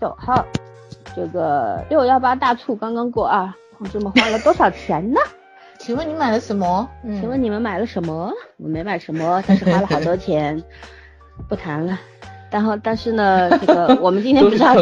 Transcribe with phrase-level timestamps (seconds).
[0.00, 0.42] 九号，
[1.14, 5.20] 这个六幺八大促刚刚过啊，同志们花了多少钱呢？
[5.78, 6.88] 请问你买了什么？
[7.02, 8.32] 请问你们买了什么？
[8.56, 10.62] 我没买什么，但是花了好多钱，
[11.48, 11.98] 不谈了。
[12.50, 14.74] 然后，但是呢，这个我们今天不是要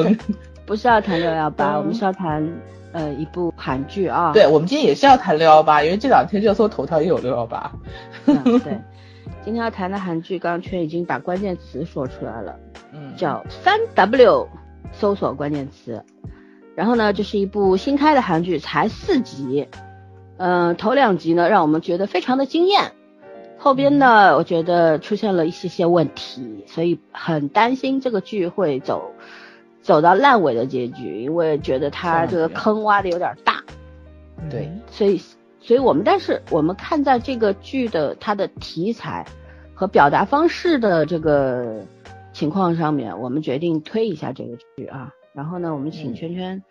[0.64, 2.48] 不是要谈六幺八，我们是要谈
[2.92, 4.30] 呃一部韩剧啊。
[4.32, 7.70] 对，我们今天也是要谈六幺八，因为这两天热搜头条也有六幺八。
[8.24, 8.80] 对，
[9.44, 12.56] 今天要谈的韩剧，刚刚圈已经把关键词说出来了，
[12.92, 14.48] 嗯，叫三 W
[14.92, 16.04] 搜索关键词。
[16.74, 19.66] 然后呢，这是一部新开的韩剧，才四集。
[20.36, 22.92] 嗯，头两集呢，让我们觉得非常的惊艳，
[23.58, 29.10] 后边呢，我觉得出现了一些些问题，所以很担心这个剧会走
[29.82, 33.64] 走到烂尾的结局，因为觉得它这个坑挖的有点大。
[34.48, 35.20] 对，所以，
[35.60, 39.26] 所以我们但是我们看在这个剧的它的题材
[39.74, 41.82] 和表达方式的这个
[42.38, 45.12] 情况上面，我们决定推一下这个剧啊。
[45.34, 46.62] 然后呢，我们请圈圈。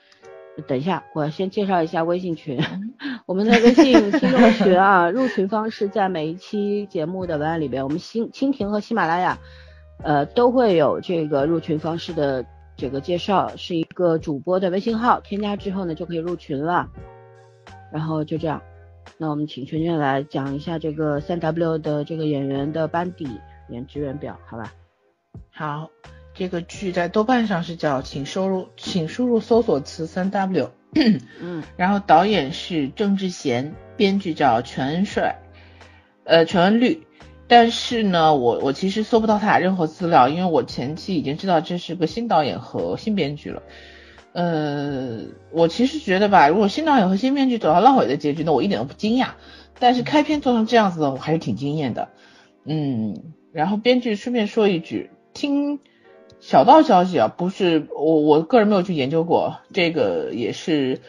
[0.66, 2.58] 等一下，我先介绍一下微信群。
[3.28, 9.38] 我们的微信听众群啊，入群方式在每一期节目的文案里边，我们新蜻蜓和喜马拉雅，
[10.04, 12.46] 呃，都会有这个入群方式的
[12.78, 16.90] 这个介绍，是一个主播的微信号，添加之后呢就可以入群了。
[17.92, 18.62] 然后就这样，
[19.18, 23.28] 那我们请圈圈来讲一下这个三 W 的这个演员的班底
[23.68, 24.72] 演职员表，好吧？
[25.52, 25.90] 好。
[26.34, 35.40] 这个剧在豆瓣上是叫，请输入，请输入搜索词三 W， 嗯，然后导演是郑智贤，编剧叫全恩帅，
[36.26, 37.08] 呃，全恩律，
[37.48, 43.64] 但是呢，我我其实搜不到他俩任何资料，因为我前期已经知道这是个新导演和新编剧了，
[44.34, 45.22] 呃，
[45.52, 49.30] 我其实觉得吧，如果新导演和新编剧走到烂尾的结局，那我一点都不惊讶，
[49.80, 52.10] 但是开篇做成这样子的，我还是挺惊艳的，
[52.64, 55.80] 嗯，然后编剧顺便说一句，听。
[56.40, 61.02] 小道消息啊，不是我我个人没有去研究过，这个也是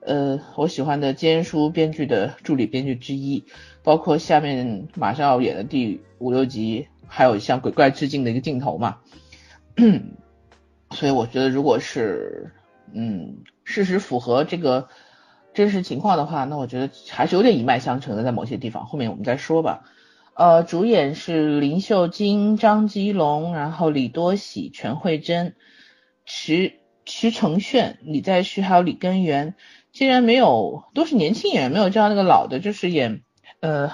[0.00, 3.44] 呃我喜欢的坚叔编剧的助理编剧之一，
[3.82, 8.96] 包括下面马上要演的第五六集，还有向鬼怪致敬的一个镜头嘛，
[10.92, 12.50] 所以我觉得如果是
[12.94, 14.88] 嗯事实符合这个
[15.52, 19.84] 真实情况的话，那我觉得还是有点一脉相承的，在某些地方，后面我们再说吧。
[20.40, 25.54] 呃，主演是林秀晶、张基龙，然后李多喜、全慧珍、
[26.24, 29.54] 池池承炫、李在旭，还有李根源。
[29.92, 33.20] 竟然没有，都是年轻演员，没有叫那个老的，就是演
[33.60, 33.92] 呃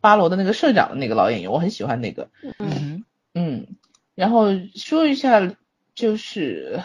[0.00, 2.30] 八楼的那个社长的那个老演员，我很喜欢那个。
[2.58, 3.04] 嗯
[3.34, 3.68] 嗯。
[4.16, 5.54] 然后说一下，
[5.94, 6.82] 就是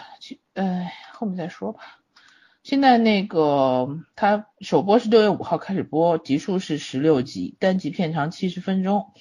[0.54, 1.80] 呃后面再说吧。
[2.66, 9.12] 现在那个它首播是六月五号开始播，集数是十六集，单集片长七十分钟。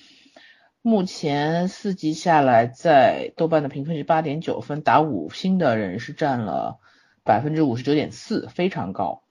[0.82, 6.80] 目前四集下来，在豆瓣的评分是八点九分，打五星的人是占了
[7.24, 9.22] 百分之五十九点四，非常高。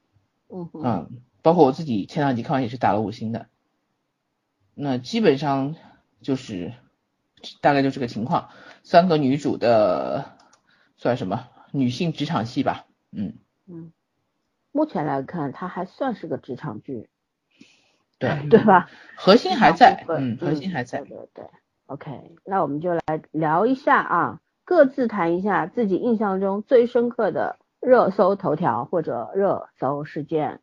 [0.49, 3.49] 嗯嗯，包括我自己前两集看完也是打了五星的。
[4.75, 5.75] 那基本上
[6.23, 6.73] 就是
[7.61, 8.51] 大概就这个情况，
[8.85, 10.37] 三个女主的
[10.99, 12.87] 算什么女性职场戏吧？
[13.11, 13.91] 嗯嗯。
[14.77, 17.09] 目前来看，它还算是个职场剧，
[18.19, 18.91] 对 对吧？
[19.15, 21.45] 核心还在，嗯，核心还在，对对对。
[21.87, 30.61] OK，那我们就来聊一下啊，各自谈一下自己印象中最深刻的热搜头条或者热搜事件。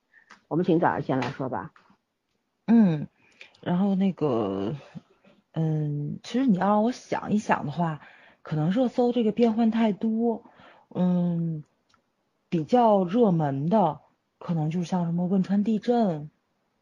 [0.50, 1.72] 我们请早儿先来说吧。
[2.68, 3.08] 嗯，
[3.62, 4.76] 然后那个，
[5.54, 8.02] 嗯，其实你要让我想一想的话，
[8.42, 10.44] 可能热搜这个变换太多，
[10.94, 11.64] 嗯。
[12.52, 14.02] 比较热门的，
[14.38, 16.30] 可能就是像什么汶川地震，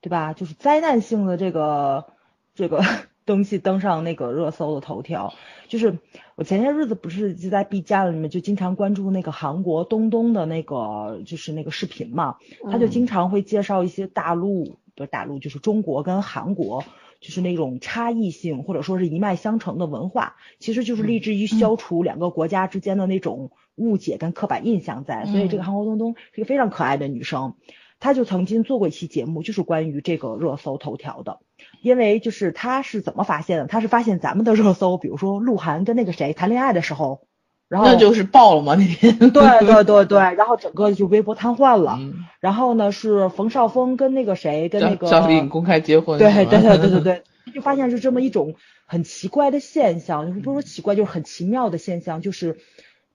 [0.02, 0.34] 对吧？
[0.34, 2.08] 就是灾难性的这个
[2.56, 2.82] 这个
[3.28, 5.32] 东西登上那个热搜的头条。
[5.68, 6.00] 就是
[6.36, 12.38] 我前些日子不是就在 B 站里面就经常关注那个韩国东东的那个就是那个视频嘛，
[12.72, 16.84] 他就经常会介绍一些大陆不是大陆就是中国跟韩国
[17.20, 23.52] 就是那种差异性或者说是一脉相承的文化，其实就是立志于消除两个国家之间的那种。
[23.80, 27.56] 误解跟刻板印象在，所以这个韩国东东是一个非常可爱的女生，
[28.02, 31.40] 她就曾经做过一期节目，就是关于这个热搜头条的。
[31.82, 33.68] 因为就是她是怎么发现的？
[33.68, 37.22] 她是发现咱们的热搜，比如说鹿晗跟那个谁谈恋爱的时候，
[37.70, 38.76] 然后那就是爆了吗？
[38.76, 39.30] 那天对
[39.66, 41.98] 对对 对，然后整个就微博瘫痪了。
[42.42, 47.24] 然后呢是冯绍峰跟那个谁跟那个赵丽颖公开结婚，对对对对对对，
[47.56, 48.56] 就发现是这么一种
[48.86, 52.58] 很奇怪的现象，就是不说奇怪，就是很奇妙的现象，就是。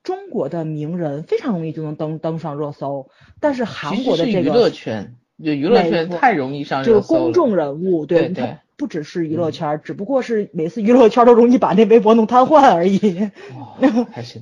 [0.03, 3.09] 中国的名人非常容易就能登登上热搜，
[3.41, 12.99] 但是韩国的这个娱乐圈，就娱乐圈太容易上热搜就是公众人物，对对，不只是娱乐圈，只不过是每次娱乐圈都容易把那微博弄瘫痪而已。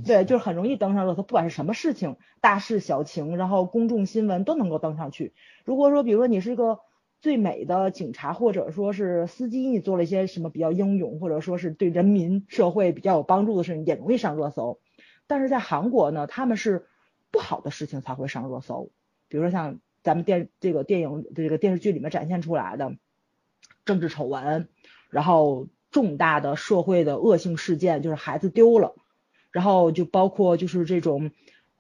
[0.07, 5.35] 对，就是很容易登上热搜，不管是什么事情，大事小情，然后公众新闻都能够登上去。
[5.65, 6.81] 如果说，比如说你是一个
[7.21, 14.81] 最美的警察，或者说是司机，你做了一些什么比较英勇，或者说是对人民社会比较有帮助的事情，也容易上热搜。
[15.27, 16.87] 但是在韩国呢，他们是
[17.31, 18.91] 不好的事情才会上热搜，
[19.29, 22.97] 比如说像咱们电这个电影这个电视剧里面展现出来的。
[23.85, 24.69] 政治丑闻，
[25.11, 28.95] 然后重大的社会的恶性事件，就是孩子丢了，
[29.51, 31.31] 然后就包括就是这种，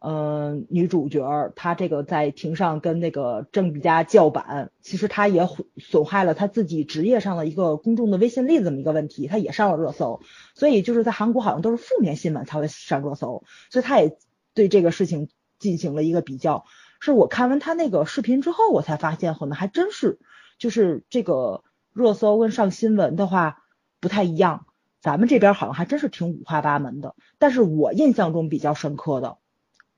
[0.00, 10.20] 嗯，女主角她这个在庭上跟那个政治家叫板，其实她也损害了她自己职业上的一个公众的威信力这么一个问题，她也上了热搜，
[10.54, 14.18] 所以就是在韩国好像都是负面新闻才会上热搜，所以她也
[14.52, 15.28] 对这个事情
[15.58, 16.66] 进行了一个比较，
[17.00, 20.18] 是我看完她那个视频之后，我才发现可能还真是
[20.58, 21.64] 就是这个。
[21.92, 23.62] 热搜跟上新闻的话
[24.00, 24.66] 不太一样，
[25.00, 27.14] 咱们这边好像还真是挺五花八门的。
[27.38, 29.38] 但是我印象中比较深刻的，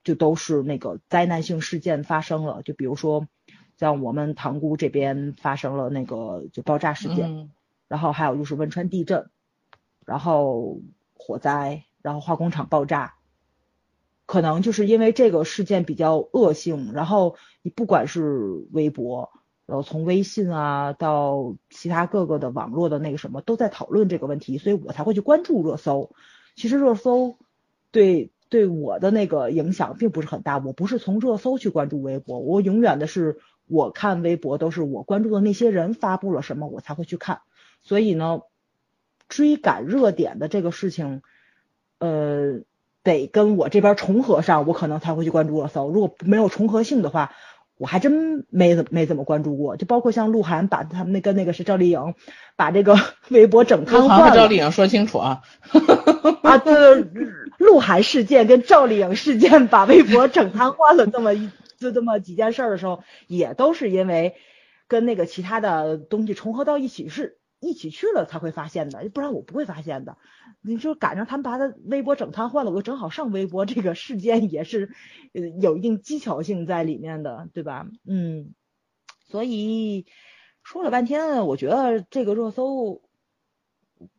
[0.03, 3.29] 就都是那个灾难性事件发生了，就比如说
[3.79, 7.51] 像我们塘沽这边发生了那个就爆炸事件，
[7.89, 9.31] 然后还有就是汶川地震，
[10.05, 10.81] 然后
[11.15, 13.15] 火灾，然后化工厂爆炸，
[14.27, 19.31] 可能就是因为这个事件比较恶性，然后你不管是微博。
[19.67, 26.11] 然后从微信啊到其他各个的网络的那个什么都在讨论这个问题，所以我才会去关注热搜。
[26.55, 27.37] 其实热搜
[27.91, 37.41] 对对我的那个影响并不是很大，我不是从热搜去关注微博，我永远的是我看微博都是我关注的那些人发布了什么我才会去看。
[37.81, 38.43] 所以呢，
[39.31, 41.23] 追赶热点的这个事情，
[42.01, 42.61] 呃，
[43.03, 45.89] 得跟我这边重合上，我可能才会去关注热搜。
[45.89, 47.33] 如果没有重合性的话。
[47.77, 52.15] 我还真没怎没怎么关注过，就包括像鹿晗把他们那跟那个是赵丽颖，
[52.57, 52.97] 把这个
[53.31, 54.35] 微博整瘫痪了。
[54.35, 55.43] 赵丽颖说清楚啊！
[56.43, 57.05] 啊，对，
[57.59, 64.35] 鹿晗事件跟赵丽颖事件把微博整瘫痪了，这么一就这么几件事儿的时候，也都是因为
[64.87, 67.39] 跟那个其他的东西重合到一起是。
[67.65, 70.17] 一起去了才会发现的，不然我不会发现的。
[70.61, 74.91] 你就赶上他们把他微博整瘫痪了，我正好上微博，这个事件也是
[75.61, 77.87] 有一定技巧性在里面的，对吧？
[78.07, 78.55] 嗯，
[79.27, 80.07] 所以
[80.63, 83.03] 说了半天，我觉得这个热搜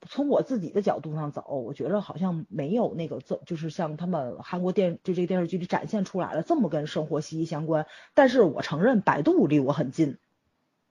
[0.08, 7.86] 从我自己的角度上走，我觉得好像没有那个这就是像他们韩国电就这个电视剧里展现出来了这么跟生活息息相关。
[8.14, 10.18] 但是我承认百度离我很近，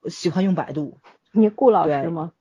[0.08, 0.98] 喜欢用百度。
[1.32, 2.33] 你顾老师吗？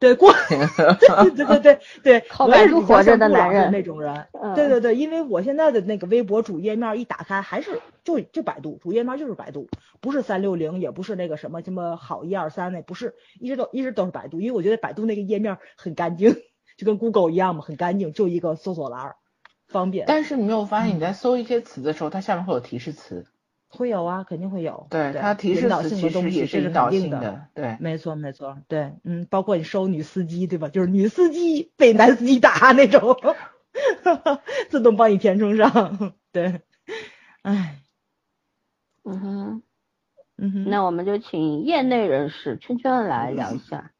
[0.00, 9.68] 对过， 对对对对，我也是活着的男人那种人，对对对，因为我现在的那个微博主页面一打开，还是就就百度主页面就是百度，
[10.00, 16.34] 不是三六零，也不是那个什么什么好一二三那，不是，一直都一直都是百度，因为我觉得百度那个页面很干净，
[16.78, 19.16] 就跟 Google 一样嘛，很干净，就一个搜索栏，
[19.68, 20.06] 方便。
[20.08, 23.26] 但是你没有发现你在搜一些词的时候，它下面会有提示词。
[23.70, 24.86] 会有啊，肯定会有。
[24.90, 27.46] 对，它提示词其实也是引导性的。
[27.54, 30.68] 对，没错没错，对，嗯，包括你收女司机，对吧？
[30.68, 33.16] 就是女司机被男司机打那种，
[34.68, 36.14] 自动帮你填充上。
[36.32, 36.60] 对，
[37.42, 37.78] 唉，
[39.04, 39.62] 嗯哼，
[40.36, 43.92] 嗯哼，那我们就请业内人士圈圈来聊一下。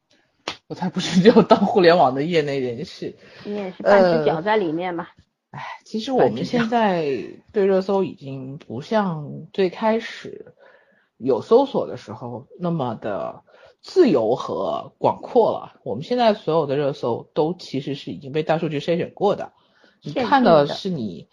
[0.67, 5.07] 我才不是就当互联网的业内人士，你也是半只脚在里面嘛。
[5.51, 7.05] 哎，其实我们现在
[7.51, 10.55] 对热搜已经不像最开始
[11.17, 13.43] 有搜索的时候那么的
[13.81, 15.81] 自由和广阔了。
[15.83, 19.51] 我们现在所有的热搜都其实是已经被大数据筛选过的，
[20.01, 21.27] 你看到的是你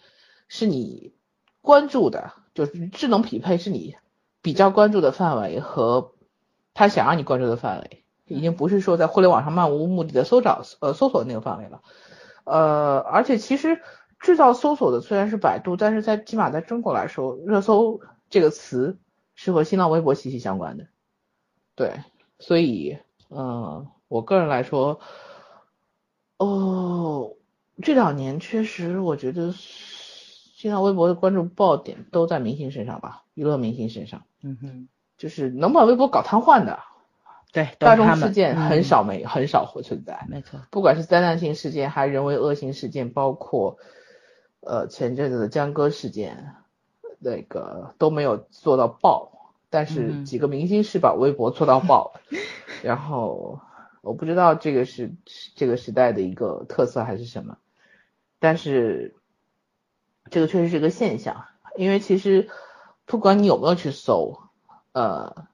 [0.49, 1.13] 是你
[1.61, 3.95] 关注的，就是智能匹配是你
[4.41, 6.11] 比较关注的范围和
[6.73, 11.81] 他想让你关注的范围，已经不是说在互联网上漫无目的的搜找呃搜索那个范围了。
[12.43, 13.81] 呃，而且其实。
[14.19, 18.97] 制造搜索的虽然是百度，但是在起码在中国来说，热搜这个词
[19.33, 20.87] 是和新浪微博息息相关的。
[21.73, 22.01] 对，
[22.37, 22.97] 所以，
[23.29, 24.99] 嗯，我个人来说，
[26.37, 27.35] 哦，
[27.81, 34.23] 这两年确实我觉得新浪微博的关注爆点都在明星身上吧，娱乐明星身上。
[34.43, 36.79] 嗯哼，就是能把微博搞瘫痪的，
[37.53, 40.25] 对，大众事件很少没很少会存在。
[40.27, 43.77] 没错，不管是灾难性事件还是人为恶性事件，包括。
[44.61, 46.55] 呃，前阵子的江歌事件，
[47.17, 52.13] 那个都没有做到爆，但是几个明星是把微博做到爆，
[52.83, 53.61] 然后
[54.01, 55.13] 我不知道这个是
[55.55, 57.57] 这个时代的一个特色还是什么，
[58.39, 59.15] 但是
[60.29, 62.49] 这个确实是个现象，因为其实
[63.05, 64.39] 不管你有没有去搜，
[64.91, 65.47] 呃，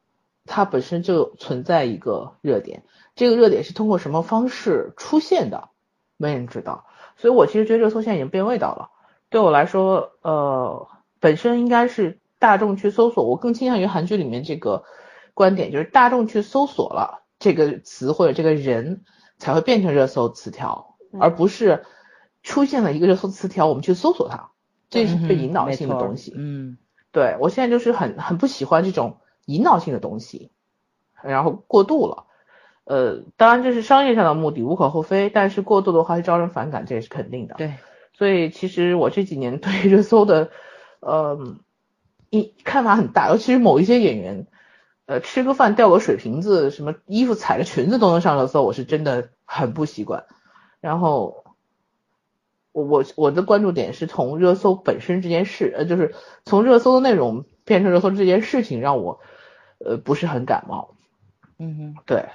[0.45, 2.83] 它本身就存在一个热点，
[3.15, 5.69] 这个热点是通过什么方式出现的，
[6.17, 6.87] 没人知道。
[7.17, 8.91] 所以我其实觉得热搜现在已经变味道了。
[9.35, 10.87] 对我来说，呃，
[11.19, 14.85] 本身应该是大众去搜索，我更倾向于韩剧里面这个
[15.33, 19.03] 观点，就是大众去搜索了这个词或者这个人，
[19.37, 21.83] 才会变成热搜词条，而不是
[22.43, 24.51] 出现了一个热搜词条，我们去搜索它，
[24.89, 26.33] 这是被引导性的东西。
[26.37, 26.77] 嗯，
[27.11, 30.49] 对我现在就是很很不喜欢这种引导性的东西，
[31.21, 32.23] 然后过度了。
[32.85, 35.29] 呃，当然这是商业上的目的，无可厚非。
[35.29, 37.55] 但是过度的话会招人反感，这也是肯定的。
[37.55, 37.73] 对，
[38.17, 40.49] 所以其实我这几年对 热搜的，
[41.01, 41.57] 呃，
[42.29, 44.47] 一看法很大，尤其是某一些演员，
[45.05, 50.25] 呃，吃个饭掉个水瓶子，什么衣服踩着裙子都能上热搜，我是真的很不习惯。
[50.79, 51.43] 然后，
[52.71, 59.19] 我我我的关注点是从热搜本身这件事，呃，就是从热搜的内容变成热搜这件事情，让我
[59.79, 60.95] 呃不是很感冒。
[61.57, 62.25] 嗯哼，对。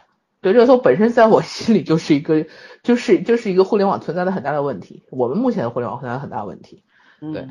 [0.42, 2.46] 对热搜本身，在我心里就是一个，
[2.82, 5.04] 就是就是一个互联网存在的很大的问题。
[5.10, 6.82] 我们目前的互联网存在很大的问题。
[7.20, 7.48] 对，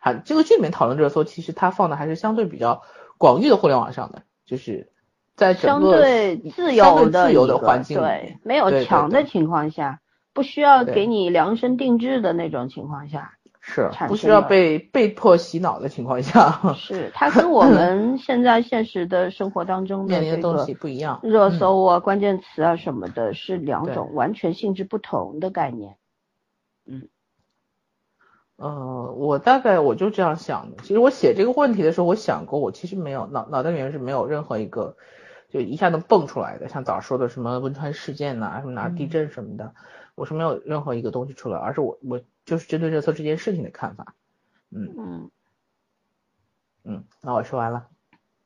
[0.00, 2.82] 好，这个剧里面讨论热搜，其实它放的还是相对比较
[3.16, 4.92] 广域的互联网上的，就是
[5.34, 10.00] 在整个相对自由的自由的环境，对，没有墙的情况下，
[10.32, 13.37] 不需要给你量身定制的那种情况下。
[13.70, 25.96] 是不需要被被迫洗脑的情况下， 是它跟我们 现在现实的生活当中的的东西不一样，热搜啊、关键词啊什么的，是两种完全性质不同的概念。
[26.86, 27.08] 嗯，
[28.56, 30.78] 呃，我大概我就这样想的。
[30.82, 34.96] 其实我写这个问题的时候，我想过，我其实没有脑脑袋里面是没有任何一个
[35.50, 39.74] 就一下能蹦出来的，像早说的什么汶川事件呐，什么哪地震什么的，
[40.14, 42.18] 我是没有任何一个东西出来，而是我我。
[42.48, 44.14] 就是针对热搜这件事情的看法，
[44.70, 45.30] 嗯嗯
[46.84, 47.88] 嗯，那我说完了，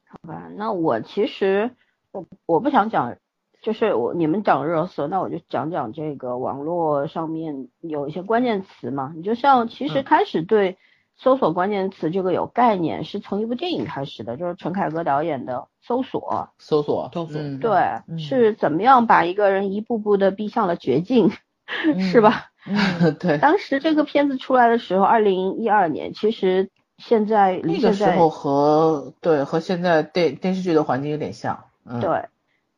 [0.08, 1.70] 好吧，那我其实
[2.10, 3.16] 我我不想讲，
[3.62, 9.12] 就是我你们讲热搜，那我就讲讲这个网络上面有一些关键词嘛。
[9.14, 10.78] 你就像其实开始对
[11.14, 16.50] 搜索关键词这个有概念，是从一部电影开始的，就是陈凯歌导演的《搜索》。
[16.62, 21.30] 搜索，搜索，对，是怎么样把一个人一步步的逼向了绝境，
[22.10, 22.51] 是吧？
[22.64, 32.26] 嗯， 对，当时这个片子出来的时候，二零一二年，其实现在那个时候和对和现在电电视剧的环境有点像，嗯，对，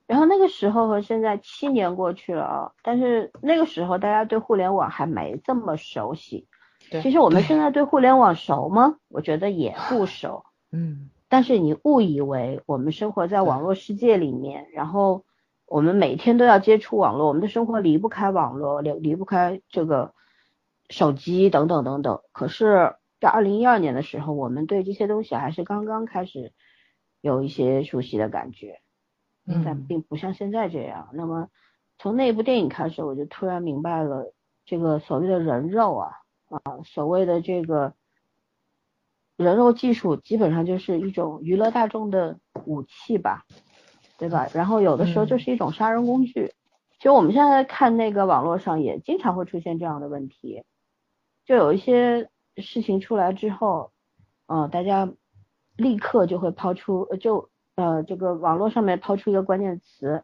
[0.06, 6.46] 然后那个时候和现在七年过去了啊，但是那个时候大家对互联网还没这么熟悉，
[6.90, 8.96] 对，其实我们现在对互联网熟吗？
[9.10, 15.24] 我觉得也不熟，嗯，但是你误以为我们生活在网络世界里面，然后。
[15.66, 20.14] 我们每天都要接触网络，我们的生活离不开网络，离离不开这个
[20.90, 22.20] 手机等等等等。
[22.32, 26.52] 可是，在二零一二年的时候，我们对这些东西还是刚刚开始
[27.20, 28.80] 有一些熟悉的感觉，
[29.64, 31.08] 但并不像现在这样。
[31.14, 31.48] 那么，
[31.98, 34.34] 从那部电影开始，我就突然明白了，
[34.66, 36.10] 这个所谓的人肉啊
[36.50, 37.94] 啊，所谓的这个
[39.36, 43.44] 人肉技术，基本上就是一种娱乐大众的武器吧。
[44.28, 44.48] 对吧？
[44.54, 46.52] 然后有的时候就是一种杀人工具。
[46.96, 50.64] 其实我们现在看那个网络上也经常会出现这样的问题，
[51.44, 53.92] 就有一些事情出来之后，
[54.46, 55.12] 嗯，大家
[55.76, 60.22] 立刻就会抛出，就呃这个网络上面抛出一个关键词，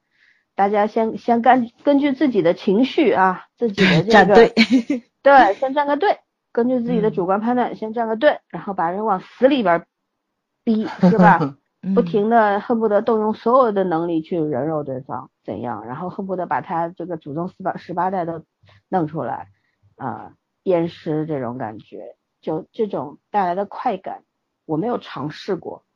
[0.55, 4.35] 大家先先根根据自己的情绪啊，自己的这个
[5.23, 9.85] 对，先站个队，根据自己的主观判断先站个队，然后把人往死里边
[10.65, 11.57] 逼，是吧？
[11.95, 15.87] 不停的恨不得动用所有的能力去人肉对方，怎样？
[15.87, 18.45] 然后恨不得把他这个祖宗十八十八代都
[18.91, 19.49] 弄出来
[19.97, 24.25] 啊，鞭尸这种感觉，就这种带来的快感，
[24.67, 25.87] 我没有尝试过，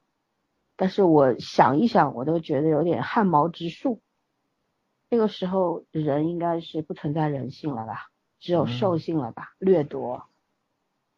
[0.77, 4.01] 但是我想一想，我都觉得有点汗毛直竖。
[5.11, 8.07] 那个时候人应该是不存在人性了吧，
[8.41, 10.25] 只有兽性了吧，掠夺、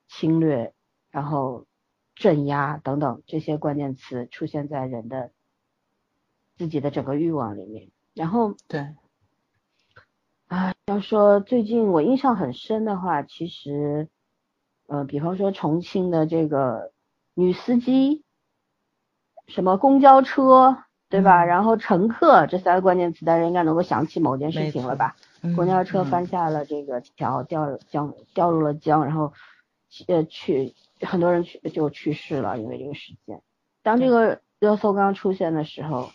[0.09, 0.75] 侵略，
[1.11, 1.67] 然后。
[2.17, 5.33] 镇压等等这些关键词出现在人的
[6.57, 8.95] 自己的整个欲望里面，然后对
[10.49, 14.09] 啊，要说最近我印象很深的话，其实
[14.87, 16.91] 呃，比方说重庆的这个
[17.35, 18.25] 女司机，
[19.47, 21.45] 什么公交车对吧？
[21.45, 25.17] 然后乘客这三个关键词，大家应该能够想起某件事情了吧？
[25.55, 29.35] 公交车翻下了这个桥，掉江掉入了江，然后
[30.09, 30.75] 呃去。
[31.01, 33.43] 很多人去就去世了，因为这个事件。
[33.83, 36.11] 当这个热搜刚出现的时候，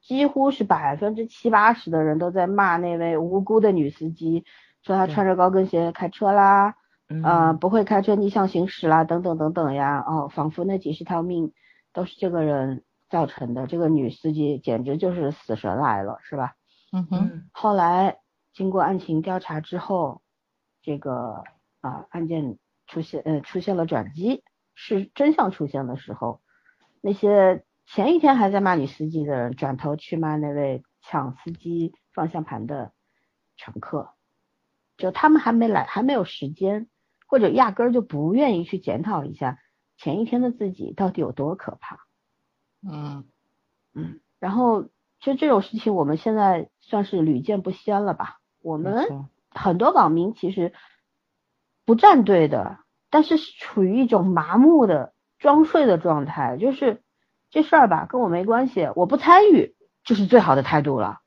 [0.00, 4.44] 几乎是百分之七八十的人都在骂那位无辜的女司机，
[4.82, 6.74] 说她穿着高跟鞋开车啦，
[7.22, 11.52] 啊，不会开车逆向行驶啦，等等等等呀，哦，仿佛那几十条命
[11.92, 13.66] 都是这个人造成的。
[13.66, 16.54] 这个女司机简直就是死神来了，是吧？
[16.92, 17.48] 嗯哼。
[17.52, 18.18] 后来
[18.52, 20.20] 经过案情调查之后，
[20.82, 21.44] 这个
[21.80, 22.58] 啊案件
[22.94, 26.40] 出现呃出现了转机，是真相出现的时候，
[27.00, 32.92] 那些前一天还在骂女司机的人，转头去骂那位抢司机方向盘的
[33.56, 34.10] 乘客，
[34.96, 36.88] 就他们还没来，还没有时间。
[37.26, 39.58] 或者压根儿就不愿意去检讨一下
[39.96, 41.98] 前一天的自己到底有多可怕，
[42.86, 43.24] 嗯
[43.92, 44.84] 嗯，然后
[45.18, 48.38] 就这种事情我们现在算是屡见不鲜了吧？
[48.60, 49.08] 我们
[49.50, 50.74] 很多网民其实
[51.84, 52.78] 不站队的，
[53.14, 57.00] 但是处于一种麻木的装睡的状态，就是
[57.48, 61.20] 这事儿吧跟我没关系，我不参与就是最好的态度了。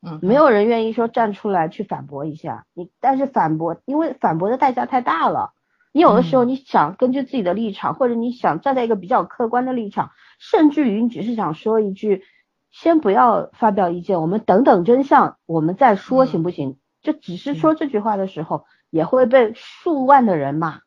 [0.00, 5.50] 嗯，没有人愿意说站出来去反驳一下你，但是反驳，因为反驳的代价太大了。
[5.90, 12.22] 你有的时候你想根据自己的立场，或者你想站在一个比较客观的立场，甚至于你只是想说一句，
[12.70, 16.78] 先不要发表意见，我们等等真相，我们再说行不行？
[17.02, 20.80] 就只是说这句话的时候，也会被数万的人骂，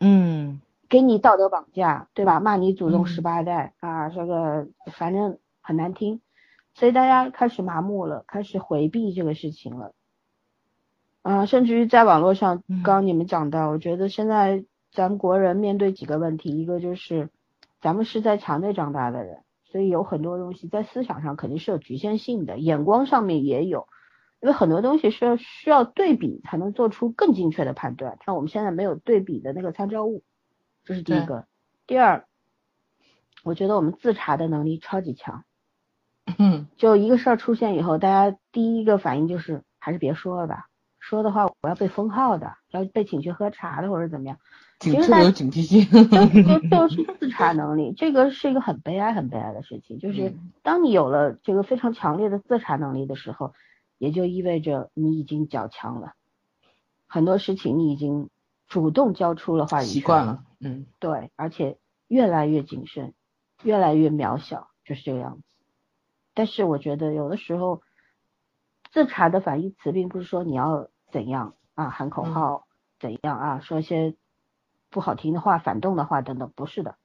[0.00, 2.40] 嗯，给你道德绑架，对吧？
[2.40, 6.20] 骂你祖宗十八代啊，这个反正很难听。
[6.72, 9.92] 所以大家开始麻木了，开始回避这个事情了，
[11.22, 17.28] 啊，甚至于在网络上，刚刚你们讲到，我觉得现在咱国人面对几个问题，一个就是
[17.80, 23.88] 咱们是在墙内长大的人，所以有很多东西在思想上肯定是有局限性的，眼光上面也有，
[24.40, 30.22] 因为很多东西是要需要对比才能做出更精确的判断，但我们现在没有对比的那个参照物，
[30.84, 31.46] 这是第一个。
[31.86, 32.24] 第二，
[33.42, 35.44] 我觉得我们自查的能力超级强。
[36.38, 44.38] 嗯，就一个事儿出现以后，大家第一个反应就是还是别说了吧，说的话我要被封号的，要被请去喝茶的或者怎么样。
[44.78, 45.84] 警特有警惕性。
[45.84, 49.98] 就就 是自查能力，这个是一个很悲哀、很悲哀的事情。
[49.98, 53.52] 就是当你有了这个非常强烈的自查能力的时候，
[54.00, 56.14] 也就意味着你已经较强了，
[57.06, 58.30] 很多事情你已经
[58.66, 59.92] 主动交出了话语权。
[59.92, 63.12] 习惯了，嗯，对，而且越来越谨慎，
[63.62, 65.42] 越来越渺小，就是这个样子。
[66.32, 67.82] 但是我觉得有的时候，
[68.90, 72.66] 自查的反义词并不是说你要怎样啊喊口号
[72.98, 74.16] 怎样啊说一些
[74.88, 76.96] 不好听的话反动的话等等，不是的，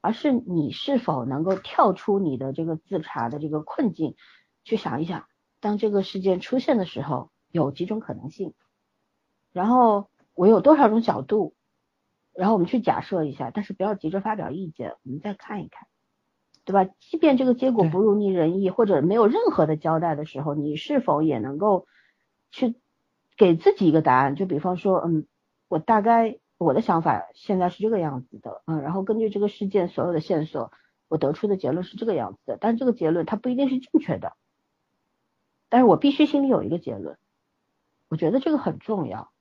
[0.00, 4.14] 而是你是否能够跳出你的这个自查的这个困境，
[4.62, 5.26] 去想一想，
[5.64, 8.52] 当这个事件出现的时候有几种可能性，
[9.50, 11.54] 然后我有多少种角度，
[12.34, 15.88] 然后我们去假设一下，但是不要急着发表意见，我们再看一看。
[16.66, 16.90] 对吧？
[16.98, 21.86] 即便这个结果不如你人意，或者没有任何的交代的时候，你是否也能够
[22.50, 22.74] 去
[23.36, 24.34] 给自己一个答案？
[24.34, 25.26] 就比方说，嗯，
[25.68, 30.72] 我大概我的想法现在是这个样子的，嗯，然后根据这个事件所有的线索，
[31.08, 34.32] 我得出的结论是这个样子的，但这个结论它不一定是正确的，
[35.74, 37.18] 但是我必须心里有一个结论，
[38.08, 39.32] 我觉得这个很重要。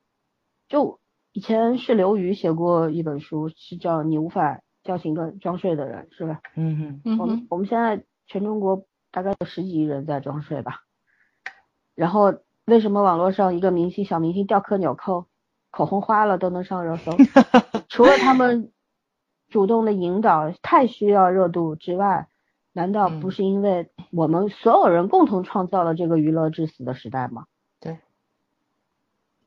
[0.67, 0.99] 就
[1.31, 4.55] 以前是刘瑜写过一本书，是叫《你无法》。
[4.83, 6.41] 叫醒个装睡的人是吧？
[6.55, 10.81] 嗯哼，我们我们现在全中国大概有十几亿人在装睡吧。
[11.93, 12.33] 然后
[12.65, 15.27] 为什么网络上一个明星小明星掉颗纽扣，
[15.69, 17.11] 口红花了都能上热搜？
[17.87, 18.73] 除了他们
[19.49, 22.27] 主动的引导太需要热度之外，
[22.73, 27.45] 难道不是因为我们所有人共同创造了这个娱乐至死的时代吗？
[27.79, 27.99] 对，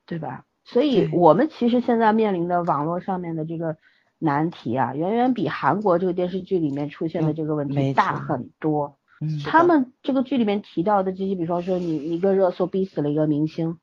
[0.06, 0.44] 对吧？
[0.64, 3.76] 所以我们其实现在面临的网络上面的这个。
[4.18, 8.96] 难题啊，远远比韩国这个电视剧里面出现的这个问题大很多。
[9.20, 13.78] 嗯，他们这个剧里面提到的这些，比方说你一个热搜逼死了一个明星，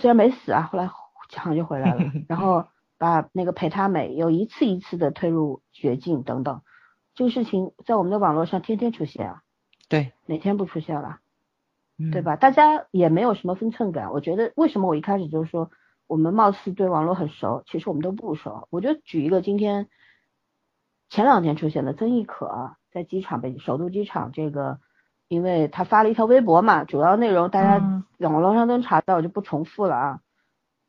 [0.00, 0.90] 虽然没死啊，后来
[1.28, 2.66] 抢就回来了， 然后
[2.98, 6.62] 把那个陪他美又一次一次的推入绝境等等，
[7.14, 9.42] 这个事情在我们的网络上天天出现啊。
[9.88, 11.18] 对，哪天不出现了？
[12.12, 12.36] 对吧？
[12.36, 14.12] 大家也没有什么分寸感。
[14.12, 15.70] 我觉得为什么我一开始就是说。
[16.06, 18.68] 我们貌似对网络很熟，其实我们都不熟。
[18.70, 19.88] 我就举一个今天
[21.08, 24.80] 前两天出现的曾轶可在机场被首都机场这个，
[25.28, 30.20] 因为他发了一条微博嘛，主要内容大家网络上都能查到，我就不重复了啊。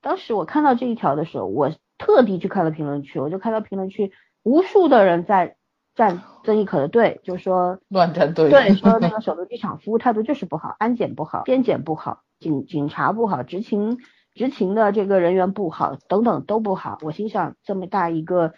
[0.02, 4.12] 当时我看到这一条的时候，我特地去看了评论区，我就看到评论区
[4.44, 5.56] 无数的人在
[5.96, 13.98] 站曾轶可的队，就说乱站队，对， 说那个首都机场服务态度就是不好，安检不好，边检不好，警警察不好，执勤。
[14.36, 16.98] 执勤的这个人员不好，等等都不好。
[17.04, 18.54] 我心想，这么大一个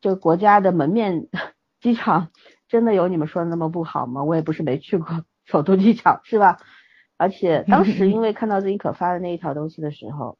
[0.00, 1.28] 这个国家的门面
[1.82, 2.30] 机场，
[2.66, 4.24] 真的有你们说的那么不好吗？
[4.24, 5.06] 我也不是没去过
[5.44, 6.56] 首都机场，是吧？
[7.18, 10.38] 而且当时因为看到曾轶可发的那一条东西的时候，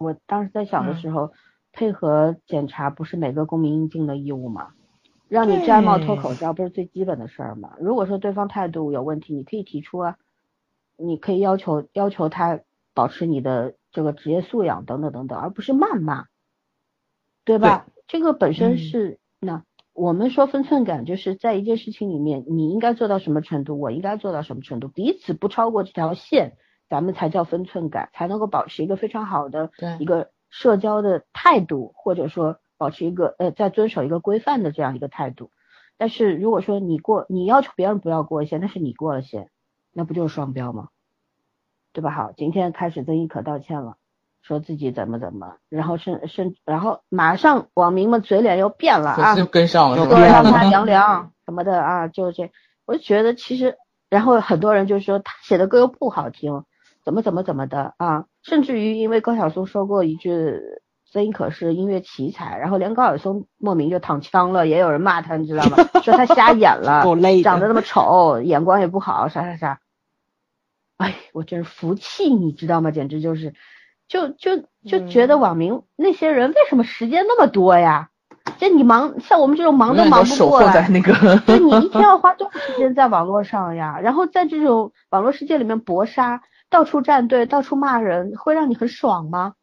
[0.00, 1.30] 我当时在想的时候，
[1.70, 4.72] 配合检查不是每个公民应尽的义务吗？
[5.30, 7.76] 让你摘帽脱口罩不是最基本的事儿吗？
[7.80, 10.16] 如果说对方态度有问题，你可以提出啊，
[10.96, 12.58] 你可以要求要求他
[12.94, 16.26] 保持你的这个职业素养等等等等，而不是谩骂，
[17.44, 17.86] 对吧？
[18.08, 19.62] 这个本身是那
[19.92, 26.56] 我们说分寸感，就是在一件事情里面，你应该做到什么程度，我应该做到什么程度，彼此不超过这条线，
[26.88, 32.58] 咱们才叫分寸感，才能够保持一个非常好的一个社交的态度，或者说。
[32.80, 35.50] 保持一个呃，在遵守一个规范的这样一个态度，
[35.98, 39.50] 但是如果说你过，你要求别人不要过线，那是你过了线，
[39.92, 40.88] 那不就是双标吗？
[41.92, 42.10] 对吧？
[42.10, 43.98] 好，今天开始曾轶可道歉了，
[44.40, 52.50] 说自己怎么怎么，然后甚甚，然后马上网民们嘴脸又变了啊，就跟上了，说让他凉凉什么的啊，就这，
[52.86, 53.76] 我就觉得其实，
[54.08, 56.64] 然后很多人就说他写的歌又不好听，
[57.04, 60.62] 怎么怎么怎么的啊，甚至于因为高晓松说过一句。
[61.12, 65.76] 曾轶可是音乐奇才，然后连高晓松莫名就躺枪了，也有人骂他，你知道吗？
[66.02, 67.02] 说他瞎 演了，
[67.42, 69.80] 长得那么丑，眼光也不好，啥啥啥。
[70.98, 72.90] 哎，我真是服气，你知道吗？
[72.92, 73.54] 简直就是，
[74.06, 78.10] 就就就觉得网民那些人为什么时间那么多呀？
[78.58, 81.12] 就你忙，像我们这种忙都忙不过来，那个，
[81.46, 83.98] 就你一天要花 多少时间在网络上呀？
[84.00, 89.54] 然后在这种网络世界里面搏杀，到处站队，到处骂人，会让你很爽吗？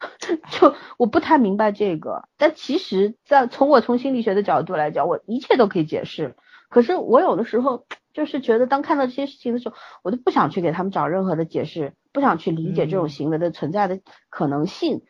[0.50, 6.36] 就我不太明白这个，但其实，在从我从心理学的角度来讲，我一切都可以解释。
[6.68, 15.02] 可是我有的时候就是觉得，当看到这些事情的时候，我都不想去给他们找任何的解释，不想去理解这种行为的存在的可能性。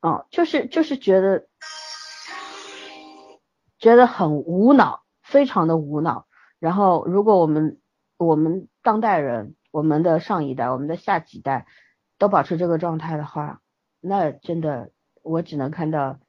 [0.00, 1.46] 嗯，就是就是觉得
[3.78, 6.26] 觉得很无脑，非常的无脑。
[6.58, 7.78] 然后，如果我们
[8.16, 11.66] 我们当代人，我们的上一代，我们的下几代
[12.18, 13.60] 都保持这个状态的话，
[14.08, 14.90] 那真的，
[15.22, 16.20] 我只能看到，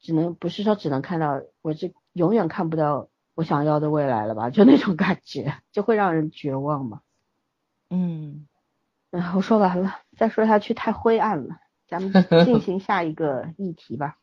[0.00, 4.50] 只能不是说只能看到，我这永远看不到我想要的未来了吧？
[4.50, 7.00] 就那种感觉， 就会让人绝望嘛。
[7.88, 8.46] 嗯，
[9.10, 11.56] 嗯，我说完了，再说下去太灰暗了，
[11.88, 12.12] 咱们
[12.44, 14.18] 进行下一个议题吧。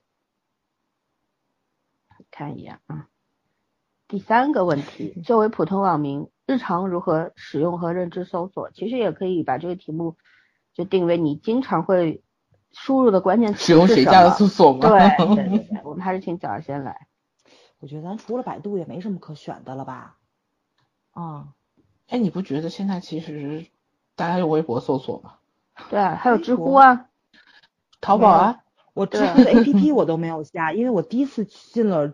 [2.30, 3.08] 看一眼啊，
[4.08, 8.70] 第三个问题， 作为普通网民，日常如何使用和认知搜索？
[8.70, 10.16] 其实也可以把这个题目。
[10.80, 12.24] 就定为你经常会
[12.72, 14.80] 输入的关键词使用谁家的搜索吗？
[14.88, 17.08] 对对对对， 我们还是请早先来。
[17.80, 20.16] 我觉得咱除了百度也没什么可选的了吧？
[21.12, 21.50] 啊，
[22.08, 23.66] 哎，你不觉得现在其实
[24.16, 25.34] 大家用微博搜索吗？
[25.90, 27.08] 对啊，还有知乎啊，
[28.00, 28.60] 淘宝啊。
[28.94, 32.14] 我知 乎的 APP 我都没有下，因为我第一次进了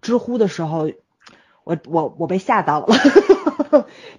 [0.00, 0.90] 知乎的时候，
[1.68, 2.86] 我我我被吓到了。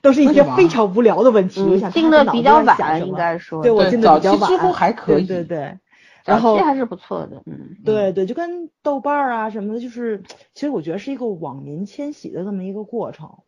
[0.01, 4.47] 都是一些非常无聊的问题，我想进的比较晚，应该说，对我进的比较晚。
[4.47, 5.79] 知乎还可以，对对。
[6.23, 7.77] 然后还是不错的，嗯。
[7.83, 10.21] 对对，就跟豆瓣啊什么的，就是
[10.53, 13.39] 其实我觉得是一个网民迁徙的这么一个过程。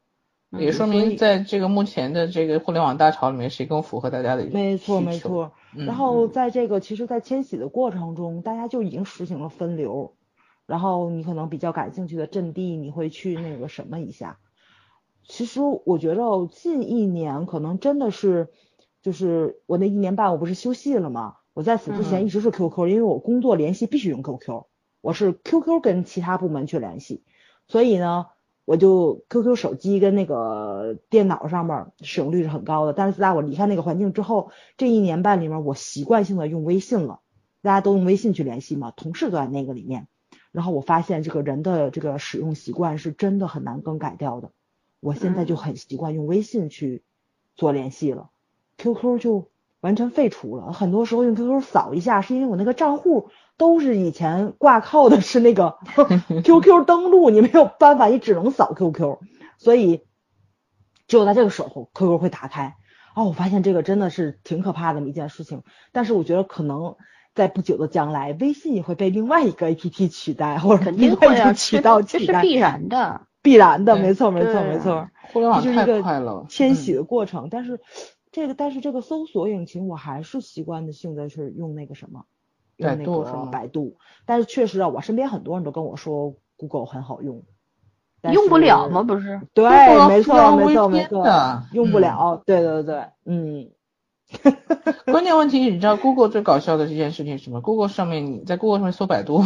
[0.58, 5.52] 也说明在这个目前的这个互联网大潮里面，谁更符合大家的没错没错。
[5.76, 10.16] 然后在这个其实，在迁徙的过程中，大家就已经实行了分流。
[10.72, 14.38] 然后你可能比较感兴趣的阵地，你会去那个什么一下。
[15.28, 18.48] 其实我觉着近一年可能真的是，
[19.02, 21.36] 就是我那一年半我不是休息了吗？
[21.54, 24.64] 我在此之前一直是 QQ，因为我工作联系必须用 QQ，
[25.02, 27.22] 我是 QQ 跟其他部门去联系，
[27.68, 28.28] 所以呢，
[28.64, 32.94] 我就 QQ 手机跟那个电脑上面使用率是很高的。
[32.94, 37.20] 但是自打我离开那个环境之后，这一年半里面我习惯性的用微信了，
[37.62, 40.08] 大家都用微信去联系嘛，同事都在那个里面，
[40.52, 44.52] 然后我发现这个人的这个使用习惯是真的很难更改掉的。
[45.00, 47.04] 我现在就很习惯用微信去
[47.56, 48.30] 做联系了
[48.78, 50.74] ，QQ 就完全废除了。
[50.74, 55.78] 很多时候用 QQ 扫一下，是因为我那个账户都是以前挂靠的是那个
[56.44, 59.18] QQ 登录，你没有办法，你只能扫 QQ。
[59.58, 60.06] 所以
[61.08, 62.76] 只有在这个时候，QQ 会打开。
[63.16, 65.64] 哦，我发现这个真的是挺可怕的一件事情。
[65.92, 66.96] 但是我觉得可能
[67.34, 73.22] 在不久的将来，微信也会被另外一个 APP 取代，或者另外一个渠道取代，这是必然的。
[73.42, 75.10] 必然的，没错，没错，没错。
[75.34, 77.48] 互联网太快了，迁徙的过程。
[77.50, 77.80] 但是
[78.32, 82.26] 这个，但是这个搜索引擎，我还是习惯的性的是用那个什么，
[82.78, 83.98] 用那个什么百度。
[84.26, 87.44] 但是确实啊，我身边很多人都跟我说 Google 很好用，
[88.32, 89.02] 用不了吗？
[89.02, 89.42] 不是？
[89.56, 89.68] 对，
[90.08, 92.44] 没错，没错，没错，用不了。
[92.46, 93.72] 对对对，嗯。
[95.06, 99.44] 关键问题，你知道 Google 最搞笑的这件事情是什么？Google 上面你在 Google 上面搜百度，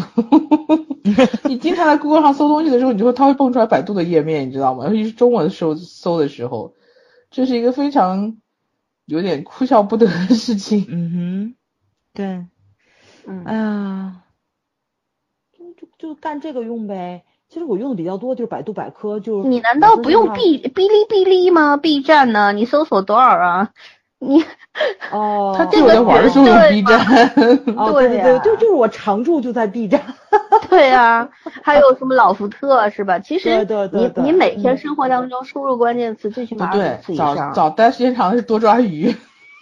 [1.46, 4.86] 你经常在 Google 上搜东西的时候，你就会它会蹦出来百度的页面，你知道吗？
[4.88, 6.74] 尤其是中文搜搜的时候，
[7.32, 8.38] 这是一个非常
[9.06, 10.86] 有点哭笑不得的事情。
[10.90, 11.56] 嗯哼，
[12.14, 12.26] 对，
[13.26, 14.22] 嗯，哎呀，
[15.58, 17.24] 就就就干这个用呗。
[17.48, 22.52] 其实我用的比较多就是百度百科，就你难道不用哔哔哩哔哩吗？B 站呢？
[22.52, 23.72] 你搜索多少啊？
[24.20, 24.44] 你
[25.12, 27.00] 哦， 他这个玩儿就用 B 站，
[27.76, 30.02] 哦对对对，就就是我常驻就在 B 站。
[30.70, 31.30] 对呀，
[31.64, 33.20] 还有什么老福特是吧？
[33.20, 37.36] 其实对对你你每天生活当中输入关键词最起码二十次以上。
[37.36, 39.16] 早早待时间长是多抓鱼。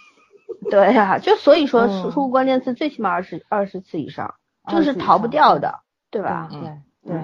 [0.70, 4.34] 对呀，就所以说输入关键词最起码二十二十次以上，
[4.68, 6.48] 这是逃不掉的，对吧？
[6.50, 7.20] 对对。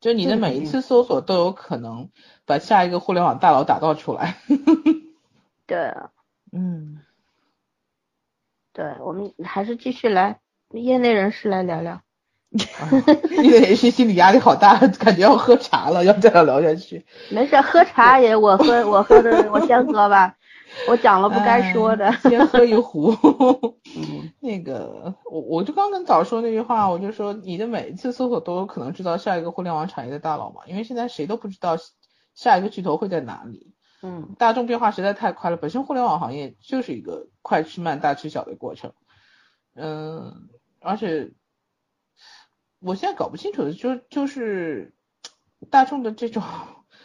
[0.00, 2.10] 就你的每一次搜索都有可能
[2.44, 4.36] 把下一个互联网大佬打造出来。
[5.66, 5.92] 对，
[6.52, 7.00] 嗯，
[8.72, 10.38] 对，我们还是继续来
[10.70, 12.00] 业内人士来聊聊。
[12.50, 17.04] 业内人士心理压力好大，感觉要喝茶了，要这样聊下去。
[17.30, 20.36] 没事，喝茶也我喝，我喝的我先喝吧。
[20.88, 23.14] 我讲了不该说的，先喝一壶。
[24.40, 31.76] 那个，我我就刚跟早说那句话，我就说你的每一次搜索都有可能知道下一个互联网产业的大佬嘛，因为现在谁都不知道
[32.34, 33.75] 下一个巨头会在哪里。
[34.06, 38.92] 嗯，大众变化实在太快了，本身互联网行业就是一个快吃慢大吃小的过程。
[39.74, 41.32] 嗯，而且
[42.78, 44.94] 我现在搞不清楚的就就是
[45.70, 46.44] 大众的这种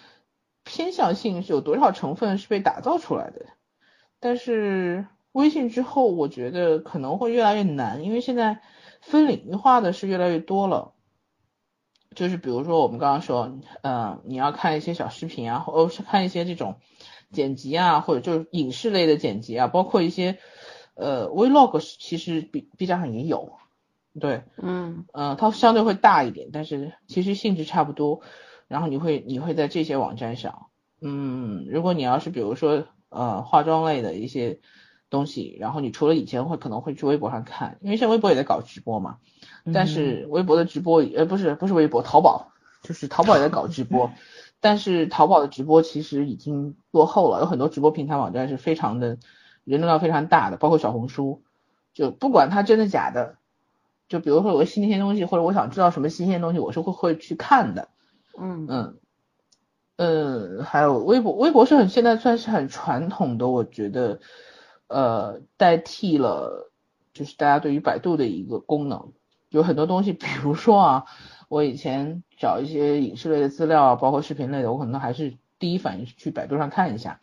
[0.63, 3.47] 偏向性是有多少成分是被打造出来的。
[4.19, 8.61] 但是微信之后，我觉得可能会越来越难，因为现在
[9.01, 10.93] 分领域化的是越来越多了。
[12.15, 16.75] 就是比如说我们刚刚说，嗯，你要看一些小视频啊，或是看一些这种
[17.31, 20.37] 剪辑啊，或者就是影视类的剪辑啊，包括一些
[20.95, 23.53] 呃 vlog，其实 B B 站上也有，
[24.19, 28.21] 对，嗯呃，它相对会大一点，但是其实性质差不多。
[28.67, 30.67] 然后你会你会在这些网站上，
[31.01, 32.85] 嗯，如果你要是比如说。
[33.13, 34.61] 呃，化妆类的一些
[35.09, 39.17] 东西，然后你除了以前会可能会去微博上看，因为现在微博也在搞直播嘛，
[39.73, 44.11] 但是微博的直播呃不是不是微博，淘宝就是淘宝也在搞直播，
[44.59, 49.17] 但是淘宝的直播其实已经落后了，有很多直播平台网站是非常的
[49.63, 51.43] 人流量非常大的，包括小红书，
[51.93, 53.37] 就不管它真的假的，
[54.09, 57.89] 就比如说有个新鲜东西，或者我想知道什么新鲜东西，我是会会去看的，
[58.39, 58.65] 嗯。
[58.69, 58.97] 嗯。
[59.97, 64.19] 嗯，还有微博，微博是很现在算是很传统的，我觉得，
[64.87, 66.71] 呃，代替了
[67.13, 69.11] 就是大家对于百度的一个功能，
[69.51, 71.05] 有很多东西，比如说啊，
[71.47, 77.21] 我以前找一些影视类的资料啊，包括视频类的，我可能还是第一反应是去百度上看一下，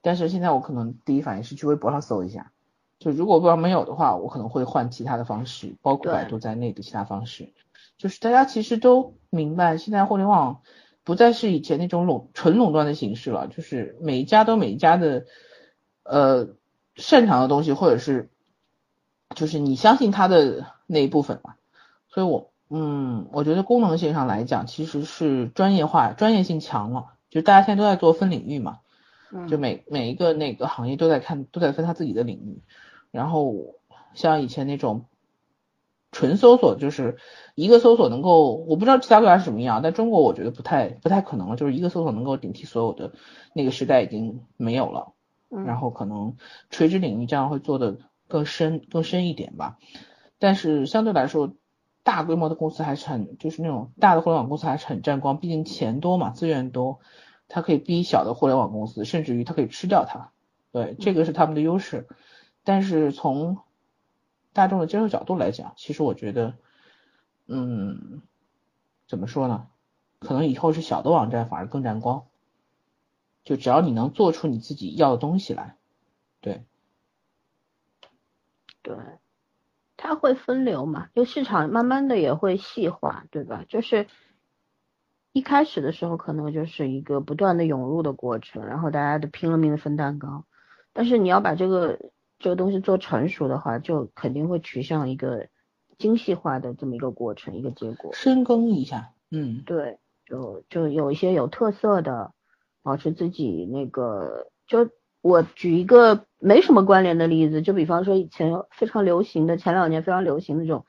[0.00, 2.52] 但是现在我可能第一反应是去微博上搜一下，
[3.00, 7.52] 就如果微博没有的话，我可能会换其他的方式，包括百度在内的其他方式，
[7.98, 10.60] 就是大家其实都明白现在互联网。
[11.04, 15.24] 不再是以前那种垄纯垄断的形式了，就是每一家都每一家的
[16.04, 16.50] 呃
[16.94, 18.30] 擅长的东西，或者是
[19.34, 21.56] 就是你相信他的那一部分嘛。
[22.12, 27.14] 所以我嗯，我觉得功能性上来讲，其实是专业化、专业性强了。
[27.30, 28.78] 就大家现在都在做分领域嘛，
[29.48, 32.62] 就每每一个那个行业都在看，都在分他自己的领域。
[33.10, 33.54] 然后
[34.14, 35.06] 像以前那种。
[36.14, 37.16] 纯搜索就是
[37.54, 43.14] 一个搜索能够，我不知道其他国家是什么样，但中国我觉得不太不太可能了，就是一个搜索能够顶替所有的
[43.54, 45.14] 那个时代已经没有了，
[45.48, 46.36] 然后可能
[46.68, 47.96] 垂直领域这样会做的
[48.28, 49.78] 更深更深一点吧，
[50.38, 51.54] 但是相对来说，
[52.02, 57.00] 大规模的公司还是很就是那种大的互联网公司还是很占光，毕竟钱多嘛，资源多，
[57.48, 60.32] 它可以逼小的互联网公司，甚至于它可以吃掉它，
[60.72, 62.08] 对，这个是他们的优势，
[62.64, 63.58] 但是从
[64.52, 66.54] 大众的接受角度来讲，其实我觉得，
[67.46, 68.22] 嗯，
[69.06, 69.68] 怎么说呢？
[70.18, 72.26] 可能以后是小的网站反而更占光，
[73.44, 75.76] 就只要你能做出你自己要的东西来，
[76.40, 76.64] 对，
[78.82, 78.94] 对，
[80.02, 83.64] 它会分流嘛，就市场慢慢的也会细化，对吧？
[83.68, 84.06] 就是
[85.32, 90.44] 一开始的时候可能就是一个不断的涌入的过程，然后大家都拼了命的分蛋糕，
[90.92, 91.98] 但是你要把这个。
[92.38, 95.46] 这个东西做成熟的话，就肯定会趋向一个
[95.96, 98.12] 精细化的这么一个过程，一个结果。
[98.14, 102.32] 深耕一下，嗯，对，就就有一些有特色的，
[102.82, 104.48] 保持自己那个。
[104.66, 104.90] 就
[105.22, 110.84] 我举一个没什么关联的例子，就比方说以前非常流行的，前两年非常流行的这种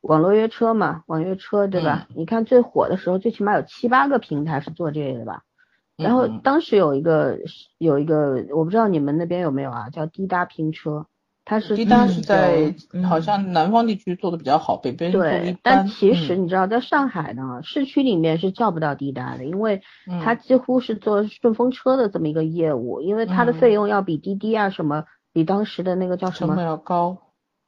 [0.00, 2.06] 网络约车嘛，网约车对吧？
[2.14, 5.42] 你看最火的时候，最起码有七八个平台是做这个的吧？
[5.96, 7.38] 然后当时有一个
[7.78, 11.06] 有一个，我不知道你们那边有没有啊，叫滴答拼车，
[11.44, 12.74] 它是滴答是在
[13.06, 19.82] 好像南方地区做的比较好，北边对，但其实你知道，在上海呢，市区里面是叫不到滴答的，因为
[20.24, 27.18] 它几乎是做顺风车的这么一个业务，因为它的费用要比滴滴啊什么，比当时的那个叫什么成本要高。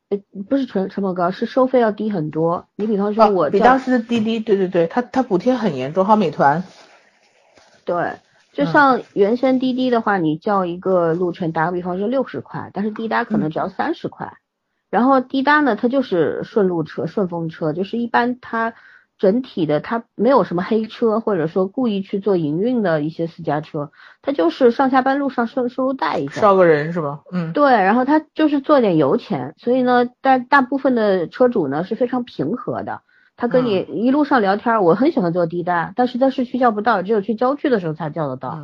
[0.09, 2.69] 呃，不是成成本高，是收费要低很多。
[2.77, 6.63] 你比方说，我比当时的滴滴，对对对，它它补贴很严重，还有美团。
[7.85, 8.13] 对，
[8.57, 14.33] 就像原先滴滴的话，你叫一个路程，打个比方说六十块，但是滴答可能只要三十块。
[14.91, 18.75] 然后滴答呢，它就是顺路车、顺风车，就是一般它。
[19.19, 23.91] 整体的，它没有什么黑车，或者说故意去做营运的一些私家车，
[24.21, 27.23] 它就是上下班路上顺收入带一下，捎个人是吧？
[27.33, 33.01] 嗯，对，然后它就是做点油钱，所以呢，大大部分的车主呢是非常平和的，
[33.37, 38.59] 他跟你一路上聊天，我很喜欢坐滴答，但是在市区叫不到，只有去郊区的时候才叫得到，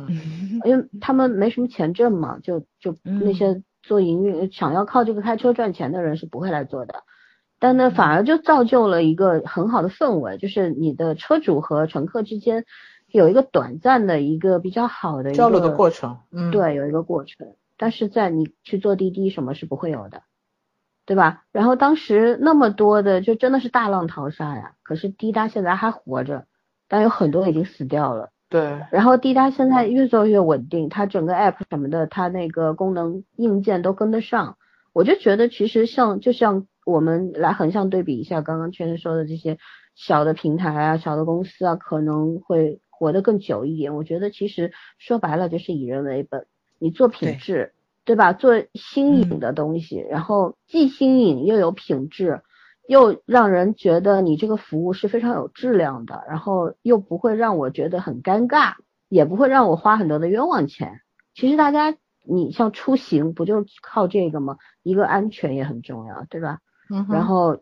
[0.65, 7.03] 因为他们没什么钱挣嘛，就就那些做营运想要靠这个开车赚钱的人是不会来做的。
[7.59, 12.65] 但呢，反而就造就了一个很好的氛围，就是你的车主和乘客之间
[13.09, 17.47] 有一个短暂的一个比较好的交流的过程，嗯，对，有一个过程。
[17.77, 20.23] 但是在你去坐滴滴，什么是不会有的，
[21.05, 21.43] 对吧？
[21.51, 24.73] 然后当时那么多的，就真的是大浪淘沙呀。
[24.83, 26.45] 可是滴答现在还活着，
[26.87, 28.29] 但有很多已经死掉了。
[28.49, 28.81] 对。
[28.91, 34.57] 然后滴答现在越做越稳定，它整个 app 什么的，它那个功能硬件都跟得上。
[34.93, 36.67] 我就觉得其实像就像。
[36.85, 39.57] 我们来横向对比一下，刚刚圈圈说的这些
[39.95, 43.95] 小的平台啊、小的公司啊，可能会活得更久一点。
[43.95, 46.45] 我觉得其实说白了就是以人为本，
[46.79, 47.71] 你做品质，
[48.05, 48.33] 对吧？
[48.33, 52.41] 做新颖的东西，然后既新颖又有品质，
[52.87, 58.73] 又让人觉得你这个服务是非常有质量的，然后又不会让我觉得很尴尬，
[59.07, 60.99] 也不会让我花很多的冤枉钱。
[61.33, 64.57] 其实大家，你像出行不就靠这个吗？
[64.83, 66.59] 一个安全也很重要，对吧？
[67.09, 67.61] 然后，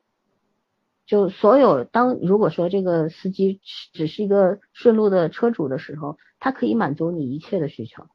[1.05, 3.59] 就所有当如果说这个司机
[3.93, 8.07] 只是一个顺路的车主的时候，他可以满足你一切的需求。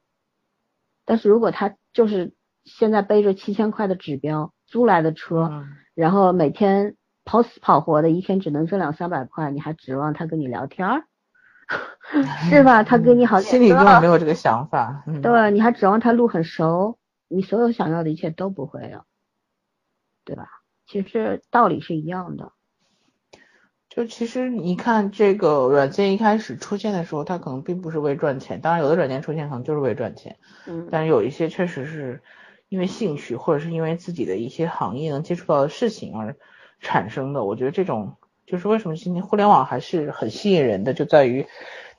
[1.07, 5.65] 但是如果他就是现在背着七千块的指标租来的车，
[5.95, 11.05] 然后每天跑死跑活的，一天只能挣两三百块，你还指望他跟你聊天儿，
[12.51, 12.83] 是吧？
[12.83, 15.05] 他跟你好心里根本没有这个想法。
[15.23, 19.05] 对，你还指望他路很熟，你所有想要的一切都不会有，
[20.25, 20.49] 对吧？
[20.87, 22.53] 其实道理是一样的，
[23.97, 32.21] 就其实你看这个软件一开始出现的时候，它可能并不是为赚钱，当然有的软件出现可能就是为赚钱，嗯，但是有一些确实是
[32.69, 36.37] 因为兴趣或者是因为自己的一些行业能接触到的事情而
[36.79, 37.43] 产生的。
[37.43, 41.47] 我觉得这种就是为什么今天互联网还是很吸引人的，就在于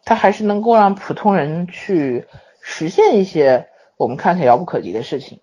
[0.06, 2.28] 它还是能够让普通人去
[2.62, 5.40] 实现一些我们看起来遥不可及的事情。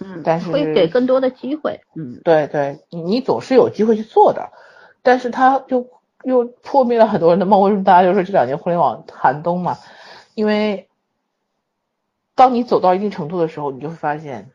[0.00, 1.80] 嗯，但是会给更多的机会。
[1.94, 4.52] 嗯，对对，你你总是有机会去做的，
[5.02, 5.86] 但是它就
[6.24, 7.60] 又破灭了很多人的梦。
[7.62, 9.76] 为什么大家就说这两年互联网寒冬嘛？
[10.34, 10.88] 因为
[12.34, 14.50] 当你走到一定程度的时候，你就会发现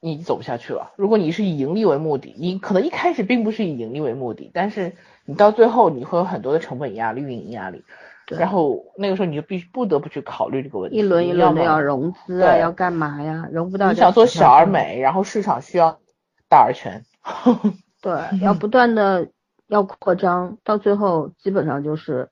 [0.00, 0.92] 你走不下去了。
[0.96, 7.84] 如果你是以盈利为目的，你可能一开始并不是以盈利为目的，但是你到最后你会有很多的成本压力、运营压力。
[8.26, 13.46] 然后那个时候你就必须不得不去考虑这个问题，一轮一轮的要融资啊，要干嘛呀？
[13.52, 13.92] 融不到。
[13.92, 15.98] 你想做小而美，然后市场需要
[16.48, 17.04] 大而全。
[18.00, 19.28] 对，要不断的
[19.74, 22.30] 要扩张，到最后基本上就是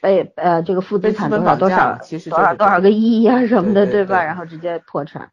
[0.00, 4.22] 被呃这个负资产多少多少多少多少个亿啊什么的，对吧？
[4.22, 5.32] 然后直接破产。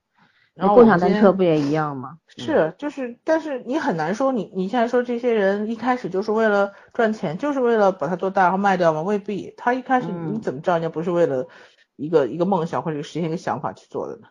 [0.56, 2.18] 然后共享单车不也一样吗？
[2.28, 9.02] 是，就是，但是你很难说你你现在说这些人一开始就是为了赚钱，就是为了把它做大然后卖掉吗？
[9.02, 11.48] 未必，他一开始你怎么知道人家不是为了
[11.96, 14.28] 一个一个梦想或者实现一个想法去做的呢？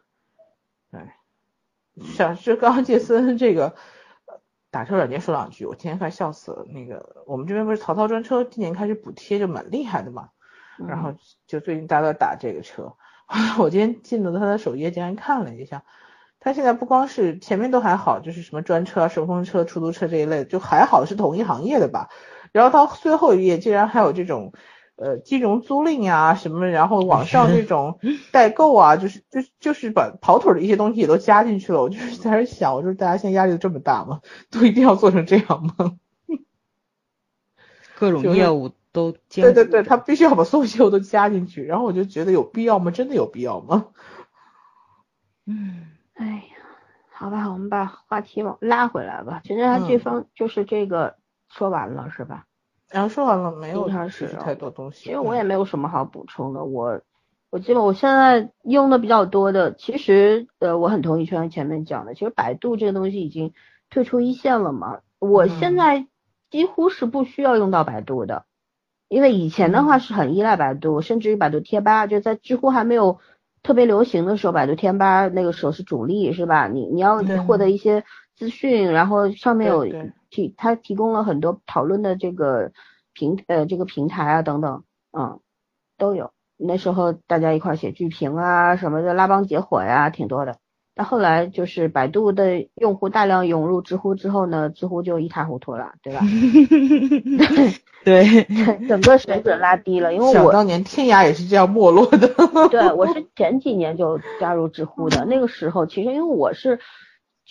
[0.92, 1.16] 哎，
[2.04, 3.74] 想就刚刚杰森这个
[4.72, 6.66] 打车软件说两句，我今天快笑死了。
[6.70, 10.30] 那个我们这边不是曹操专车今年开始补贴就蛮厉害的嘛，
[10.88, 11.14] 然后
[11.46, 12.94] 就最近大家都打这个车，
[13.60, 15.84] 我今天进了他的首页，竟然看了一下。
[16.40, 22.08] 他现在不光是前面都还好，就是什么专车啊、顺风车、出租车这一类，就还好是同一行业的吧。
[22.50, 24.52] 然后到最后一页，竟然还有这种
[24.96, 27.98] 呃金融租赁呀什么，然后网上这种
[28.32, 31.82] 代购啊，就是就就是把跑腿的一些东西也都加进去了。
[31.82, 34.20] 我就是在那想，我说大家现在压力都这么大吗？
[34.50, 35.98] 都一定要做成这样吗？
[37.98, 41.62] 各种业务都对对对，他必须要把所有业务都加进去。
[41.64, 42.90] 然后我就觉得有必要吗？
[42.90, 43.86] 真的有必要吗？
[45.46, 45.86] 嗯。
[46.14, 46.42] 哎呀，
[47.10, 49.40] 好吧，我们把话题往拉回来吧。
[49.44, 51.16] 其实他这方就是这个
[51.48, 52.44] 说完了是吧？
[52.92, 55.10] 然后说完了，没有是太多东西。
[55.10, 56.64] 因为我也没有什么好补充的。
[56.64, 57.00] 我
[57.50, 63.52] 我记得我现在用的比较多的，其实呃，我很同意圈前面讲的，其实百度这个东西已经
[63.90, 65.00] 退出一线了嘛。
[65.18, 66.06] 我现在
[66.50, 68.44] 几乎是不需要用到百度的，
[69.08, 73.18] 因为以前的话是很依赖百度，甚至于百度贴吧就在知乎还没有。
[73.64, 76.66] 特别流行的时候，百度贴吧那个时候是主力，是吧？
[76.66, 78.02] 你你要获得一些
[78.34, 79.86] 资讯，然后上面有
[80.32, 82.72] 提，他提供了很多讨论的这个
[83.12, 85.38] 平呃这个平台啊等等，嗯，
[85.96, 86.32] 都有。
[86.56, 90.56] 那时候大家一块写剧评啊什么的，拉帮结伙呀，挺多的。
[90.94, 96.20] 但后来就是百度的用户大量涌入知乎之后呢，知乎就一塌糊涂了，对吧？
[98.04, 98.44] 对，
[98.86, 100.12] 整个水准拉低了。
[100.12, 102.28] 因为我当年天涯也是这样没落的。
[102.68, 105.24] 对，我是前几年就加入知乎的。
[105.24, 106.78] 那个时候其实因为我是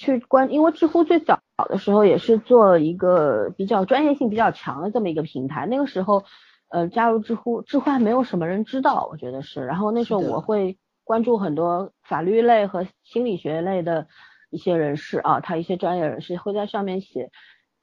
[0.02, 1.40] 去关，因为知乎最早
[1.70, 5.66] 的时候也是做一个比较专业性比较强的这么一个平台。
[5.66, 6.24] 那个时候，
[6.70, 9.66] 呃，加入知乎，知乎还没有什么人知道，我觉得是。
[9.66, 10.78] 然后那时候我会。
[11.04, 14.08] 关注很多法律类和心理学类的
[14.50, 17.32] 一些人士啊，他一些专业人士会在上面写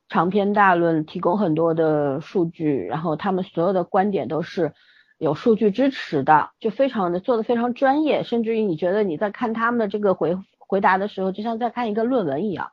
[0.08, 4.72] 长篇大论，提供很多的数据，然后他们所有的观点都是
[5.18, 10.38] 有数据支持的，就非常的做的非常专业，甚至于你觉得你在看他们的这个回
[10.68, 12.70] 回答的时候，就像在看一个论文一样，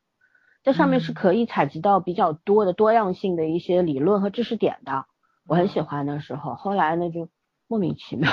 [0.63, 5.05] 在上面是可以采集到比较多的多样性的一些理论和知识点的，
[5.47, 7.29] 我很喜欢的时候，后来呢就
[7.67, 8.29] 莫名其妙。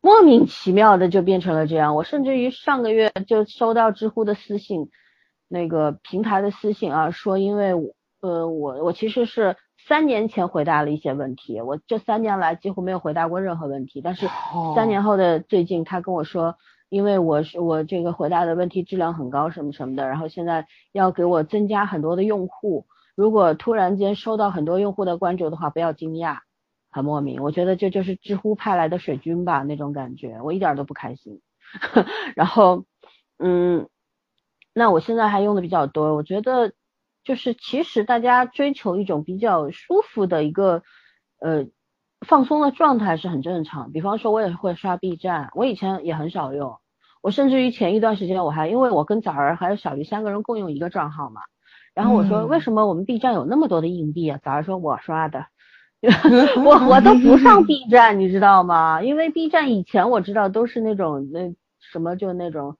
[0.00, 4.90] 莫名其妙的就变成了这样，我甚至于上个月就收到知乎的私信，
[5.48, 7.72] 那个平台的私信啊，说因为
[8.20, 14.28] 呃我我其实是三年前回答了一些问题，我这三年来几乎没有回答过任何问题，但是
[14.74, 16.56] 三年后的最近他跟我说，
[16.88, 26.38] 因为我是我这个回答的问题质量很高什么什么的，然后现在要给我增加很多的用户，如果突然间收到很多用户的关注的话，不要惊讶。
[26.90, 31.40] 很莫名，我觉得这就是知乎派来的水军吧，那种感觉，我一点都不开心。
[32.36, 32.84] 然后，
[33.36, 33.88] 嗯，
[34.72, 36.72] 那我现在还用的比较多，我觉得
[37.24, 40.84] 就是其实大家追求一种比较舒服的一个
[41.40, 41.66] 呃
[42.24, 43.92] 放松的状态是很正常。
[43.92, 46.78] 比方说，我也会刷 B 站，我以前也很少用，
[47.22, 51.42] 我甚至于前一段时间我还因为我跟枣儿还有小鱼三个人共用一个账号嘛，
[51.94, 54.38] 然后我说为什么我们 B 站有那么多的硬币啊？
[54.42, 55.46] 枣儿说我刷的。
[56.62, 59.02] 我我都不上 B 站，你知道吗？
[59.02, 62.76] 因为 B 站以前我知道都是那种那什么就那种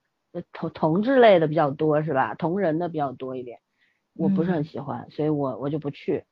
[0.53, 2.35] 同同志类的比较多是吧？
[2.35, 3.57] 同人的比较多一点，
[4.15, 6.23] 我不是很喜欢，所以我我就不去。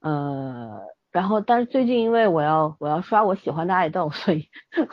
[0.00, 0.80] 呃，
[1.12, 4.48] 然后但是最近因为我要我要刷我喜欢的爱豆，所以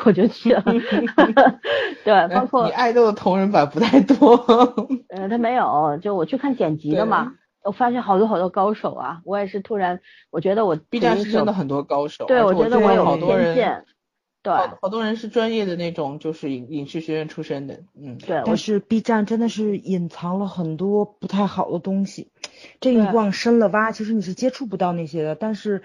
[0.05, 0.63] 我就去了。
[2.03, 4.35] 对，包括你爱豆的同人版不太多。
[5.07, 7.33] 呃，他没有，就我去看剪辑的嘛。
[7.61, 9.21] 我发现好多好多高手啊！
[9.25, 9.99] 我也是突然，
[10.31, 12.25] 我觉得我 B 站是真的很多高手。
[12.25, 13.85] 对，我觉得我有偏见。
[14.41, 17.81] 对，好多人是专业的那种，就是影影视学院出身的。
[18.01, 18.41] 嗯，对。
[18.45, 22.31] 但是 B 站真的是隐藏了很多不太好的东西，
[22.79, 25.35] 这一往深了挖，其实你是接触不到那些的。
[25.35, 25.83] 但是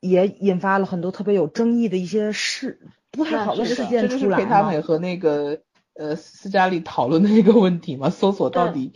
[0.00, 2.80] 也引发了很多特别有争议的一些事，
[3.10, 4.00] 不太好的事件出来。
[4.02, 5.60] 这就是裴他美和那个
[5.94, 8.10] 呃斯嘉丽讨论的一个问题嘛？
[8.10, 8.94] 搜索到底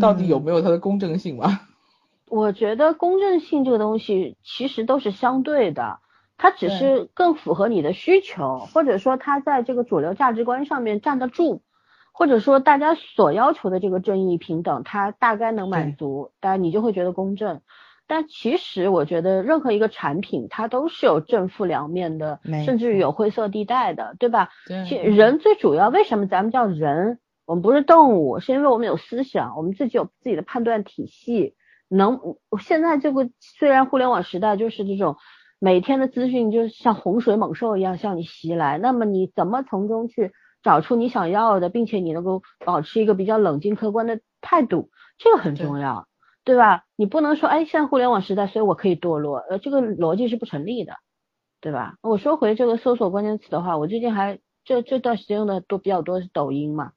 [0.00, 1.60] 到底有没有它的公正性嘛？
[2.30, 5.98] 我觉得公正性这个东西其实都是相对的，
[6.36, 11.62] 它只是更符合你的需求，或者说它在这个主流价值观上面站得住，
[12.12, 17.60] 或者说大家所要求的这个正义平等，它大概能满足，但你就会觉得公正。
[18.06, 24.50] 但其实我觉得任何一个产品它都是有正负两面的，甚至于有灰色地带的，对吧？
[24.66, 25.02] 对。
[25.02, 27.18] 人最主要为什么咱们叫人？
[27.46, 31.54] 我们不是动物，是因为我们有思想，我们自己有自己的判断体系。
[31.88, 32.18] 能，
[32.58, 35.16] 现在这个虽然互联网时代就是这种
[35.58, 40.32] 每天的资讯就像洪水猛兽一样向你袭来，那么你怎么从中去
[40.62, 44.88] 找出你想要的，并且你能够保持一个比较冷静客观的态度，
[45.18, 46.06] 这个很重要，
[46.44, 46.84] 对吧？
[46.96, 50.94] 你不能说哎，现在互联网时代，所以我可以堕落，呃，这个逻辑是不成立的，
[51.60, 51.94] 对吧？
[52.02, 56.92] 我说回这个搜索关键词的话，我最近还这这段时间用的都比较多是抖音嘛。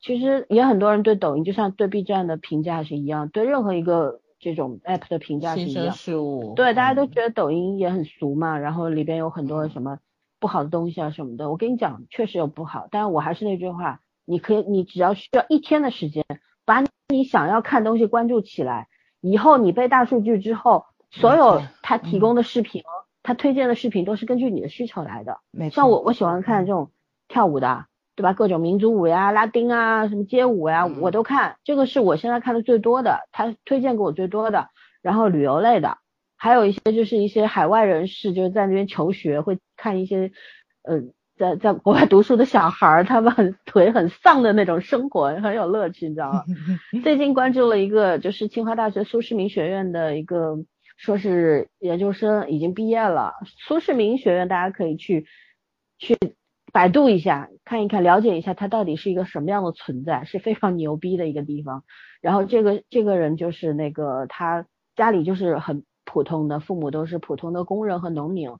[0.00, 5.92] 其实也很多人对抖音，就像对 B 站的评价是一样，对任何一个这种 app 的评价是一样。
[5.92, 6.52] 事物。
[6.54, 9.98] 对，大家都觉得抖音也很俗嘛，然后里边有很多什么
[10.40, 11.50] 不好的东西啊什么的。
[11.50, 16.22] 我跟你讲，确实有不好，但是我还是那句话，你可以，你只要需要一天的时间，
[16.66, 16.82] 把
[17.14, 18.88] 你想要看东西关注起来，
[19.20, 22.82] 以后你被大数据之后，所有他提供的视频，
[23.22, 25.38] 他推荐的视频都是根据你的需求来的。
[25.50, 25.76] 没错。
[25.76, 26.90] 像我，我喜欢看这种
[27.28, 27.86] 跳舞的。
[28.16, 28.32] 对吧？
[28.32, 31.56] 各种民族舞呀、拉丁啊、什么街舞呀，我都看。
[31.64, 34.68] 这个是我现在看的最多的，他推荐给我最多的。
[35.02, 35.98] 然后旅游类的，
[36.36, 40.30] 还有一些就是一些海外人士，就是在那边求学，会看一些，
[40.82, 46.44] 嗯，在在国外读书的小孩儿，他们很腿很丧的那种生活，很有乐趣，你知道吗？
[47.02, 50.56] 最近关注了一个，就是清华大学苏世民学院的一个，
[50.96, 53.34] 说是研究生已经毕业了。
[53.66, 55.26] 苏世民学院大家可以去
[55.98, 56.16] 去。
[56.72, 61.84] 百度一下，看一看，了解一下它到底是一个什么样的存在，是非常牛逼的一个地方。
[62.20, 64.66] 然后这个这个人就是那个他
[64.96, 68.50] 家里就是很普通的，父母都是普通的工人和农民。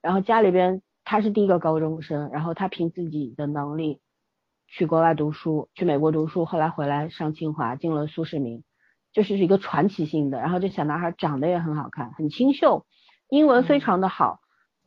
[0.00, 4.00] 然后家里边他是第一个高中生，然后他凭自己的能力
[4.66, 8.62] 去国外读书，去美国读书，后来回来上清华，进了苏世民，
[9.12, 10.38] 就是一个传奇性的。
[10.38, 12.84] 然后这小男孩长得也很好看，很清秀，
[13.30, 14.40] 英文非常的好，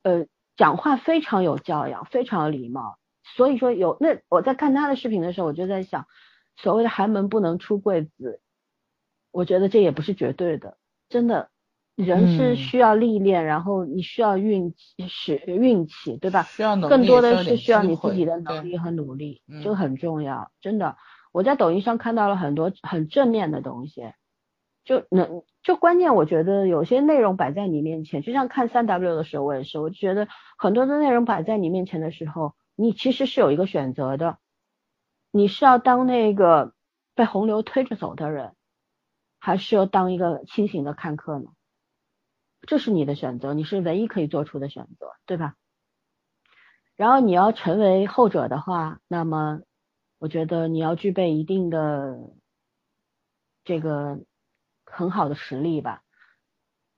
[0.03, 0.28] 呃。
[0.57, 6.05] 讲话非常有教养，非常有礼貌，所以说有那我在看他的视频的时候，我就在想，
[6.57, 8.41] 所谓的寒门不能出贵子，
[9.32, 10.78] 我觉得这也不是绝对的，
[11.09, 11.49] 真的，
[11.96, 16.44] 人是需要历练，然后你需要运气，是运气，对吧？
[16.44, 20.98] 需要更多的是需要你自己的能力和努力，这个很重要，真的。
[21.32, 24.14] 我在抖音上看到了很多很正面的东西。
[24.84, 30.28] 就能就关键，我觉得有些内容摆在你面前，就像看三 W 的时候，我也是，我就觉得
[30.58, 34.39] 很多的内容摆在你面前的时候，你其实是有一个选择的，
[35.30, 36.74] 你是要当那个
[37.14, 38.54] 被洪流推着走的人，
[39.39, 41.46] 还是要当一个清醒的看客呢？
[42.68, 45.55] 这是你的选择，你是唯一可以做出的选择，对吧？
[46.95, 49.62] 然后你要成为后者的话，那么
[50.20, 52.18] 我觉得你要具备一定的
[53.64, 54.20] 这个。
[54.93, 56.03] 很好的实力吧，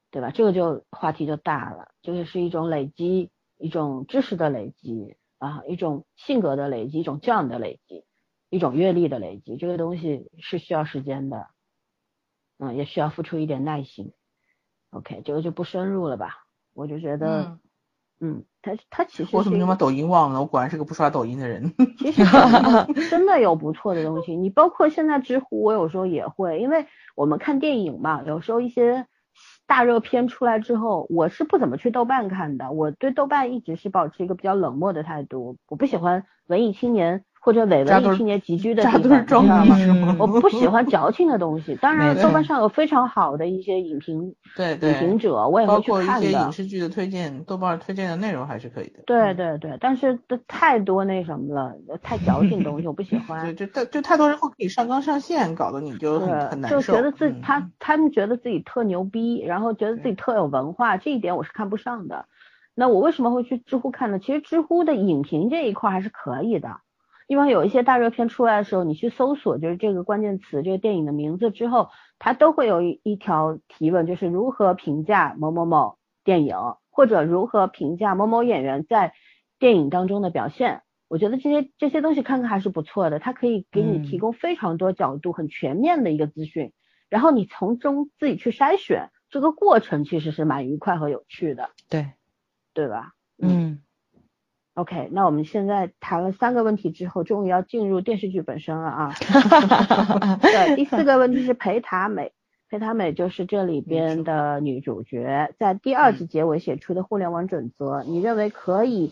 [0.10, 0.32] 对吧？
[0.32, 8.04] 这个就话题就大了，这个是一种累积，一种知识的累积啊，一种性格的累积，一种教养的累积，
[8.50, 9.58] 一种阅历的累积。
[9.58, 11.52] 这个东西是需要时间的，
[12.58, 14.12] 嗯，也需要付出一点耐心。
[14.94, 16.46] OK，这个就不深入了吧？
[16.74, 17.60] 我就觉得，
[18.20, 20.40] 嗯，他他其实我怎么就把抖音忘了？
[20.40, 21.74] 我果然是个不刷抖音的人。
[21.98, 22.24] 其实
[23.10, 26.88] 真的有不错的东西，你包括现在知乎，我有时候也会，因为。
[27.16, 29.06] 我们看电影嘛，有时候一些
[29.68, 32.72] 大热片出来之后，我是不怎么去豆瓣看的。
[32.72, 37.24] 我对豆瓣一直是保持一个比较冷漠的态度，我不喜欢文艺青年。
[37.44, 39.68] 或者伪文艺青年集聚的地方，知道吗？
[40.18, 41.76] 我不喜欢矫情的东西。
[41.76, 46.26] 当然，豆瓣上有非常好的一些影评，对对，影评者我也会去看的。
[46.26, 49.02] 一些影视剧的推荐，豆瓣推荐的内容还是可以的。
[49.06, 50.18] 对对对，但是
[50.48, 53.44] 太多那什么了，太矫情的东西我不喜 欢。
[53.44, 56.80] 对，就太就太多人会给你上纲上线，搞得你就很很难受。
[56.80, 62.24] 就觉得自己他他们觉得自己特牛逼，然后觉得自己特有文化，这一点我是看不上的。
[62.74, 64.18] 那我为什么会去知乎看呢？
[64.18, 66.78] 其实知乎的影评这一块还是可以的。
[67.28, 76.56] 因为有一些大热片出来的时候，你去搜索就是这个关键词，这个电影的名字之后，它都会有一一条提问，就是如何评价某某某电影，
[76.90, 79.14] 或者如何评价某某演员在
[79.60, 80.82] 电影当中的表现。
[81.08, 86.74] 我觉得这些这些东西看看还是不错的，它可以给你提供非常多角度、很全面的一个资讯，
[87.08, 91.70] 然后你从中自己去筛选，这个过程其实是蛮愉快和有趣的。
[91.88, 92.14] 对，
[92.74, 93.12] 对吧？
[93.38, 93.83] 嗯。
[94.76, 99.14] OK，那我们现在谈了三个问题之后，终于要进入电视剧本身了啊。
[100.42, 102.32] 对，第四个问题是裴塔美，
[102.70, 109.12] 裴塔美就是这里边的女主角，在第二季结尾写出的互联网准则，你认为可以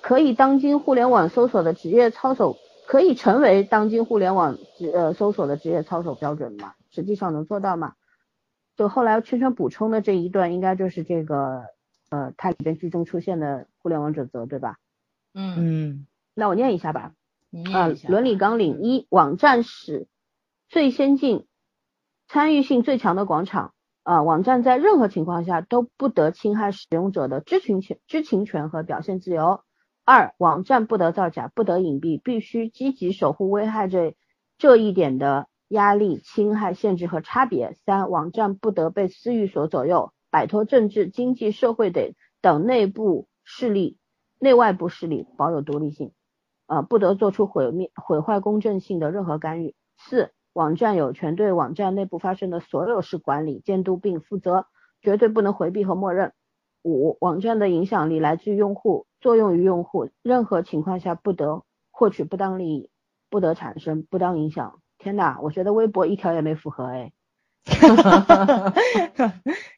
[0.00, 2.56] 可以当今互联网搜索的职业操守，
[2.88, 6.72] 可以成为当今互联网职呃搜索的职业操守标准吗？
[6.90, 7.92] 实际上能做到吗？
[8.76, 11.62] 就后来圈圈补充的这一段，应该就是这个。
[12.10, 14.78] 呃，它里边剧中出现的互联网准则，对吧？
[15.34, 17.12] 嗯嗯，那我念一下吧。
[17.72, 20.06] 啊，伦理纲领一，网站是
[20.68, 21.46] 最先进、
[22.26, 23.72] 参与性最强的广场。
[24.02, 29.60] 啊，网站在任何情况下都不得侵害使用者的知情权、知情权和表现自由。
[30.04, 34.16] 二，网站不得造假，不得隐蔽，必须积极守护危害这
[34.56, 37.74] 这一点的压力、侵害、限制和差别。
[37.84, 40.12] 三，网站不得被私欲所左右。
[40.30, 43.98] 摆脱政治、经济、社会等等内部势力、
[44.38, 46.12] 内外部势力，保有独立性，
[46.66, 49.74] 啊，不得做出毁灭、毁坏公正性的任何干预。
[49.96, 54.66] 四，网站有权对网站内部发生的所有事管理、监督并负责，
[55.00, 56.32] 绝对不能回避和默认。
[56.82, 62.90] 五，网站的影响力来自用户，作用于用户，任何情况下不得获取不当利益，
[63.30, 64.80] 不得产生不当影响。
[64.98, 67.12] 天呐，我觉得微博一条也没符合哎。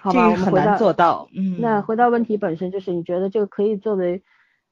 [0.00, 1.28] 好吧，我们很难做到。
[1.32, 4.22] 嗯，那回到问题本身，就是你觉得这个可以作为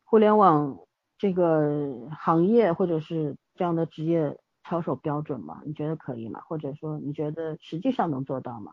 [0.05, 0.79] 互联网
[1.19, 5.63] 这个行业或者是这样的职业操守标准吗？
[5.65, 6.41] 你觉得可以吗？
[6.47, 8.73] 或者说你觉得实际上能做到吗？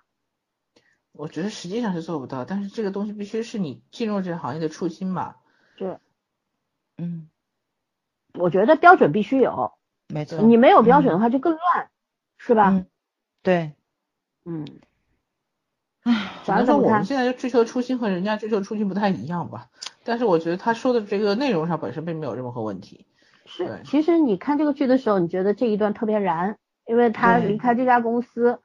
[1.12, 5.38] 我觉得实际上是做不到，但是这个东西必须是你进入这个行业的初心吧。
[5.78, 6.00] 是，
[6.98, 7.30] 嗯，
[8.34, 9.74] 我觉得标准必须有，
[10.08, 10.42] 没错。
[10.42, 11.90] 你没有标准的话就更乱，
[12.38, 12.86] 是吧？
[13.42, 13.74] 对，
[14.46, 14.66] 嗯。
[16.04, 19.68] 唉，反正说我们现在追求的初心和人家追求初心不太一样吧？
[20.04, 23.06] 但是我觉得他说的这个内容上本身并没有任何问题。
[23.46, 28.60] 是，其实你看这个剧的时候，你觉得这一段特别燃，因为他离开这家公司，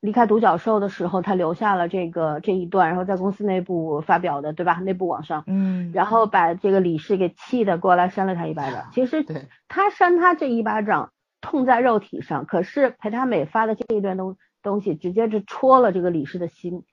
[0.00, 4.74] 离开独角兽的时候，他留下了这个这一段，然后在公司内部发表的，对吧？
[4.74, 8.90] 内部网上，嗯，然后把这个李氏给气的过来扇了他一巴掌。
[8.92, 9.24] 其实
[9.68, 16.84] 他扇他这一巴掌痛在肉体上，可是裴他美发的这一段东东西直接是戳了这个李氏的心，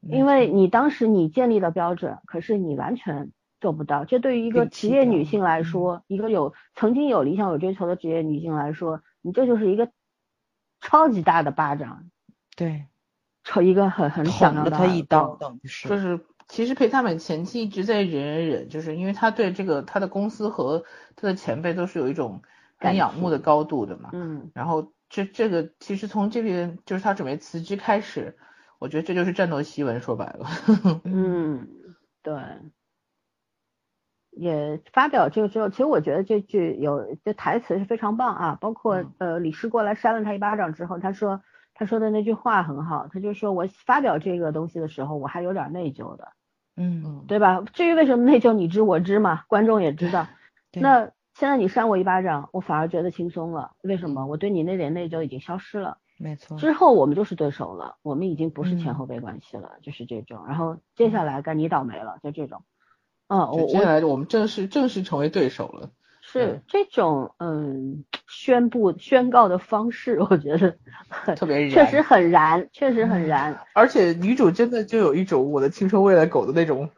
[0.00, 3.32] 因为你当时你建立了标准，可是你完全。
[3.60, 9.92] 做不到，这对于一个职业女性来说，一个有曾经有理想、有追求的职业女性来说，你这就是一个
[10.80, 12.10] 超级大的巴掌，
[12.56, 12.86] 对，
[13.44, 15.88] 抽一个很很响的他一刀，等于是。
[15.88, 20.82] 就是其实裴他美前期一直在忍忍忍，就是因为他对这个他的公司和
[21.14, 22.42] 他的前辈都是有一种
[22.78, 28.38] 很仰慕的高度的嘛，嗯，然后这这个其实从这边就是他准备辞职开始，
[28.78, 30.46] 我觉得这就是战斗檄文，说白了，
[31.04, 31.68] 嗯，
[32.22, 32.34] 对。
[34.30, 41.42] 也发表这个之后，其实我觉得这句有这台词是非常棒啊，包括呃李师过来扇了他一巴掌之后，他说
[41.74, 46.32] 他说的那句话很好，他就说我发表这个东西的时候，我还有点内疚的，
[46.76, 47.62] 嗯，对吧？
[47.74, 50.26] 至于为什么内疚，你知我知嘛，观众也知道。
[50.72, 54.26] 那现在你扇我一巴掌，我反而觉得轻松了，为什么？
[54.26, 56.58] 我对你那点内疚已经消失了，没错。
[56.58, 60.44] 之后我们就是对手了，我们已经不是前后辈关系了，就是这种。
[60.46, 62.62] 然后接下来该你倒霉了，就这种。
[63.26, 65.90] 啊，我接下来我们正式正式成为对手了。
[66.24, 70.76] 是这种嗯宣布宣告的方式，我觉得
[71.08, 73.58] 很特别燃，确实很燃，确实很燃。
[73.72, 76.90] 而且女主真的就有一种我的青春喂了狗的那种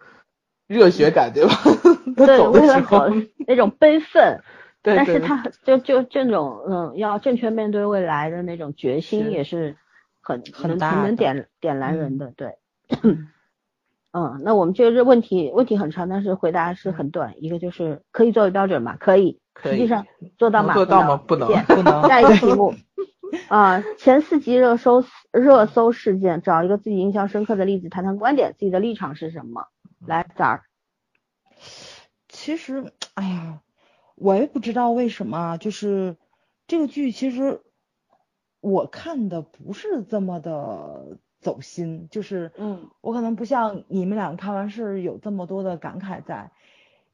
[0.67, 1.55] 热血感，对吧？
[2.17, 3.07] 对，为了好
[3.47, 4.41] 那种悲愤。
[4.83, 4.97] 对。
[4.97, 9.77] 但是他就就这种嗯要正确面对未来的那种决心也是
[10.21, 12.57] 很很很能点点燃人的，对。
[14.17, 17.35] 嗯，那我们这个问题问题很长，但是回答是很短。
[17.43, 18.97] 一个就是可以作为标准吗？
[19.01, 20.07] 可以，实际上
[20.39, 20.73] 做到吗？
[20.75, 21.17] 做到吗？
[21.17, 22.07] 不能，不能。
[22.07, 22.75] 下一个题目
[23.49, 25.03] 啊，前四集热搜
[25.33, 29.67] 热搜事件，找一个自己印象深刻的例子，谈谈观点，自己的立场是什么？
[30.07, 30.63] 来，崽儿。
[32.29, 33.61] 其实，哎呀，
[34.17, 36.17] 我也不知道为什么，就是
[36.67, 37.63] 这个剧其实
[38.61, 41.19] 我看的不是这么的。
[41.41, 46.51] 走心就是，嗯，我可能不像你们俩看完是有这么多的感慨在，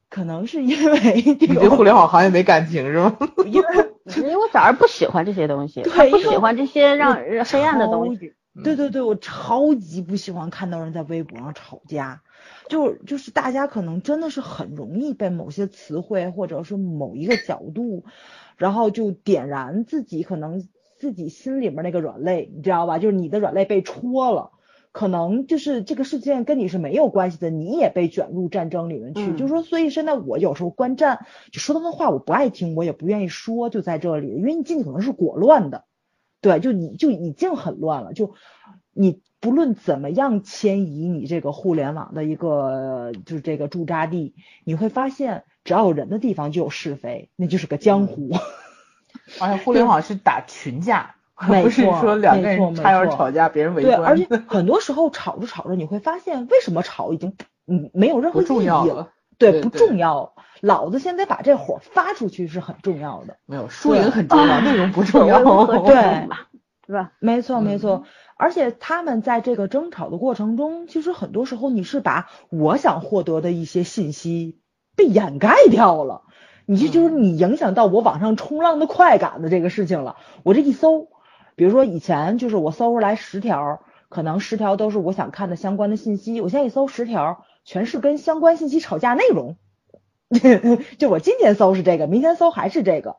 [0.09, 1.55] 可能是因为 这个。
[1.55, 3.17] 对互联网行业没感情是吗？
[3.45, 3.67] 因为
[4.15, 7.13] 因为我早上不喜欢这些东西，他不喜欢这些让
[7.43, 8.33] 黑暗的东西。
[8.63, 12.21] 对对对，我超级不喜欢看到人在微博上吵架，
[12.69, 18.03] 就就是大家可能真的是很容易被某些词汇或者是某一个角度，
[18.57, 20.67] 然后就点燃自己可能。
[21.01, 22.99] 自己心里面那个软肋，你知道吧？
[22.99, 24.51] 就是你的软肋被戳了，
[24.91, 29.33] 可能就是这个事件跟你是没有关系的，你也被卷入战争里面去。
[29.33, 35.85] 就是说，所以现在我有时候观战，就说他们话我不爱听，我也不愿意说，就在这里，因为你尽可能是裹乱的，
[36.41, 38.13] 对，就你就已经很乱了。
[38.13, 38.33] 就
[38.93, 44.33] 你不论怎么样迁移你这个互联网的一个就是这个驻扎地，
[44.63, 48.31] 你会发现，只要有人的地方就有是非，那就是个江湖。
[49.39, 53.97] 而且互联网是打群架，不是说两个人差点吵架，别人围观。
[53.97, 57.35] 对，而且很多时候吵着吵着，你会发现为什么吵已经
[57.67, 59.11] 嗯没有任何意义了。
[59.41, 60.33] 对，不重要。
[60.61, 63.37] 老子现在把这火发出去是很重要的。
[63.47, 65.39] 没有输赢很重要，内容不 重要。
[65.83, 66.27] 对，
[66.85, 67.11] 是吧？
[67.19, 68.03] 没错，没错。
[68.37, 74.59] 而且他们在这个争吵的过程中，其实很多时候你是把我想获得的一些信息
[74.95, 76.23] 被掩盖掉了。
[76.65, 80.17] 你这就是你影响到我往上冲浪的快感的这个事情了。
[80.43, 81.09] 我这一搜，
[81.55, 86.39] 比如说以前就是我搜出来十条，可能十条都是我想看的相关的信息。
[86.39, 89.55] 我现在一搜十条，全是跟相关信息吵架内容。
[90.97, 93.17] 就我今天搜是这个，明天搜还是这个，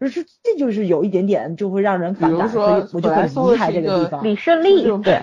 [0.00, 4.24] 就是这就是有一点点就会让人反感，所以我就很离开这个地方。
[4.24, 5.20] 李胜利，对，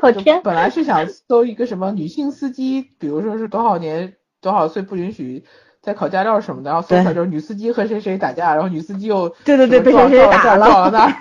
[0.00, 5.44] 我 天，本来是想搜一个什么女性司机，比如说是多少年多少岁不允许。
[5.82, 11.12] 在考驾照什么的，然后搜出来就是女司机和谁谁打架，然后女司机又对对对被谁谁打了，撞到那儿。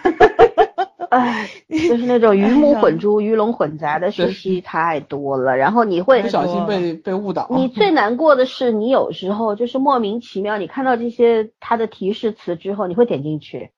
[1.11, 7.47] 哎， 就是那种鱼目混珠、鱼龙混杂的信息太多了，然后你会不小心被被误导。
[7.51, 13.71] 你最难过的是，你有时候就是莫名其妙，你看到这些它的提示词之后，你会点进去，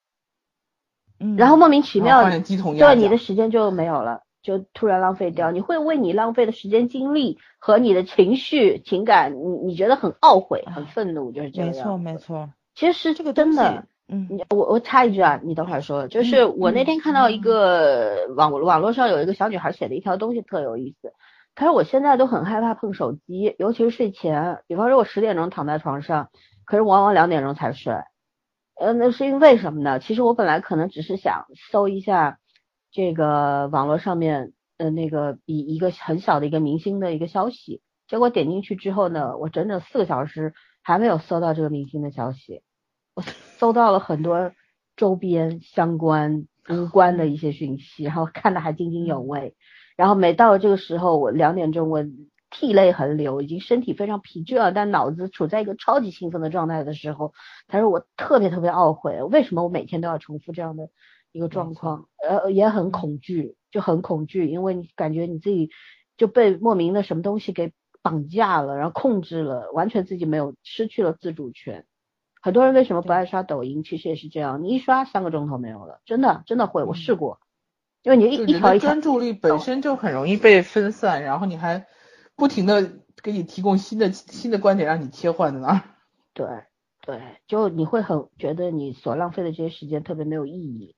[1.19, 2.23] 嗯，然后莫名其妙，
[2.77, 4.21] 对你的时间就没有了。
[4.43, 11.71] 就突然浪费掉，你会为你浪费的时间、精力和你的情绪、情感，你你觉得很懊悔、很愤怒，就是这样。
[11.71, 12.49] 没错，没错。
[12.75, 21.14] 其实这个真的，嗯，你我我插一句啊，你等会儿说，就是我那天看到一个网网络上有一个小女孩写的一条东西特有意思，
[21.56, 24.62] 她说我现在都很害怕碰手机，尤其是睡前。
[24.68, 26.30] 比方说，我十点钟躺在床上，
[26.66, 27.93] 可是往往两点钟才睡。
[28.76, 29.99] 呃，那是因为什么呢？
[29.99, 32.39] 其实我本来可能只是想搜一下
[32.91, 42.62] 这个网络上面呃那个比一个很小的一个明星的一个消息，结果点进去之后呢，我整整四个小时还没有搜到这个明星的消息，
[43.16, 43.22] 我
[43.57, 44.51] 搜到了很多
[44.95, 49.55] 周边相关无关的一些讯息，然后看的还津津有味。
[49.95, 52.03] 然后每到这个时候，我两点钟，我
[52.49, 57.34] 涕泪横流，已经身体非常疲倦了，但脑子处在一个超级兴奋的状态的时候，
[57.68, 60.89] 他说我特别特别懊悔，为什么我每天都要重复这样的
[61.32, 62.07] 一个状况？
[62.28, 65.70] 呃，也很恐惧，就很恐惧，因为你感觉你自己
[66.18, 71.86] 就被莫名的什么东西给绑架了，然后控制了，完全自己没有失去了自主权。
[72.44, 73.84] 很多人为什么不爱刷抖音？
[73.84, 77.39] 其实也是这样，你一刷三个钟头没有了，真的真的会，我试过。
[78.02, 81.88] 因为你一一条一条，专注力本身就很容易被分散，然后你还
[82.36, 82.91] 不停的
[83.24, 85.84] 给你提供新的新的观点让你切换在那儿。
[86.34, 86.46] 对
[87.00, 90.98] 对，就你会很觉得你所浪费的这些时间特别没有意义。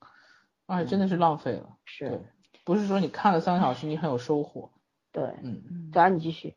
[0.65, 1.77] 哎，真的是浪费了。
[1.85, 2.23] 是，
[2.63, 4.71] 不是说你看了三个小时你很有收获。
[5.11, 6.55] 对，嗯，早上你继续。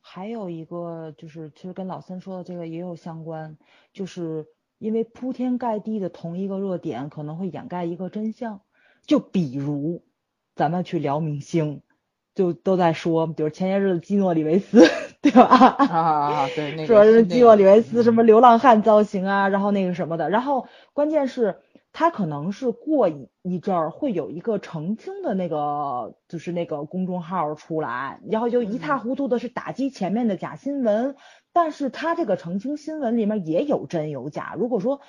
[0.00, 3.56] 还有一个就是，其实跟老三说的这个也有相关，
[3.92, 4.46] 就是
[4.78, 8.60] 因为铺天盖地的同一个热点可能会掩盖一个真相。
[9.06, 10.02] 就比如，
[10.54, 11.82] 咱们去聊明星，
[12.34, 14.86] 就都在说，比如前些日子基诺里维斯，
[15.20, 15.44] 对吧？
[15.44, 21.60] 啊，对， 那说是基诺里维斯什么流浪汉造型啊，然后那个什么的，然后关键是，
[21.92, 31.16] 他可能是过一一阵儿会有一个澄清的那个，就是那个公众号出来，然后就一塌糊涂的是打击前面的假新闻，
[31.52, 35.00] 但是他这个澄清新闻里面也有真有假，如果说。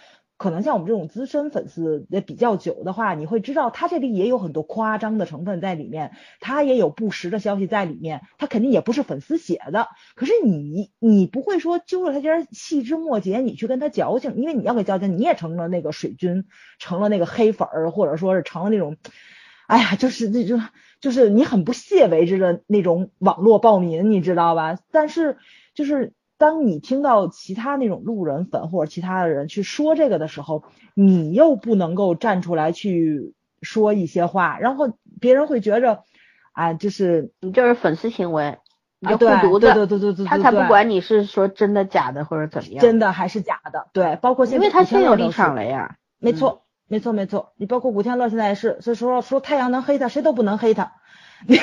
[0.41, 9.89] 可能像我们这种资深粉丝也比较久的话，你会知道他这里也有很多夸张的成分在里面，他也有不实的消息在里面，他肯定也不是粉丝写的。
[10.15, 16.45] 可是你你不会说揪着他这细枝末节，你去跟他矫情，因为你要给矫情，你也成了那个水军，
[16.79, 18.97] 成了那个黑粉儿，或者说是成了那种，
[19.67, 20.59] 哎呀，就是那种
[21.01, 24.79] 就是你很不屑为之的那种网络暴民，你知道吧？
[24.91, 25.37] 但是
[25.75, 26.13] 就是。
[26.41, 30.63] 当你听到其他那种路人粉或者其他的人去说这个的时候，
[30.95, 36.03] 你又不能够站出来去说一些话，然后别人会觉着，
[36.51, 38.57] 啊，就是你就是粉丝行为，
[38.99, 50.93] 你就护犊子，对对对对对，他才不管你是说真的假的或者怎么样，真的还是假的，对，包括现在因为他先有立场了呀，没错没错没错，你包括古天乐现在也是，所以说说太阳能黑他，谁都不能黑他，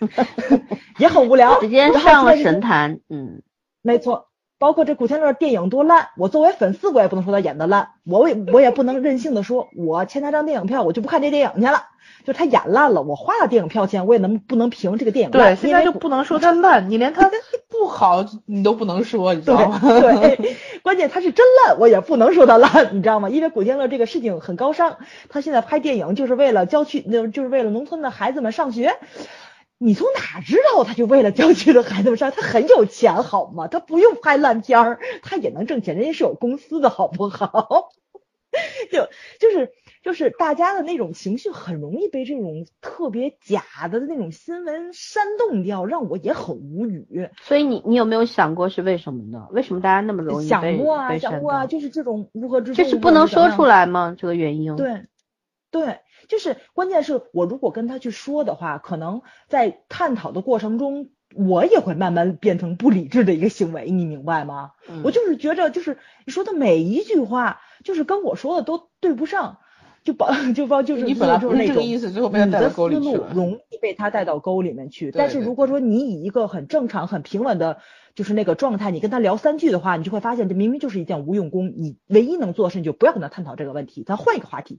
[0.98, 3.40] 也很无聊，直接上了神坛，嗯。
[3.86, 4.28] 没错，
[4.58, 11.84] 包括这古天乐电影多烂，我作为粉丝我也不能说他演的烂，我也我也不能任性的说，我欠他张电影票，我就不看这电影去了。
[12.24, 15.54] 就他演烂了，我花了电影票钱，我也能不能评这个电影烂？
[15.54, 17.30] 对，现在就不能说他烂，你连他
[17.68, 19.78] 不好你都不能说，你知道吗？
[19.82, 23.28] 对， 关键他是真烂，我也不能说他烂，你知道吗？
[23.28, 24.96] 因为古天乐这个事情很高尚，
[25.28, 28.96] 他现在拍电影就是为了郊区，那就是为了农村的孩子们上学。
[29.78, 32.30] 你从哪知道他就为了郊区的孩子们上？
[32.30, 33.66] 他很有钱好吗？
[33.68, 37.90] 他不用拍烂片儿，他也能挣钱，人家是有公司的好不好？
[38.92, 39.08] 就
[39.40, 39.72] 就是
[40.04, 47.28] 就是大家的那种情绪很容易被这种特别假的那种新闻煽动掉，让我也很无语。
[47.42, 49.48] 所以你你有没有想过是为什么呢？
[49.50, 54.14] 为什么大家那么容易想过啊，想过啊，就是这种乌合之众，就是不能说出来吗？
[54.16, 54.76] 这个原因？
[54.76, 55.06] 对
[55.72, 55.98] 对。
[56.28, 64.72] 就是关键是我如果跟他去说的话，可能在探讨的过程中，我也会慢慢变成不理智的一个行为，你明白吗？
[65.02, 69.58] 我就是觉着，就是你说的每一句话，就是跟我说的都对不上，
[70.04, 73.30] 就把 就把就是你本来就是这个意思，最后被他带到沟里去了。
[73.34, 75.10] 容易被他带到沟里面去。
[75.10, 77.78] 但是如果说你以一个很正常、很平稳的，
[78.14, 81.72] 就是那个状态，你跟他聊三句的话，你就会发现这明明就是一件无用功。
[81.76, 84.78] 你唯一能做的事，你就不要跟他探讨这个问题，咱换一个话题。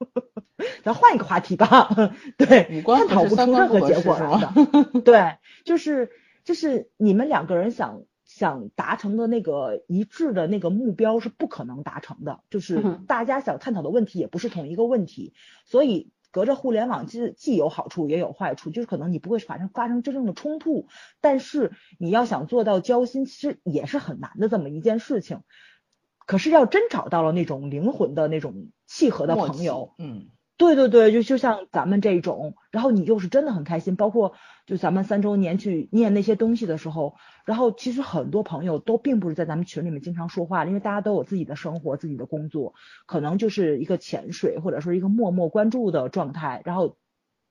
[0.84, 1.88] 咱换一个话题吧，
[2.36, 5.00] 对，探讨不出任何结果来的。
[5.00, 6.10] 对，就是
[6.44, 15.32] 就是你们两个人想想达成的那个一致的那个目标是不可能达成的，就是大家想探讨的问题也不是同一个问题，
[15.64, 20.86] 所以隔着互联网既既有好处也有坏处，就是可能你不会发生发生真正的冲突，
[21.20, 25.40] 但是你要想做到交心，其实也是很难的这么一件事情。
[26.26, 30.26] 可是要真找到了那种灵魂的那种契合的朋友，嗯。
[30.58, 33.96] 对对对，就就像咱们这种，然后你又是真的很开心。
[33.96, 34.34] 包括
[34.66, 37.14] 就咱们三周年去念那些东西的时候，
[37.46, 42.74] 然后其实很多朋友都并不是在咱们群里面经常说话，因为大家都有自己的生活、自己的工作，
[43.06, 46.98] 可能就是一个潜水或者说一个默默关注的状态，然后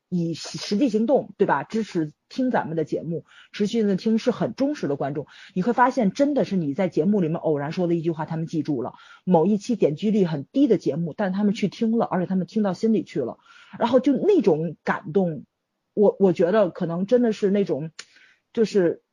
[0.10, 1.64] 以实际行动对吧？
[1.64, 8.94] 支持听咱们的节目，持续的听是很忠实的观众，你会发现真的是你在节目里面偶然说的一句话，他们记住了。
[9.24, 13.38] 某一期点击率很低的节目，但他们去听了，而且他们听到心里去了，
[13.78, 15.46] 然后就那种感动，
[15.94, 17.92] 我我觉得可能真的是那种，
[18.52, 19.04] 就是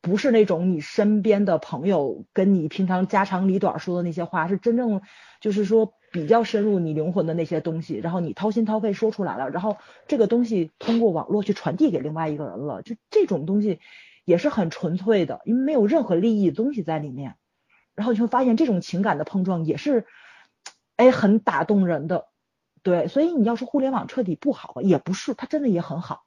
[0.00, 5.02] 不是那种你身边的朋友跟你平常家长里短说的那些话，是真正
[5.40, 5.92] 就是说。
[6.14, 13.80] 比较深入你灵魂的那些东西，然后你掏心掏肺说出来了，然后这个东西通过网络去传递给另外一个人了，就这种东西
[14.24, 17.34] 也是很纯粹的，因为没有任何利益的东西在里面，
[17.96, 20.06] 然后你会发现这种情感的碰撞也是，
[20.94, 22.28] 哎，很打动人的，
[22.84, 26.26] 对，所以你要说互联网彻底不好，也不是，它真的也很好，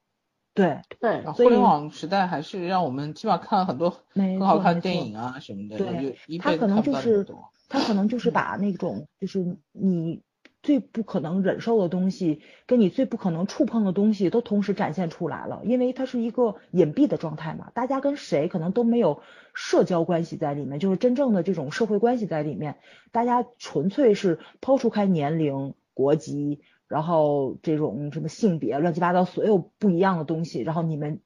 [0.53, 7.25] 对对，互联网时代还是让我们起码看了很多很好看的电影啊什么的，对，它可能就是。
[7.68, 10.22] 他可能就是把那种就是你
[10.63, 19.22] 最不可能忍受的东西，跟你最不可能触碰的东西都同时展现出来了，因为它是一个隐蔽的状态嘛，大家跟谁可能都没有
[19.53, 22.80] 社交关系在里面，就是真正的这种社会关系在里面，
[23.11, 31.22] 大家纯粹是抛除开年龄、国籍，然后这种什么性别、乱七八糟所有不一样的东西，然后你们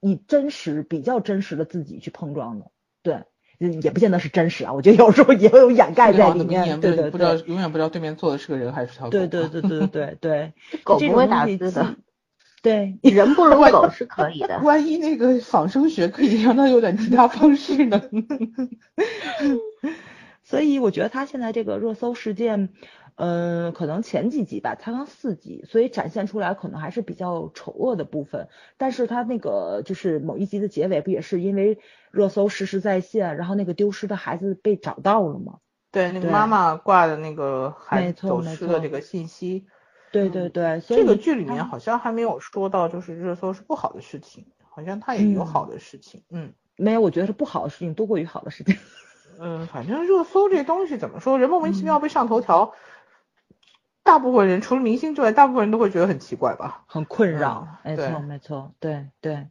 [0.00, 2.70] 以真实比较真实的自己去碰撞的，
[3.02, 3.24] 对。
[3.58, 9.10] 也不见得是真实啊，我觉得有时候也会有掩盖在里面，对对对，不知道永远不知道对面坐的是个人还是条狗。
[9.10, 10.52] 对对对对对 对，
[10.82, 11.96] 狗不会打字的，
[12.62, 14.58] 对 人不如狗是可以的。
[14.60, 18.02] 万一那个仿生学可以让他有点其他方式呢？
[20.42, 22.70] 所以我觉得他现在这个热搜事件。
[23.16, 28.48] 嗯，可能前几集吧，才刚四集，所以展现出来可能还是比较丑恶的部分。
[28.76, 31.78] 但是他那个就是某一集的结尾，不也是因为
[32.10, 35.58] 热搜实时在线，然后那个丢失的孩子被找到了吗？
[35.92, 39.66] 对，那个妈妈挂的那个孩子走失的这个信息。
[40.10, 46.22] 对对对，这个剧里面好像还没有说到，就是热搜是不好的事情，好像它也有好的事情。
[46.30, 48.76] 嗯，没有，我觉得是不好的事情多过于好的事情。
[49.38, 52.74] 嗯，反正热搜这东西怎么说，人莫名其妙被上头条。
[54.04, 57.66] 大部分人除了明星之外，大部分人都会觉得很奇怪吧，很困扰。
[57.82, 59.48] 没错，没错，对对。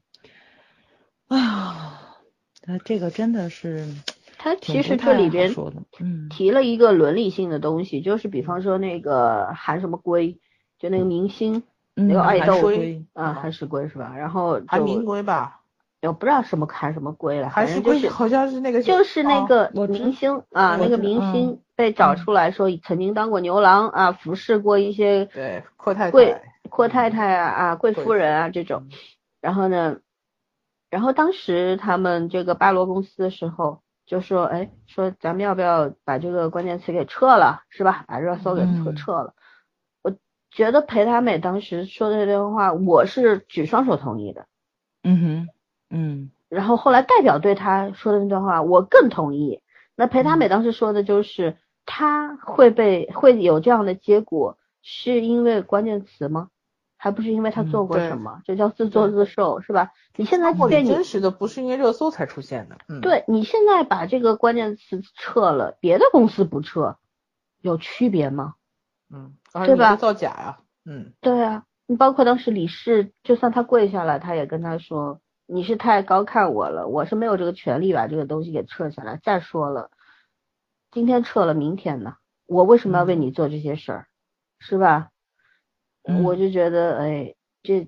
[1.27, 1.99] 哎呀，
[2.61, 3.87] 他这个真的是，
[4.37, 5.53] 他其实这里边
[6.29, 10.39] 提了一个伦理性的东西，就是比方说那个韩什么圭，
[10.77, 11.63] 就那个明星，
[11.95, 12.69] 那个爱豆
[13.13, 14.15] 啊，韩石圭是吧？
[14.15, 15.61] 然后韩明圭吧。
[16.09, 28.89] 我不知道什么韩什么龟了，还是龟好像是那个，就是那个明星啊，那个明星被找出来说曾经当过牛郎啊，服侍过一些对阔太太、贵阔太太啊啊贵夫人啊这种，
[29.39, 29.99] 然后呢，
[30.89, 38.03] 然后当时他们这个巴罗公司的时候就说，哎，说咱们要不要把这个关键词给撤了，是吧？
[38.07, 39.33] 把热搜给撤撤了。
[40.01, 40.13] 我
[40.51, 44.47] 觉得裴达美当时说的这段话，我是举双手同意的。
[45.03, 45.47] 嗯哼。
[45.93, 49.61] 嗯，然后后来代表对他说的那段话，我更同意。
[49.95, 56.49] 那裴达美当时说的就是，他会被会有这样的结果，是因为关键词吗？
[56.97, 58.41] 还不是因为他做过什么？
[58.43, 59.91] 这叫自作自受，是吧？
[60.15, 62.77] 你现在变真实的不是因为热搜才出现的。
[62.87, 66.97] 嗯对你现在把这个关键词撤了，别的公司不撤，
[67.61, 68.55] 有区别吗？
[69.13, 69.33] 嗯，
[69.65, 69.95] 对吧？
[69.95, 70.59] 造假呀。
[70.85, 75.19] 嗯，对啊，你包括当时李氏，就算他跪下来，他也跟他说。
[75.53, 79.19] 你是太高看我了，我是没有这个权利把这个东西给撤下来。
[79.21, 79.91] 再说了，
[80.89, 82.15] 今天撤了，明天呢？
[82.47, 84.07] 我为什么要为你做这些事儿？
[84.57, 85.11] 是吧？
[86.23, 87.87] 我就觉得，哎，这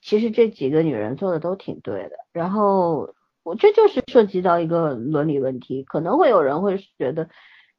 [0.00, 2.12] 其实这几个女人做的都挺对的。
[2.32, 7.28] 然后我这就是涉及到一个伦理问题，可能会有人会觉得，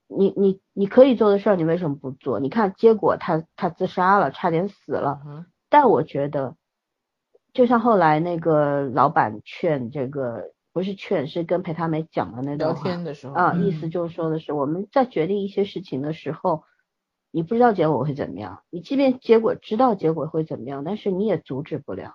[0.07, 2.41] 你你你可以做的事儿，你为什么不做？
[2.41, 5.21] 你看结果，他他自杀了，差点死了。
[5.69, 6.57] 但我觉得。
[7.53, 12.81] 就像后来那个老板劝这个，不是劝，是跟裴他美讲的那段话。
[12.81, 16.63] 聊天的时候啊，意思就是说的是，我们在决定一些事情的时候，
[17.29, 22.13] 你不知道结果会怎么样，你即便结果知道结果会怎么样，但是你也阻止不了。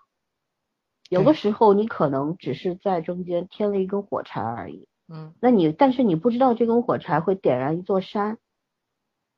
[1.11, 4.89] 有的时候你可能只是在中间添了一根火柴而已。
[5.07, 5.35] 嗯。
[5.41, 8.39] 那你但是你不知道这根火柴会点燃一座山，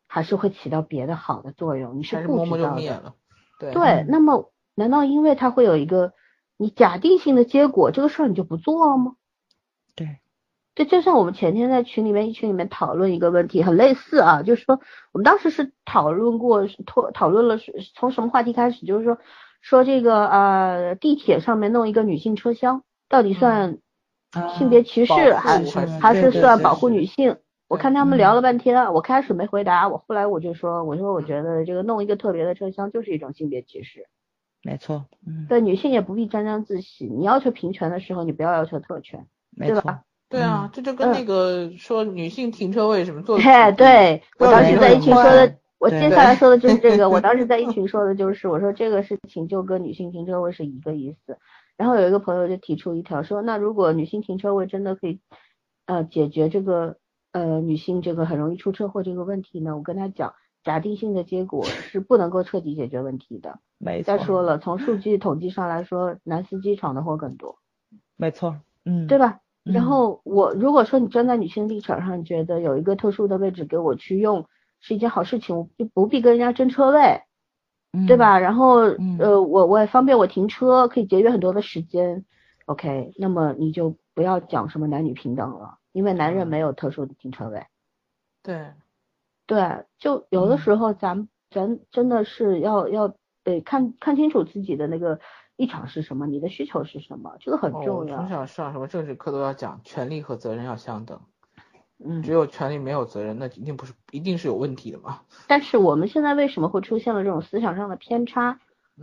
[0.06, 3.14] 还是会起到别的好的作用，你是不知道的。
[3.58, 3.72] 对。
[3.72, 4.52] 对，那么。
[4.78, 6.12] 难道因为他会有一个
[6.56, 9.16] 你假定性的结果，这个事儿你就不做了吗？
[9.96, 10.18] 对，
[10.76, 19.18] 这就像我们前天在群里面一群里面讨论一个问题，很类似啊，就是说我们当时是讨论过，讨讨论了是从什么话题开始，就是说
[19.60, 23.78] 说这个呃地铁上面弄一个女性车厢，到底算
[24.56, 25.64] 性别歧视还
[26.00, 27.38] 还是算保护女性？
[27.66, 34.06] 我看他们聊了半天，我开始没回答，我后来我就说，我说我觉得这个弄一个特别的车厢就是一种性别歧视。
[34.62, 37.06] 没错，嗯，对，女性也不必沾沾自喜。
[37.06, 40.02] 你要求平权的时候，你不要要求特权，对吧？
[40.28, 43.38] 对啊，这就跟那个说女性停车位什么做。
[43.38, 47.08] 嘿，对我当时在一群说的，我接下来说的就是这个。
[47.10, 51.38] 我当时在一群说的就是，我说这个事情就跟女性停车位是一个意思。
[51.76, 55.20] 然后有一个朋友就提出一条说，那如果女性停车位真的可以
[55.86, 56.96] 呃解决这个
[57.32, 59.76] 呃女性这个很容易出车祸这个问题呢？
[59.76, 60.34] 我跟他讲，
[60.68, 63.58] 假定性的结果是不能够彻底解决问题的。
[63.80, 64.18] 没错。
[64.18, 67.56] 再说了，从数据统计上来说，男司机闯的祸更多。
[68.16, 69.40] 没错，嗯，对吧？
[69.64, 74.46] 然后我如果说你站在女性立场上，觉得有一个特殊的位置给我去用
[74.80, 77.22] 是一件好事情，就不必跟人家争车位，
[78.06, 78.38] 对吧？
[78.38, 78.80] 然后
[79.18, 82.26] 呃，我我也方便我停车，可以节约很多的时间。
[82.66, 87.64] OK，那么你就不要讲什么男女平等了，因为男人没有特殊的停车位。
[88.42, 88.72] 对，
[89.48, 95.18] 对，就有的时候咱咱真的是要要得看看清楚自己的那个。
[95.58, 96.28] 立场是什么？
[96.28, 97.36] 你的需求是什么？
[97.40, 98.18] 这个很重要。
[98.18, 101.20] 从小上什么政治课都要讲，权利和责任要相等。
[101.98, 105.22] 嗯，只有权利没有责任，那一定不是，一定是有问题的嘛。
[105.48, 108.60] 但是我们现在为什么会出现了这种思想上的偏差？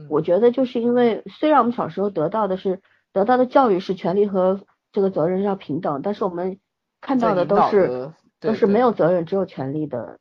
[0.09, 2.81] 我觉得就是因为，虽然我们小时候得到的是
[3.11, 4.61] 得到的教育是权利和
[4.93, 6.61] 这个责任要平等，但是我们
[7.01, 10.19] 看到的都是都是没有责任只有权利的。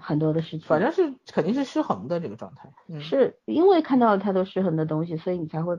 [0.00, 2.68] 很多的事情，反正是肯定是失衡的这个状态，
[3.00, 5.78] 是因为看到了太多失衡的东西，所以你才会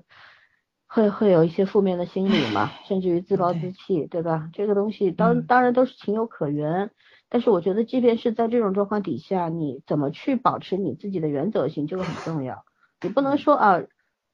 [0.87, 4.49] 会会有一些负面的心理嘛，甚至于自暴自弃，对吧？
[4.53, 6.91] 这个东西当当然都是情有可原，
[7.29, 12.63] 但是我觉得即便是在这种状况底下，你怎么去保持你自己的原则性，这个很重要。
[13.01, 13.81] 你不能说啊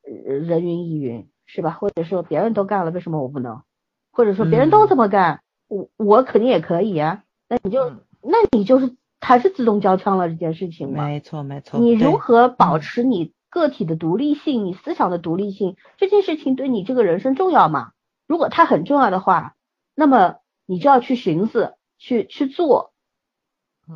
[0.04, 1.72] 人云亦云，是吧？
[1.72, 3.64] 或者说别人都干了，为什么我不能？
[4.12, 7.24] 或者说别人都这么干，我我肯定也可以啊。
[7.50, 7.90] 那你就
[8.22, 8.96] 那你就是。
[9.22, 11.06] 还是自动交枪了这件事情吗？
[11.06, 11.80] 没错没错。
[11.80, 15.78] 你如何保持你个体的独立性，你思想的独立性？
[15.98, 17.92] 这件事情对你这个人生重要吗？
[18.28, 19.56] 如果它很重要的话，
[19.96, 22.94] 那么你就要去寻思，去去做，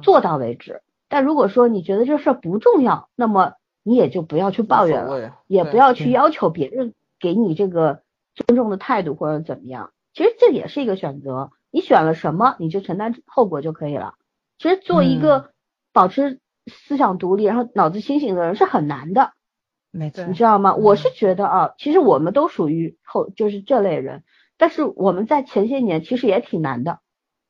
[0.02, 0.82] 做到为止。
[1.08, 3.54] 但如果说你觉得这事儿不重要，那么
[3.84, 8.02] 你也就不要去抱怨了，也不要去要求别人给你这个
[8.34, 9.92] 尊重的态度或者怎么样。
[10.14, 14.16] 其实这也是一个选择，你选了什么，你就承担后果就可以了。
[14.58, 15.52] 其实做一个
[15.94, 19.34] 保持思想独立，然后脑子清醒的人是很难的，
[19.92, 20.76] 没错，你知道吗？
[20.76, 24.24] 我是觉得啊，其实我们都属于后就是这类人，
[24.58, 27.00] 但是我们在前些年其实也挺难的，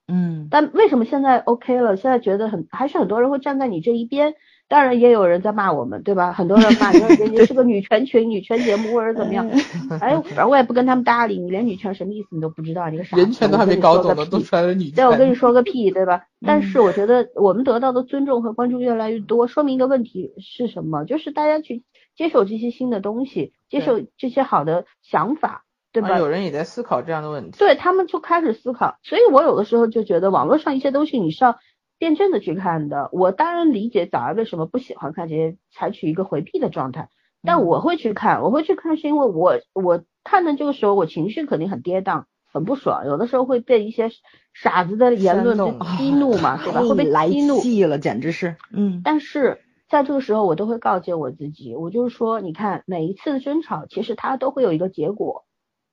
[0.07, 1.95] 嗯，但为什么现在 OK 了？
[1.97, 4.35] 现在觉得很还是很多人会站在你这一边。
[4.67, 6.33] 当然也有人在骂我们，对吧？
[6.33, 9.47] 很多人骂你，人家是个女权群、女权节目或者怎么样。
[10.01, 11.39] 哎，反正我也不跟他们搭理。
[11.39, 13.15] 你连女权什么意思你都不知道，你个傻。
[13.15, 14.95] 人权都还没搞懂呢，都出来了女权。
[14.95, 16.23] 对，我跟你说个屁，对吧？
[16.45, 21.05] 但是我觉得我们得到的尊重和关注越来越多，说明一个问题是什么？
[21.05, 21.83] 就是大家去
[22.15, 25.63] 接受这些新的东西，接受这些好的想法，
[25.93, 26.17] 对吧？
[26.17, 27.59] 有人也在思考这样的问题。
[27.59, 31.59] 对他们就开始思考，所以我有的时候就觉得网络上一些东西你是要。
[31.97, 37.09] 辩证的去看的，我当然理解早安为什么不喜欢看这些，采取一个回避的状态。
[37.47, 44.09] 但我会去看，我会去看，是因为我我看的这个时候，我情绪肯定很跌宕，很不爽，有的时候会被一些
[44.53, 45.55] 傻子的言论
[45.97, 46.81] 激怒嘛，对吧？
[46.89, 48.55] 会被激怒了，简直是。
[48.73, 49.01] 嗯。
[49.03, 55.45] 但是在这个时候，我都会告诫我自己，我就是说，你看每一次的争吵，其实它都会有一个结果，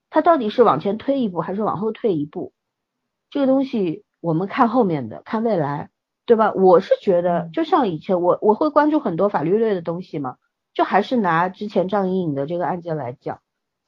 [0.09, 2.55] 它到底是往前推一步还是往后退一步，
[3.29, 5.91] 这个东西我们看后面的，看未来。
[6.25, 6.53] 对吧？
[6.53, 10.37] 我是觉得，就像以前我我会关注很多法律类的东西嘛，
[10.73, 13.41] 就还是拿之前张颖颖的这个案件来讲，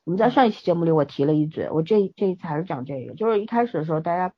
[0.04, 4.34] 我们在上一期节目里我提了一嘴，我这这一次还是讲这个，就是一开始的时候大家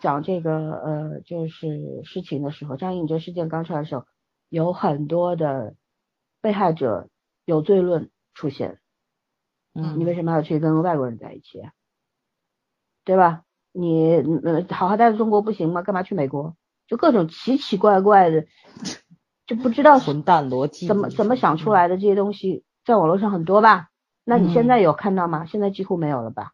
[0.00, 4.04] 讲这个呃就是事情的时候，张颖颖这事件刚出来的时候，
[4.48, 5.74] 有很多的
[6.40, 7.08] 被害者
[7.44, 8.78] 有罪论出现，
[9.74, 11.60] 嗯，你为什么要去跟外国人在一起？
[13.04, 13.42] 对吧？
[13.72, 15.82] 你呃好好待在中国不行吗？
[15.82, 16.56] 干嘛去美国？
[16.86, 18.46] 就各种奇奇怪怪的，
[19.46, 23.88] 就不知道混蛋逻辑怎么怎么想出来的这些东西，在网络上很多吧？
[24.24, 25.46] 那你现在有看到吗？
[25.46, 26.52] 现在几乎没有了吧？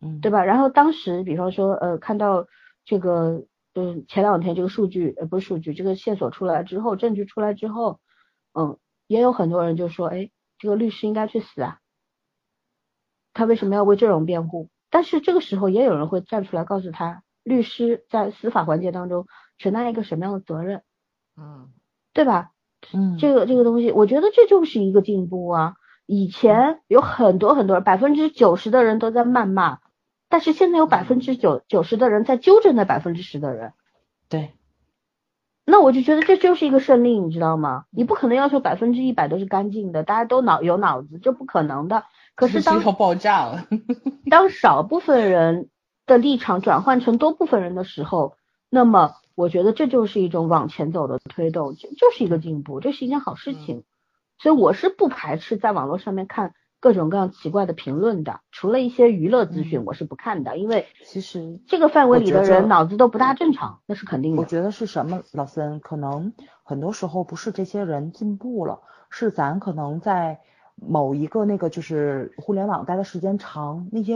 [0.00, 0.44] 嗯，对吧？
[0.44, 2.46] 然后当时比方说呃看到
[2.84, 3.44] 这个
[3.74, 8.00] 嗯前两天这个数据呃不是数据这个线索出来之后证据出来之后
[8.52, 11.78] 嗯也有很多人就说哎这个律师应该去死啊，
[13.34, 14.70] 他为什么要为这种辩护？
[14.90, 17.22] 但是这个时候也有人会站出来告诉他。
[17.42, 19.26] 律师在司法环节当中
[19.60, 20.82] 承担一个什么样的责任？
[21.36, 21.68] 嗯，
[22.12, 22.50] 对吧？
[22.92, 25.74] 嗯，这个这个东西，我觉得这就是一个进步啊。
[26.06, 29.78] 以前有很多很多人百分之九十的人都在谩骂，
[30.28, 33.74] 但是现在有百分之九九十的人在纠正那百分之十的人。
[34.28, 34.50] 对。
[35.66, 37.84] 那我就觉得这就是一个胜利，你知道吗？
[37.90, 42.02] 你不可能要求百分之一百都是干净的，大家都脑有脑子，这不可能的。
[42.34, 43.68] 可是当要爆炸了，
[44.30, 45.68] 当少部分人
[46.06, 48.34] 的立场转换成多部分人的时候，
[48.68, 53.84] 那么我觉得这就是一种往前走的推动，就就是一个进步，这是一件好事情。
[54.38, 56.54] 所以我是不排斥在网络上面看。
[56.82, 64.40] 各种各样奇怪的评论的，除了一些娱乐资讯，我是不看的，因为其实这个范围里的人脑子都不大正常，那是肯定的。
[64.40, 66.32] 我觉得是什么，老森，可能
[66.62, 68.80] 很多时候不是这些人进步了，
[69.10, 70.40] 是咱可能在
[70.74, 74.14] 某一个那个就是互联网待的时间长，那些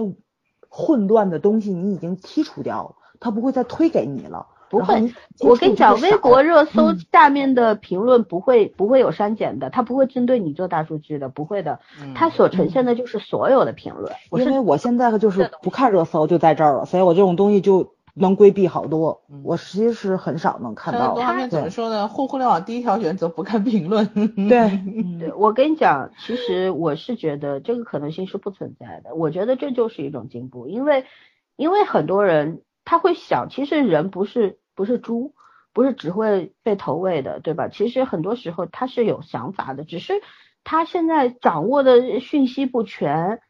[0.70, 4.46] 混乱的东西你已经剔除掉了，他不会再推给你了。
[4.80, 11.78] 不会，我跟你讲，微博热搜下面的评论不会不会有删减的，它不会针对你做大数据的，不会的，
[12.14, 14.12] 它所呈现的就是所有的评论。
[14.32, 19.22] 因为我现在就是不看热搜就在这儿了，所以我这种东西就能规避好多。
[19.42, 21.16] 我其实很少能看到。
[21.18, 22.08] 他们怎么说呢？
[22.08, 24.06] 互互联网第一条原则不看评论。
[24.48, 24.80] 对，
[25.18, 29.14] 对我跟你讲，其实我是觉得这个可能性是不存在的。
[29.14, 31.04] 我觉得这就是一种进步，因为
[31.56, 34.58] 因为很多人他会想，其实人不是。
[34.74, 35.34] 不是猪，
[35.72, 37.68] 不是只会被投喂的，对吧？
[37.68, 40.14] 其实很多时候他是有想法的，只是
[40.62, 43.40] 他现在掌握的讯息不全，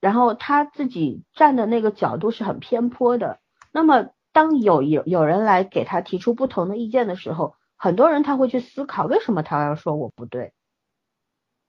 [0.00, 3.40] 然后他自己站的那个角度是很偏颇的。
[3.72, 10.52] 那么当有有有人来给他提出不同的意见的时候，很多人他会去思考为什么他要说我不对。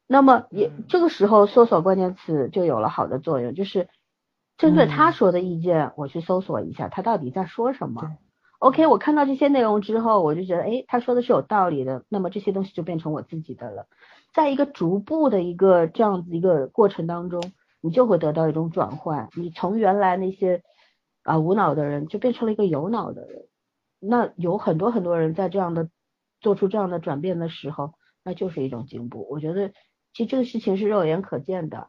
[0.08, 3.90] 那么也这个时候搜索关键词就有了好的作用，就是
[4.58, 8.18] 针对他说的意见，我去搜索一下他到底在说什么。
[8.60, 13.88] OK，我看到这些内容之后，我就觉得，哎，他说的是有道理的，那么这些东西就变成我自己的了。
[14.34, 17.42] 在一个逐步的一个这样子一个过程当中，
[17.80, 20.62] 你就会得到一种转换，你从原来那些
[21.24, 23.48] 啊无脑的人，就变成了一个有脑的人。
[24.02, 25.90] 那有很多很多人在这样的
[26.42, 27.94] 做出这样的转变的时候，
[28.26, 29.26] 那就是一种进步。
[29.30, 29.70] 我觉得
[30.14, 31.88] 其实这个事情是肉眼可见的。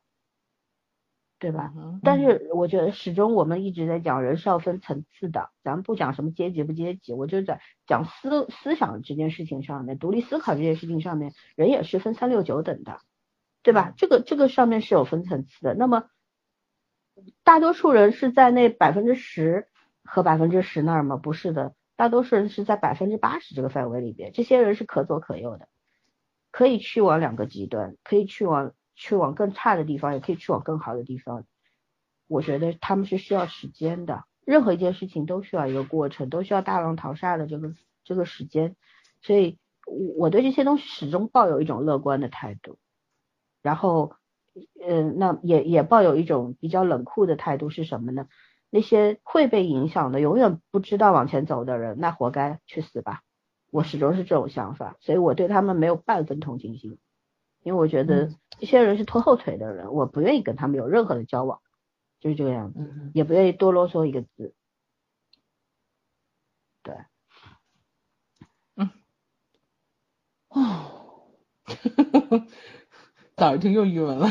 [1.40, 1.72] 对吧？
[2.02, 13.00] 但是我觉得始终我们一直在讲人是要分层次的，咱们不讲什么阶级不阶级，我就在讲思思想这件事情上面，独立思考这件事情上面，人也是分三六九等的，
[13.62, 13.94] 对吧？
[13.96, 15.74] 这个这个上面是有分层次的。
[15.74, 16.10] 那么
[17.42, 19.66] 大多数人是在那百分之十
[20.04, 21.16] 和百分之十那儿吗？
[21.16, 25.68] 不是的，大多数人是在百分之八十这个范围里边，这些人是可左可右的，
[26.50, 28.74] 可以去往两个极端，可以去往。
[29.00, 31.44] 去往更差的地方，也可以去往更好的地方。
[32.28, 37.72] 我觉得他们是需要时间的，任何一件事情都需要一个过程，都需要大浪淘沙的这个
[38.04, 38.76] 这个时间。
[39.22, 42.78] 所以我我对这些东西始终抱有一种乐观的态度。
[43.62, 44.12] 然后，
[44.86, 48.26] 嗯，那也也抱有一种比较冷酷的态度是什么呢？
[48.68, 53.22] 那些会被影响的，永远不知道往前走的人，那活该去死吧！
[53.72, 56.98] 我始终是这种想法，所以我对他们没有半分同情心。
[57.62, 61.60] 因为我觉得这些人是拖后腿的人，我不愿意跟他们有任何的交往，
[62.20, 62.80] 就是这个样子，
[63.14, 64.54] 也不愿意多啰嗦一个字。
[66.82, 66.94] 对，
[68.76, 68.90] 嗯，
[70.48, 71.26] 哦，
[73.36, 74.28] 早一听又郁闷了。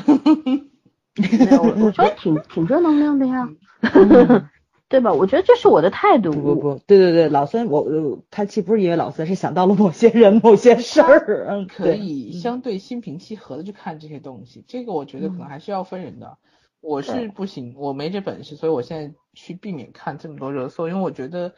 [1.16, 3.48] 没有，我觉得挺挺正能量的呀。
[4.90, 5.14] 对吧？
[5.14, 6.32] 我觉得这是我的态度。
[6.32, 11.46] 不不不，对对对，老孙，我他其实不是因为老孙，是想到了某些人、某些事儿。
[11.48, 14.64] 嗯，可以相对心平气和的去看这些东西。
[14.68, 16.40] 这个我觉得可能还是要分人的。
[16.82, 21.54] 我是不行，我没这本事，所以我现在去避免看这么多热搜，因为我觉得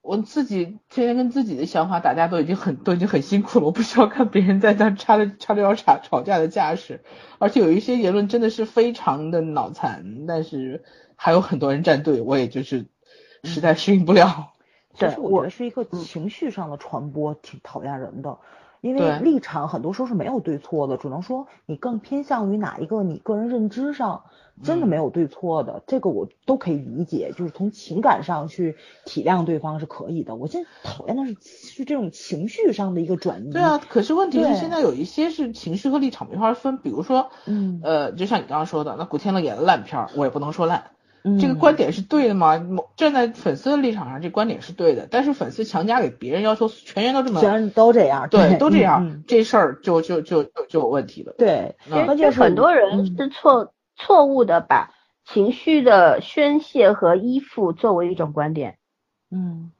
[0.00, 7.02] 我自己天天跟自己的想法打架都已经很都已经很辛苦了，我不需要看别人在那插着插着腰吵吵架的架势。
[7.40, 10.84] 而且有一些言论真的是非常的脑残，但是。
[11.24, 12.86] 还有很多人站队，我也就是
[13.44, 14.54] 实在适应不了。
[14.92, 18.38] 其实我觉得是一个情绪上的传播，挺讨厌人的。
[18.80, 24.24] 因为立场很多时候是没有对错的，只能说你更偏向于哪一个，你个人认知上
[24.64, 27.30] 真的没有对错的，这个我都可以理解。
[27.38, 28.74] 就是从情感上去
[29.04, 30.34] 体谅对方是可以的。
[30.34, 33.52] 我现在讨厌的是是这种情绪上的一个转移。
[33.52, 40.90] 对啊，可是问题是现在有一些是情绪和立场没法分，比如说，嗯，呃，就像你刚刚说的，那古天乐演的烂片儿，我也不能说烂。
[41.40, 42.60] 这个观点是对的吗？
[42.96, 45.06] 站在粉丝的立场上，这观点是对的。
[45.08, 51.32] 但是粉丝强加给别人要求全员都这么，全都这样，对，都这样，这事儿就就就就有问题了。
[51.38, 51.76] 对，
[52.08, 54.90] 而且很多人是错错误的把
[55.24, 58.78] 情绪的宣泄和依附作为一种观点，
[59.30, 59.70] 嗯，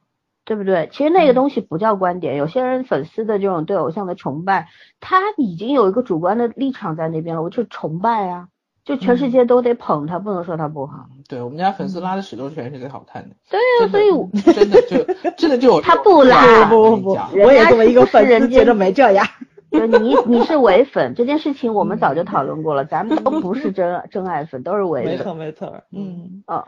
[0.45, 0.89] 对不对？
[0.93, 2.37] 其实那个东西不叫观点。
[2.37, 4.69] 有些人粉丝的这种对偶像的崇拜，
[5.01, 8.49] 他已经有一个主观的立场在那边了，我就崇拜啊。
[8.85, 11.07] 就全世界都得捧他，不能说他不好。
[11.29, 13.37] 对我们家粉丝拉的屎都全是最好看的。
[13.49, 14.11] 对啊，所以
[14.55, 15.05] 真的就
[15.37, 19.27] 真的就他不拉，不不不，我也作为一个粉丝觉得没这样。
[19.71, 25.13] 就你你是伪粉，这件事情我们早就讨论过了，咱们都不是真 真爱粉，都是伪粉。
[25.13, 26.67] 没错没错，嗯哦，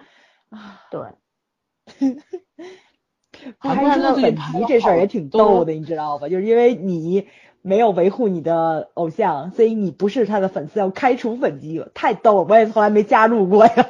[0.90, 1.00] 对。
[3.58, 6.28] 拍那个粉级这事儿也挺逗的，你知道吧？
[6.30, 7.26] 就是因为你
[7.66, 12.46] 没有维护你的偶像，所以你不是他的粉丝，要开除粉级，太逗了！
[12.46, 13.72] 我也从来没加入过呀。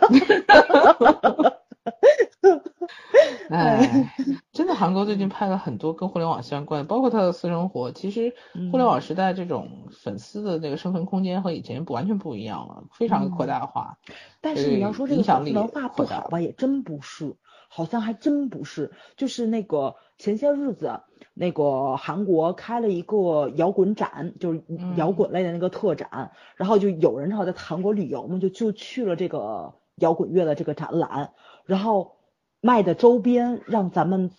[3.51, 4.09] 哎，
[4.53, 7.91] 真的，韩国最近拍了很多跟互联网相关的，包括他的私生活。
[7.91, 8.33] 其实
[8.71, 13.99] 互联网时代这种粉丝的那个生存空间和以前不完全不一样了，非常的扩大化。
[14.41, 15.23] 但是你要说这个
[15.53, 17.35] 文化不好吧，也真不是。
[17.67, 21.01] 好像还真不是，就是那个前些日子，
[21.35, 24.63] 那个韩国开了一个摇滚展，就是
[24.97, 31.33] 摇滚类的那个特展，然后就有人正好在韩国旅游嘛，就就去了这个摇滚乐的这个展览，
[31.65, 32.17] 然后
[32.61, 34.31] 卖的周边让咱们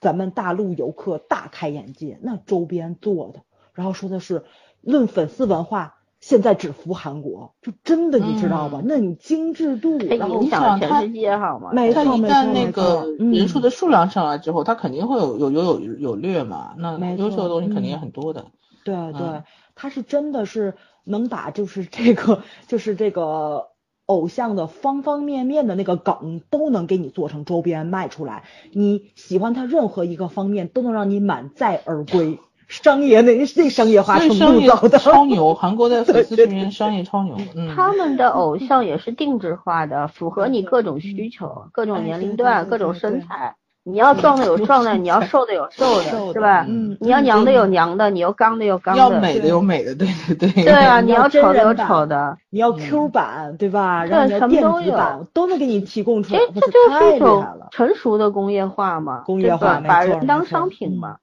[0.00, 3.42] 咱们大陆游客大开眼界，那周边做的，
[3.74, 4.44] 然后说的是
[4.80, 5.97] 论粉丝文化。
[6.20, 8.82] 现在只服韩国，就真的你知道吧？
[8.84, 11.70] 那你精致度，然后影响全世界好吗？
[11.72, 16.74] 他一旦那个人数的数量上来之后，他肯定会有有有有有略嘛。
[16.76, 18.46] 那优秀的东西肯定也很多的。
[18.84, 19.42] 对对，
[19.74, 20.74] 他是真的是
[21.04, 23.68] 能把就是这个就是这个
[24.06, 28.44] 偶像的方方面面的那个梗都能给你做成周边卖出来。
[28.72, 32.40] 你喜欢他任何一个方面，都能让你满载而归。
[32.68, 37.36] 商业那那商业化程度高的超牛，韩国的 粉丝这边商业超牛。
[37.74, 43.56] 他们的偶像也是定制化的，符合你各种需求、各种年龄段、各种身材。
[43.84, 46.66] 你要壮的有壮的， 你要瘦的有瘦的，是吧？
[46.68, 46.94] 嗯。
[47.00, 49.00] 你要娘的有娘的，你要刚的有刚的。
[49.00, 50.64] 要美的有美的，对对对。
[50.64, 52.36] 对啊，你要丑的有丑的。
[52.50, 54.04] 你要 Q 版，对吧？
[54.04, 56.40] 然后电子版都能给你提供出来。
[56.54, 61.16] 这就是一种成熟的工业化嘛，工业化把人当商品嘛。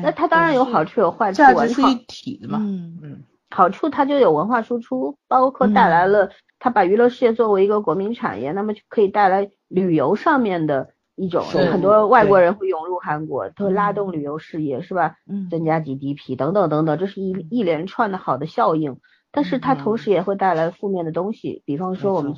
[0.00, 2.58] 那它当然有好处有坏处，价值是一体的嘛。
[2.62, 15.16] 嗯嗯，好处它就有文化输出，包括带来了它把娱乐事业作为一个国民产业，那么就可以带来旅游上面的一种，很多外国人会涌入韩国，它会拉动旅游事业，是吧？
[15.30, 18.98] 嗯，增加 GDP 等等等等，这是一一连串的好的效应。
[19.34, 22.34] 但是它同时也会带来负面的东西，比方说我们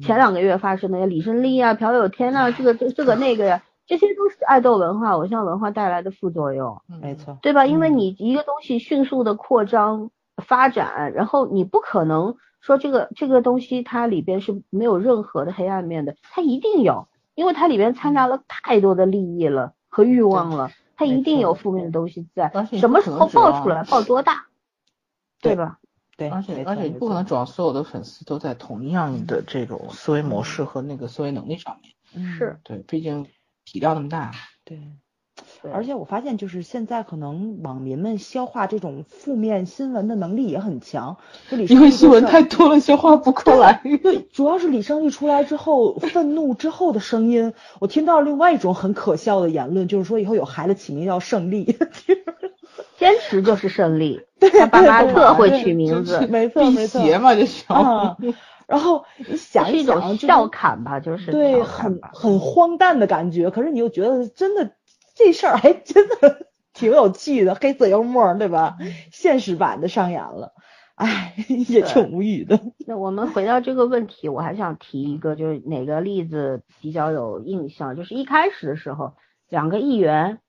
[0.00, 3.62] 前两个月发生的李胜利啊、朴有天啊，这个这这个那个呀。
[3.88, 7.64] 这些都是爱豆文化、偶像文化带来的副作用，没错，对吧？
[7.64, 22.52] 因为你一个东西迅速的扩张发展，然后你不可能说这个这个东西它里边是没有任何的黑暗面的，它一定有，因为它里边掺杂了太多的利益了和欲望了，它一定有负面的东西在。
[22.78, 24.48] 什么时候爆出来，爆多大，
[25.40, 25.78] 对吧？
[26.18, 31.94] 对，而且而且不可能指望所有的粉丝都在同样的这种思维模式和那个思维能力上面。
[32.36, 33.26] 是，对，毕竟。
[33.70, 34.32] 体量那么大，
[34.64, 34.80] 对，
[35.70, 41.18] 而且我发现就是现在可能网民们消化这种负面新闻的能力也很强，
[41.68, 43.82] 因为新闻太多了，消化不过来。
[44.02, 51.76] 对，主要是李胜利出来之后，愤怒之后的声音，我听到另外一种很可笑的言论，就是说以后有孩子起名叫胜利，
[52.98, 57.64] 坚持就是胜利， 他爸妈特会取名字，没错没错，嘛就行。
[58.66, 63.50] 然后你想 一想，笑侃吧，就是对，很很荒诞的感觉。
[63.50, 64.72] 可是你又觉得真的
[65.14, 68.76] 这事儿还真的 挺有趣的，黑色幽默，对吧？
[69.12, 70.52] 现实版的上演了，
[70.96, 71.34] 哎，
[71.68, 72.60] 也挺无语的。
[72.86, 77.96] 那我们回到这个问题，我还想提一个，就是哪个例子比较有印象？
[77.96, 79.14] 就是一开始的时候，
[79.48, 80.40] 两个议员。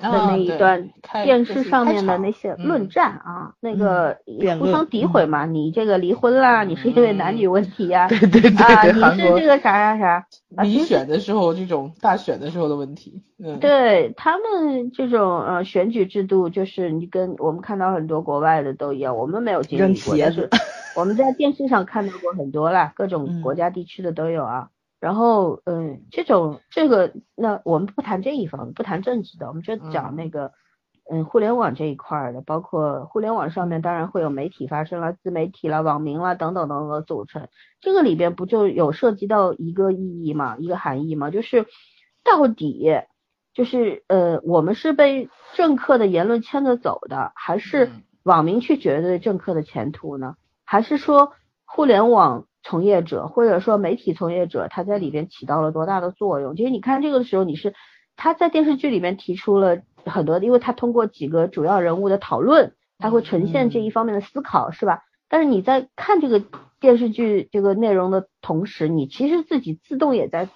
[0.00, 0.90] 的那一段
[1.24, 4.16] 电视上面的那些论战啊，那个
[4.58, 8.06] 互相诋毁嘛，你这个离婚啦，你是因为男女问题呀？
[8.10, 10.26] 对对对，啊，你是这个啥啥啥？
[10.62, 20.48] 你选的时候这种大选的时候的问题，嗯，对他们这种呃选举制度，就是你跟我们看到很多国外的都一样，我们没有经历过，但是
[20.96, 24.68] 我们在电视上看到过很多啦，各种国家地区的都有啊。
[25.00, 30.52] 然后，嗯，这种这个，那我们不谈这一方，不谈政治的，我们就讲那个，
[31.10, 37.48] 嗯，互联网这一块的，包括互联网上面当然会有媒体发生了，自媒体了、网民了等等等等组成，
[37.80, 41.64] 这个里边不就有涉及到一个意义嘛，一个含义嘛，就是
[42.22, 43.00] 到底
[43.54, 47.90] 就是呃，我们是被政客的言论牵着走的，还是
[48.22, 50.36] 网民去决定政客的前途呢？
[50.66, 51.32] 还是说
[51.64, 52.44] 互联网？
[52.62, 56.56] 从业者或者说媒体从业者，他在里边起到了多大的作用？
[56.56, 57.74] 其实你看这个的时候，你是
[58.16, 65.02] 他在电视剧里面提出了很多，因为他通过几个主要人物的讨论，他会呈现这一方面的思考，是吧？
[65.28, 66.42] 但是你在看这个
[66.80, 70.48] 电视剧这个内容的同时，你其实自己自动也在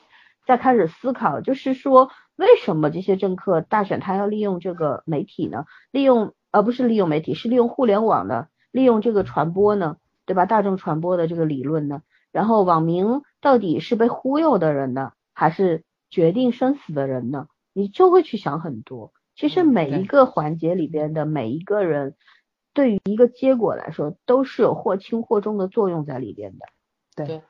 [0.47, 5.65] 在开始思考，就是说为什么这些政客大选他要利用这个媒体呢？
[5.91, 9.97] 利用而不是利用媒体，是利用互联网的，利用这个传播呢，
[10.27, 10.47] 对吧？
[10.47, 12.03] 大众传播的这个理论呢？
[12.33, 17.47] 然后网民到底是被忽悠的人呢，还是决定生死的人呢？
[17.73, 19.13] 你就会去想很多。
[19.37, 22.15] 其实每一个环节里边的每一个人，
[22.73, 26.67] 对于一个结果来说，都是有或轻或重的作用在里边的。
[27.17, 27.43] 对，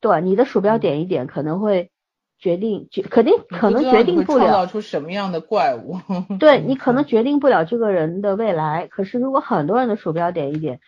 [0.00, 1.90] 对，你的鼠标点一点，可能会
[2.38, 5.96] 决定决，肯定可能决定不了创造出什么样的怪物。
[6.40, 10.80] 对 你可能决定不了这个人的未来，可是如果很多人的鼠标点一点，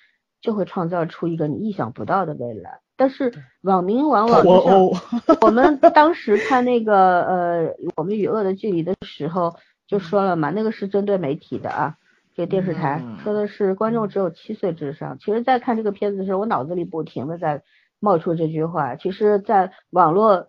[0.46, 2.80] 就会创造出一个你意想不到的未来。
[2.96, 9.56] 但是网民往往就像我们 当时看那个呃，我们与恶的距离的时候。
[9.88, 11.96] 就说了嘛，那个是针对媒体的啊，
[12.34, 15.16] 这个电视台说的是观众只有七岁智商。
[15.20, 17.62] 其实，在看这个片子的时候，我脑子里不停的在
[18.00, 18.96] 冒出这句话。
[18.96, 20.48] 其实，在网络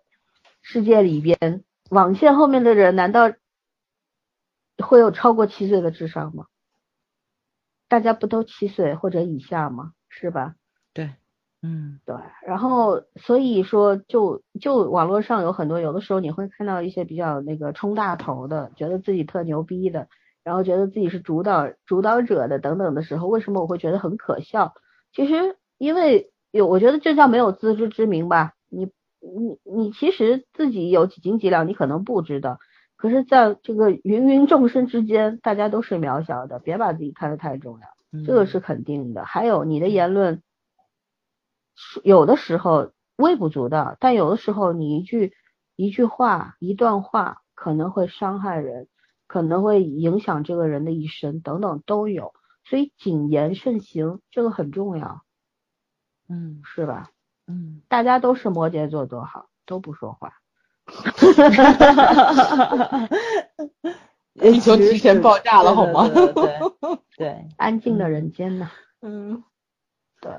[0.60, 3.30] 世界里边，网线后面的人难道
[4.82, 6.46] 会有超过七岁的智商吗？
[7.88, 9.92] 大家不都七岁或者以下吗？
[10.08, 10.54] 是吧？
[10.92, 11.10] 对。
[11.60, 12.14] 嗯，对，
[12.46, 20.06] 然后所以说，就就网络上有很多，有的时候你会看到一些比较那个冲大头的，觉得自己特牛逼的，
[20.44, 24.72] 然后觉得自己是主导主导者的等等的时候，为什么我会觉得很可笑？
[25.12, 28.52] 其实因为有，我觉得这叫没有自知之明吧。
[28.68, 28.84] 你
[29.20, 32.60] 你你其实自己有几斤几两，你可能不知道，
[32.98, 39.24] 可是在这个芸芸众生之间，大家都是渺小的，别把自己看得太重要，这个是肯定的。
[39.24, 40.42] 还有你的言论。
[42.02, 45.32] 有的时候微不足道，但有的时候你一句
[45.76, 48.88] 一句话、一段话可能会伤害人，
[49.28, 52.34] 可能会影响这个人的一生，等等都有。
[52.64, 55.22] 所以谨言慎行这个很重要，
[56.28, 57.10] 嗯，是吧？
[57.46, 60.34] 嗯，大家都是摩羯座多好，都不说话，
[64.34, 66.08] 地球提前爆炸了好吗？
[66.08, 66.58] 对
[67.16, 68.70] 对，安静的人间呢？
[69.02, 69.42] 嗯，
[70.20, 70.32] 对，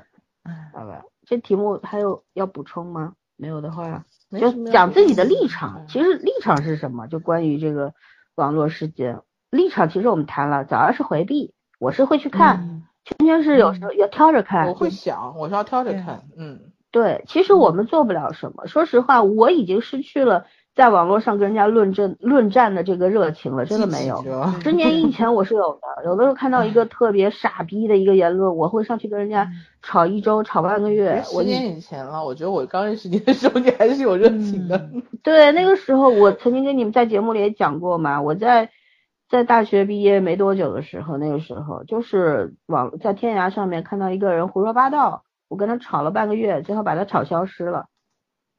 [0.74, 1.02] 好吧。
[1.26, 3.14] 这题目还有要补充吗？
[3.36, 4.04] 没有的话，
[4.38, 5.86] 就讲自己的立场。
[5.88, 7.06] 其实立场是什么？
[7.08, 7.94] 就关于这个
[8.34, 9.18] 网络世界，
[9.50, 10.64] 立场其实我们谈了。
[10.64, 14.68] 早上是回避，我是会去看；圈圈是有时候要挑着看。
[14.68, 16.24] 我会想，我是要挑着看。
[16.36, 18.66] 嗯，对，其实我们做不了什么。
[18.66, 20.44] 说实话，我已经失去了。
[20.72, 24.24] 在网络上跟人家论证论战的这个热情了，真的没有。
[24.62, 29.50] 十年以前我是有的，有的时候看到一个特别傻逼的一个言论，我会上去跟人家
[29.82, 31.20] 吵一周、吵半个月。
[31.24, 34.88] 十年以前了，我觉得我刚认识你的时候，你还是有热情的。
[35.24, 38.70] 对，那个时候我曾经跟你们在节目里也讲过嘛，我在
[39.28, 47.86] 在大学毕业没多久的时候，那个时候就是网在天涯上面看到一个人胡说八道，我跟他吵了半个月，最后把他吵消失了。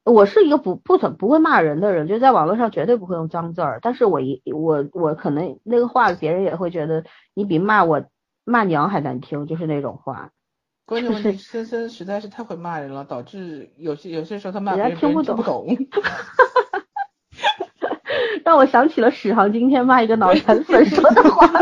[0.04, 3.80] 我是一个不不怎不会骂人的人，就在网络上绝对不会用脏字儿。
[3.82, 8.04] 但是我一我我可能那个话别人也会觉得你比骂我
[8.44, 10.32] 骂娘还难听，就是那种话。
[10.86, 15.66] 关键问题，森森实在是太会骂人了，导致有些有些时候他骂别人听不懂。
[18.44, 21.48] 让我想起了史航今天骂一个脑残粉 说的话。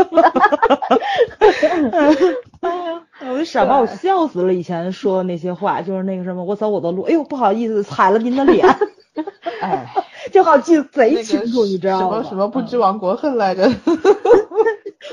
[2.60, 4.52] 哎呀，我就傻把我笑死了。
[4.54, 8.66] 以前说的那些话，就是那个什么，我走我的路，哎呦不好意思，踩了您的脸。
[9.60, 9.86] 哎，
[10.32, 12.16] 就好记贼清楚，你知道吗？
[12.22, 13.70] 什么什么不知亡国恨来着？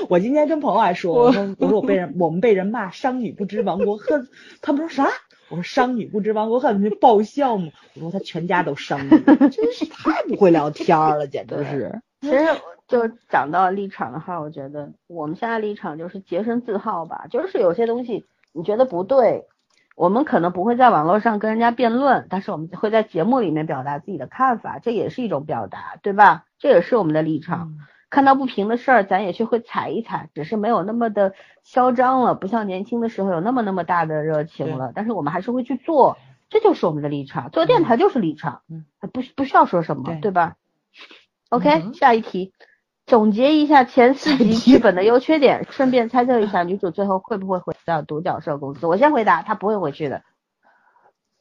[0.08, 4.28] 我今天跟朋友还说，我说我说我被人我们被人骂商女不知亡国恨，
[4.62, 5.10] 他们说啥？
[5.50, 7.70] 我说商女不知亡国恨，不爆笑吗？
[7.94, 9.10] 我说他全家都商女，
[9.50, 12.00] 真是太不会聊天了，简直是。
[12.20, 12.44] 其实
[12.86, 17.26] 就讲到立场的话，我觉得我们现在立场就是洁身自好吧。
[17.30, 19.46] 就是有些东西你觉得不对，
[19.96, 26.44] 我们可能不会在网络上跟人家辩论，但是我们会在节目里面表达自己的看法，这也是一种表达，对吧？
[26.58, 27.74] 这也是我们的立场。
[28.10, 34.92] 看到不平的事儿，咱也去会踩一踩，只是没有那么的嚣张了，不像年轻的时候有那么那么大的热情了。
[34.94, 36.16] 但是我们还是会去做，
[36.48, 37.50] 这就是我们的立场。
[37.50, 40.56] 做电台就是立场，嗯，不不需要说什么，对吧
[41.50, 42.52] ？OK，下一题，
[43.06, 48.86] 总结一下前四集剧本的优缺点，顺便猜测一下女主最后会不会回到独角兽公司。
[48.86, 50.22] 我先回答，她不会回去的。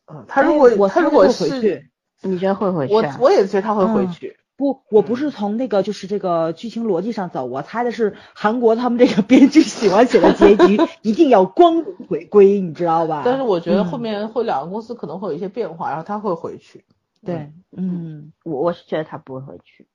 [0.06, 1.90] 嗯，她如果她如果是，
[2.22, 2.94] 你觉得会回去？
[2.94, 4.37] 我我也觉得她会回去。
[4.58, 13.22] 不，我不是从那个就是这个剧情逻辑上走，我猜的是韩国他们这个 编剧喜欢写的结局 一定要光回归，你知道吧？
[13.24, 16.84] 但是我觉得后面会两个公司可能会有一些变化，然后他会回去。
[17.24, 19.88] 对，嗯，我我是觉得他不会回去，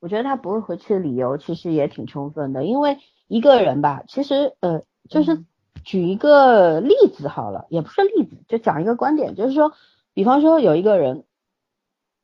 [0.00, 5.44] 我觉得他不会回去的理由其实也挺充分的，因为一个人吧，其实呃就是
[5.84, 9.72] 举一个例子好了，也不是例子，就讲一个观点，就是说，
[10.14, 11.24] 比方说有一个人，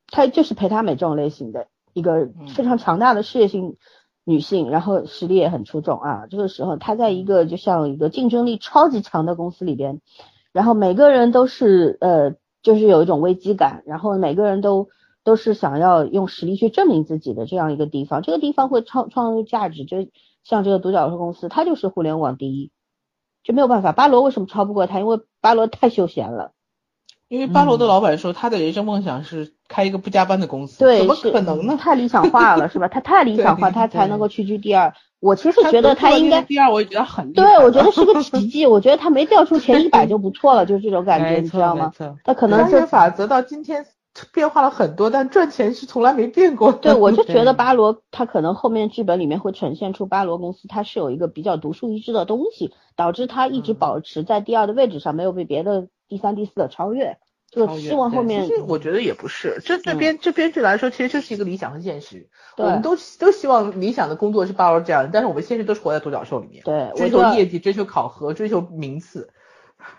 [0.08, 3.76] 他就是陪他美这种类型的一个非常强大的事业性
[4.24, 6.26] 女性，然后实力也很出众啊。
[6.28, 10.02] 这个时候，她在一个就像一个竞争力超级强的公司里边，
[10.52, 14.88] 然后每个人都是呃，就是有一种危机感，然后每个人都
[15.22, 20.06] 都是想要用实力去证明自己的这样一个地方，这个地方会创创造价值，就
[20.42, 22.70] 像这个独角兽公司，它就是互联网第一。
[23.42, 25.00] 就没有办法，巴罗为什么超不过他？
[25.00, 26.52] 因为巴罗太休闲了。
[27.28, 30.78] 因为巴罗的老板说，他的人生梦想是开一个不加班的公司。
[30.80, 31.76] 对，怎么可能呢？
[31.80, 32.88] 太理想化了，是吧？
[32.88, 34.92] 他太理想化， 他才能够屈居第二。
[35.20, 38.66] 我其实觉得他应该第二，我也觉得很对，我觉得是个奇迹。
[38.66, 41.92] 我觉得他没掉出前一百 就不错了，就是这种感觉，你知道吗？
[42.24, 43.86] 他可能是法则到今天。
[44.32, 46.70] 变化了很多，但赚钱是从来没变过。
[46.70, 57.18] 对，我就觉得巴罗他可能后面剧本里面会呈现出巴罗公司它是有一个比较独树一帜的东西，导致他一直保持在第二的位置上，没有被别的第三、第四的超越。
[57.54, 58.46] 就希望后面。
[58.46, 62.28] 其实我觉得也不是，这这边这编剧来说，其实就是一个理想和现实。
[62.56, 66.62] 我们都都希望理想的工作是巴罗这样，但是我们现实都是活在独角兽里面。
[66.64, 69.30] 对，追求业绩，追求考核，追求名次。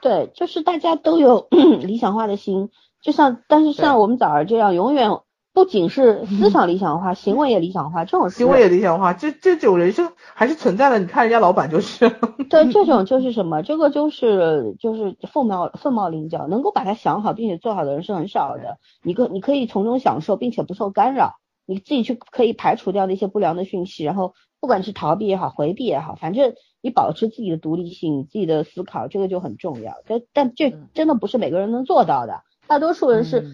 [0.02, 1.48] 对，就是大家都有
[1.82, 2.70] 理想化的心。
[3.02, 5.12] 就像，但是像我们早儿这样，永远
[5.56, 11.00] 不仅是思想理想化，行为也理想化，这种行为也理想化，这这种人生还是存在的。
[11.00, 12.10] 你看人家老板就是，
[12.50, 13.64] 对，这种就是什么？
[13.64, 18.80] 这个就是就是凤毛凤毛麟角，能够把它想好并且做好的人是很少的。
[19.02, 29.94] 你可你可以从中享受，并且不受干扰，你自己去可以排除掉那些不良的讯息，然后不管是逃避也好，回避也好，反正你保持自己的独立性，自己的思考，这个就很重要。
[30.06, 32.42] 但但这真的不是每个人能做到的。
[32.68, 33.46] 大多数人是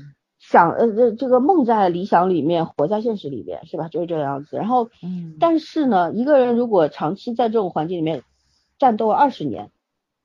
[0.52, 3.88] 想呃这这个梦在理想里面，活在现实里面，是吧？
[3.88, 4.57] 就是这个样子。
[4.57, 8.23] 然后，嗯，但是呢，一个人如果长期在这种环境里面
[8.78, 9.72] 战斗二十年，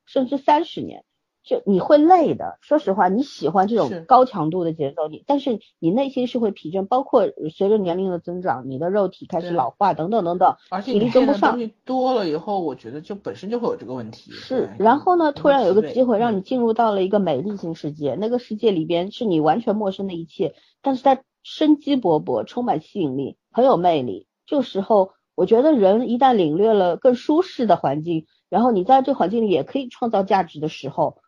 [0.04, 1.04] 甚至三十年。
[1.46, 11.56] 就你会累的，说实话，你喜欢这种高强度的节奏，你但是你内心是会疲倦，包括随着年龄的增长，你的肉体开始老化等等等等，体力跟不上。
[11.84, 14.32] 多了以后，我觉得就本身就会有这个问题。
[14.32, 24.26] 是，然后呢，突然有一个机会让你进入到了一个美丽新世界，那个世界里边是你完全陌生的一切，但是它生机勃勃，充满吸引力，很有魅力。
[24.46, 31.18] 这个时候，我觉得人一旦领略了更舒适的环境，然后你在这环境里也可以创造价值的时候。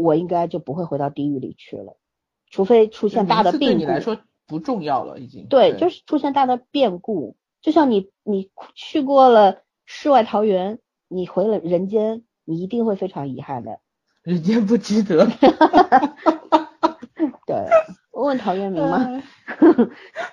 [0.00, 1.96] 我应该就不会回到地狱里去了，
[2.50, 3.66] 除非出现大的变故。
[3.66, 5.46] 对你来说不重要了，已经。
[5.48, 10.78] 对，就是出现大的变故，就像你你去过了世外桃源，
[11.08, 13.78] 你回了人间，你一定会非常遗憾的。
[14.22, 15.26] 人间不值得。
[17.46, 17.56] 对，
[18.12, 19.22] 问问陶渊明嘛？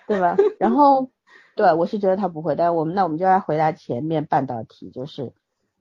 [0.08, 0.38] 对吧？
[0.60, 1.10] 然后，
[1.56, 5.34] 对我是觉得他不会，但我们那我们就来回答前面半道题，就是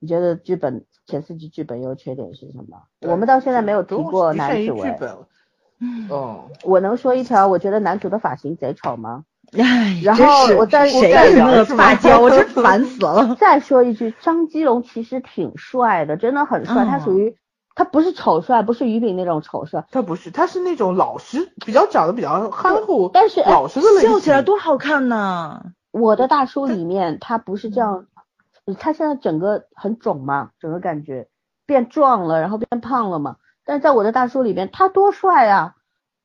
[0.07, 0.85] 你觉得剧本。
[1.09, 2.83] 前四集剧本优缺点是什么？
[3.03, 5.17] 我们到现在没有提过男主剧本。
[6.11, 9.23] 哦，我能说一条，我觉得男主的发型贼丑吗？
[9.57, 10.25] 哎，然后
[10.57, 13.37] 我再谁那个发胶，我真 烦死了。
[13.39, 16.85] 再说一句，张基龙其实挺帅的，真的很帅。
[16.85, 17.37] 他属于
[17.77, 19.85] 他不是丑帅，不是于炳那种丑帅。
[19.93, 24.11] 他不是，他是那种老实，比较长得比较憨厚，但是老实的类型。
[24.11, 25.67] 笑起来多好看呢！
[25.93, 28.07] 我的大叔里面他不是这样。
[28.75, 31.29] 他现在整个很肿嘛，整个感觉
[31.67, 33.37] 变壮了，然后变胖了嘛。
[33.65, 35.75] 但是在我的大叔里边，他多帅啊！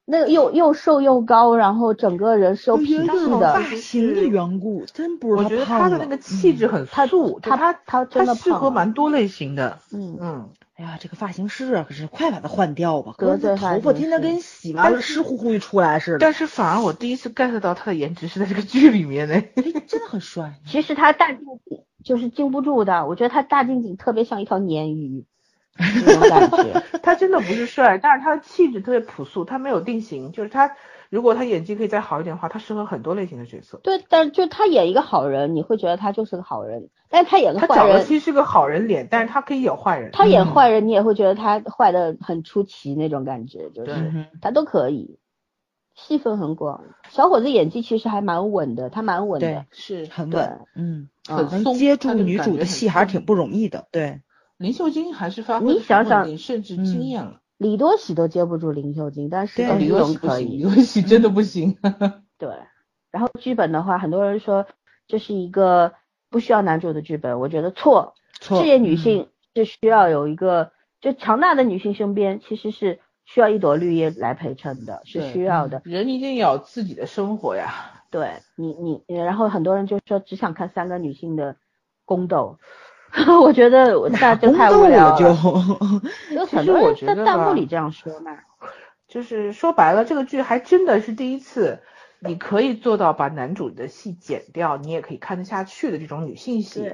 [0.04, 3.54] 那个又又瘦又高，然后整个人是有皮质的。
[3.54, 9.80] 发型的缘故，真不是我觉得他的那个气质很素，他他他真的适合蛮多类型的。
[9.94, 10.50] 嗯嗯。
[10.76, 13.14] 哎呀，这个发型师啊，可是快把他换掉吧！
[13.18, 16.18] 头发天天跟洗完了湿乎乎一出来似的。
[16.18, 19.42] 但是反而我第一次 get 到他的颜值是在这个剧里面呢。
[19.88, 20.56] 真的很帅。
[20.66, 21.28] 其实他大
[22.04, 25.26] 就是经不住的，我觉得他大镜景特别像一条鲶鱼，
[25.78, 26.84] 那种感觉。
[27.02, 30.76] 他真的不是帅，但是他的气质特别朴素，他没有定型，就是他。
[31.12, 33.78] 如果他演技可以再好一点的话，他适合很多类型的角色。
[33.84, 36.88] 对，但是就他演一个好人，你会觉得他就是个好人。
[37.10, 40.12] 但是他演个坏人，他其实是个好人脸，但是他可以演坏人。
[40.14, 43.92] 他演坏人，你也会觉得他坏的很出奇那种感觉，就是
[44.42, 45.20] 他都可以，
[46.08, 46.84] 戏份很广。
[47.10, 53.88] 小伙子演技其实还蛮稳的，他蛮稳的，是很稳，嗯，很能接住女主的戏还是挺不容易的。
[53.92, 54.22] 对，
[54.58, 57.40] 林秀晶还是发挥你想想，甚至惊艳了。
[57.58, 61.78] 李多喜都接不住林秀晶，但是李多喜可以，李多喜真的不行。
[62.40, 62.50] 对，
[63.12, 64.66] 然后剧本的话，很多人说
[65.08, 65.94] 这是一个
[66.30, 68.16] 不需要男主的剧本，我觉得错。
[68.40, 68.60] 错。
[68.62, 70.72] 事业女性是需要有一个，
[71.02, 73.00] 就强大的女性身边其实是
[73.34, 75.82] 需要一朵绿叶来陪衬的，是需要的。
[75.86, 77.74] 人一定要有自己的生活呀。
[78.10, 81.56] 对你，你，然后很多人就说只想看三个女性的
[82.04, 82.60] 宫斗。
[83.42, 85.18] 我觉得我大就太无聊了。
[85.18, 85.26] 就
[86.36, 88.38] 有很多人在弹幕里这样说嘛。
[89.08, 91.80] 就是说白了，这个剧还真的是第一次，
[92.20, 96.90] 你可以做到把男主的戏剪掉，你也可以看得下去的这种女性戏。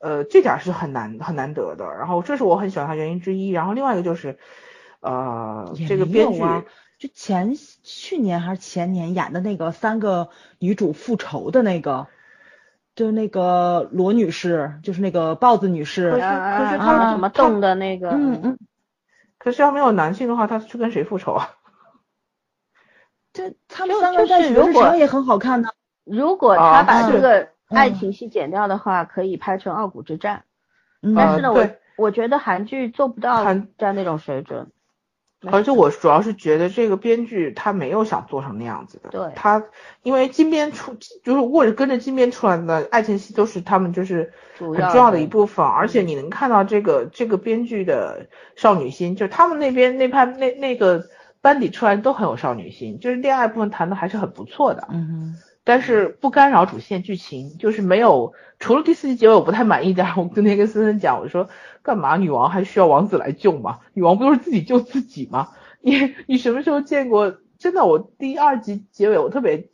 [0.00, 1.84] 呃，这点是很难很难得的。
[1.86, 3.50] 然后这是我很喜欢它原因之一。
[3.50, 4.38] 然后另外一个就是，
[5.02, 6.40] 呃，这个编剧
[6.98, 12.06] 就前去年还是前年演的那个三个女主复仇的那个。
[12.94, 18.10] 就那个罗女士，就是那个豹子女士，可是可是她怎么动的那个？
[18.10, 18.58] 嗯嗯。
[19.38, 21.54] 可是要没有男性的话，她去跟谁复仇啊？
[23.32, 25.70] 这他们三个在学上也很好看呢。
[26.04, 30.44] 如果他把这个爱情戏剪掉的话，可以拍成《傲骨之战》。
[31.16, 31.66] 但是呢，我
[31.96, 33.42] 我觉得韩剧做不到
[33.78, 34.70] 在那种水准。
[35.50, 39.62] 而且我主要是觉得这个编剧他没有想做成那样子的，对，他
[40.02, 40.94] 因为金编出
[41.24, 51.04] 就是或者跟着金编出来的爱情戏都是他们就是很重要的一部分，而且你能看到这个这个编剧的少女心，就是他们那边那派那那个
[51.40, 55.36] 班底出来都很有少女心，就是恋爱部分谈的还是很不错的，嗯。
[55.64, 61.48] 但是不干扰主线剧情，就是没有除了第四集结尾我不太满意点，我今天跟森森讲，我说
[61.82, 63.78] 干嘛女王还需要王子来救吗？
[63.94, 65.48] 女王不都是自己救自己吗？
[65.80, 67.36] 你你什么时候见过？
[67.58, 69.68] 真的，我第二集结尾我特别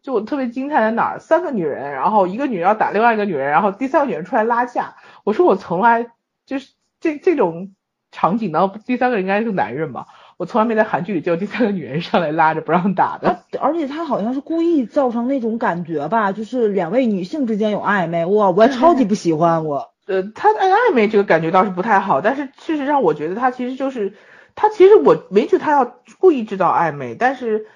[0.00, 1.18] 就我特别惊叹在哪儿？
[1.18, 4.94] 三个女人，然后一个女人要打另外一个女人，然后第三个女人出来拉架。
[5.24, 6.06] 我说我从来
[6.46, 7.74] 就是这这种
[8.12, 10.06] 场景呢，第三个应该是男人吧？
[10.42, 19.92] 我从来没在韩剧里见过第三个女人上来拉着不让打的，而且他好像是故意造成那种感觉吧，就是两位女性之间有暧昧，哇，我超级不喜欢我。
[20.08, 24.14] 呃，他暧暧昧这个感觉倒是不太好，但是事实上我觉得他其实就是，
[24.56, 27.66] 他其实我没觉得他要故意制造暧昧，但是。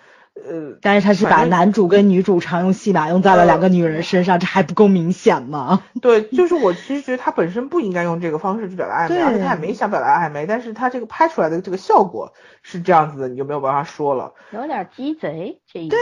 [0.44, 5.82] 呃，但是他是把男主跟女主常用戏码用在了两个女人身上，这还不够明显吗？
[6.02, 14.34] 对，就是我其实觉得他本身不应该用这个方式去表达暧昧，而且他也没想表达暧昧，但是他这个拍出来的这个效果是这样子的，你就没有办法说了。
[14.52, 15.98] 有点鸡贼这一对，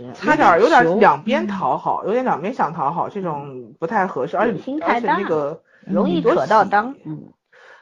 [0.00, 6.96] 嗯，差点有点两边讨好，有点两边想讨好，这种不太合适，而且而且那个容易扯到当。
[7.04, 7.24] 嗯，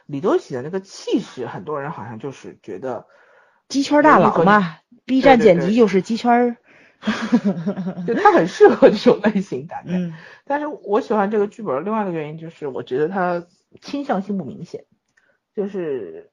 [0.05, 3.05] 李多喜的那个气势，很多人好像就是觉得
[3.67, 4.75] 鸡圈大佬嘛。
[5.09, 6.57] B 站剪辑就是鸡圈儿，
[8.05, 10.13] 就他很适合这种类型感觉。
[10.45, 13.43] 但是我喜欢这个剧本，另外一个原因就是我觉得它
[13.81, 14.85] 倾向性不明显，
[15.55, 16.29] 就是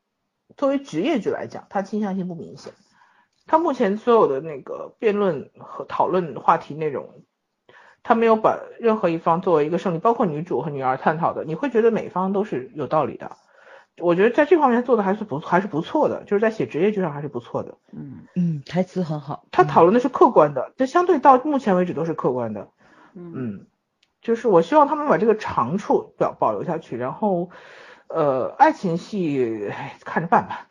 [0.58, 2.74] 作为职业剧来讲，它倾向性不明显。
[3.46, 7.22] 它目前所有的那个辩论和讨论话题内容，
[8.02, 13.38] 它没有把任何一方作为一个胜利，包括女主和女儿探讨的，你会觉得每方都是有道理的。
[13.98, 17.76] 我觉得在这方面做的还是不还是不错的，就是在写职业剧上还是不错的。
[17.92, 19.44] 嗯嗯，台词很好。
[19.50, 22.68] 他讨论的是客观的，这相对到目前为止都是客观的。
[23.14, 23.66] 嗯，
[24.20, 27.48] 就是我希望他们把这个长处保保留下去，然后
[28.08, 29.72] 呃，爱情戏
[30.04, 30.68] 看着办吧。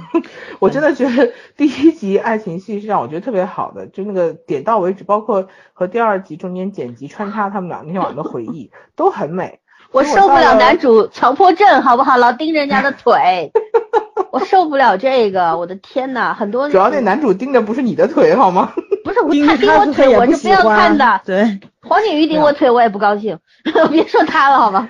[0.60, 9.60] 我真的觉得第一集爱情戏是让我觉得特别好的，就那个点到为止，包括和第二集中间剪辑穿插他们俩那天晚上的回忆都很美。
[9.92, 12.16] 我受不了男主强迫症，好不好？
[12.18, 13.50] 老盯人家的腿，
[14.30, 15.56] 我受不了这个。
[15.56, 18.72] 我的天呐，很多主要那男主盯的不是你的腿，好吗？
[19.04, 21.20] 不是，他盯我腿，我是不要看的。
[21.24, 23.38] 对，黄景瑜盯我腿，我也不高兴。
[23.90, 24.88] 别说他了，好吗？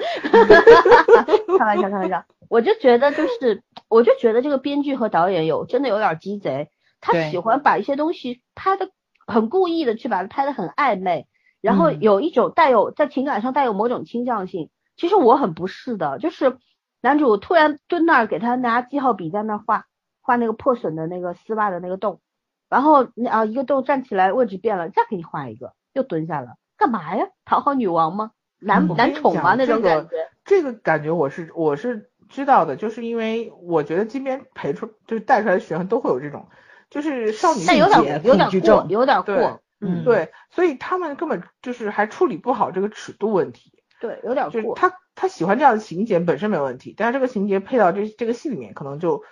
[1.59, 2.24] 开玩笑，开玩笑。
[2.48, 6.68] 我就觉得，就是，我就觉得这个编剧和导演有真的有点鸡贼，
[7.01, 8.89] 他喜欢把一些东西拍的
[9.27, 11.27] 很故意的去把它拍的很暧昧，
[11.60, 14.70] 然后有一种带有在情感上带有某种倾向性。
[14.97, 16.56] 其实我很不适的，就是
[17.01, 19.86] 男主突然蹲那儿给他拿记号笔在那画
[20.20, 22.20] 画那个破损的那个丝袜的那个洞，
[22.68, 27.28] 然后啊一个洞站起来位置变了，再给你画一个，又蹲下了，干嘛呀？
[27.44, 28.32] 讨好女王吗？
[28.59, 29.55] 男男宠吗？
[29.55, 30.31] 那种感觉？
[30.44, 36.48] 这个感觉我是我是知道的，就是因为我觉得金边陪出就是带出来的学生都会有这种，
[36.89, 43.76] 就是少女有点有点过，有点过，嗯对，所以他们根本就是还处理不好这个尺度问题。
[43.98, 49.23] 对，有点就是他他喜欢这样的情节本身没有问题，但是这个情节配到这这个戏里面，可能就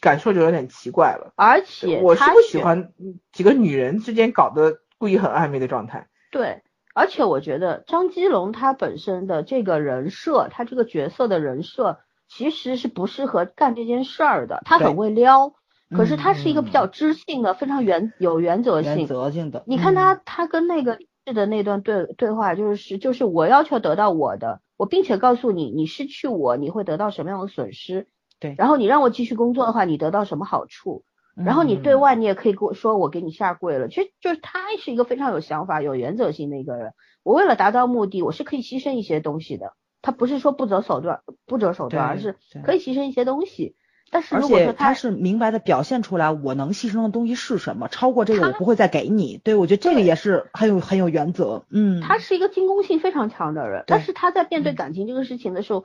[0.00, 1.32] 感受就有点奇怪了。
[1.36, 2.92] 而且我是不喜欢
[3.32, 6.06] 几个女人之间搞得故意很暧昧的状态。
[6.30, 6.62] 对，
[6.94, 14.62] 而且我觉得张基龙他本身的这个人设，他这个角色的人设其实是不适合干这件事儿的。
[14.64, 15.54] 他很会撩，
[15.90, 18.96] 可是他是一个比较知性的，非常原有原则性。
[18.96, 19.64] 原则性的。
[19.66, 21.00] 你看他，他跟那个。
[21.32, 28.08] 的那段对对话就是就是我要求得到我的，我并且告诉你，你失去我你会得到什么样的损失？
[28.40, 31.04] 对，然后你让我继续工作的话，你得到什么好处？
[31.36, 36.92] 然后你对外你也可以跟我说我给你下跪了，其实就是他是一个非常有想法、有原则性的一个人。
[37.24, 39.72] 我为了达到目的，我是可以牺牲一些东西的。
[40.00, 43.74] 他不是说不择手段，不择手段，而是可以牺牲一些东西。
[44.14, 49.40] 但是如果说他是明白的表现出来，我能牺牲的东西是什么，超过这个我不会再给你。
[49.42, 51.64] 对，我觉得这个也是很有很有原则。
[51.68, 55.84] 嗯，他是一个进攻性非常强的人，但是他在面对感情这个事情的时候。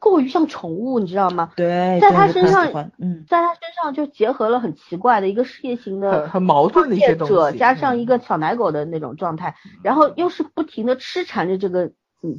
[0.00, 1.52] 过于像宠物，你知道吗？
[1.54, 2.66] 对，在他身上，
[2.98, 11.90] 嗯，在他身上就结合了很奇怪的一个事业型的、很矛盾的一些东西，加上一个小奶狗的那种状态，然后又是不停的痴缠着这个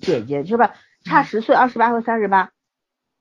[0.01, 0.73] 姐姐，是吧？
[1.05, 2.49] 差十岁，二十八和三十八，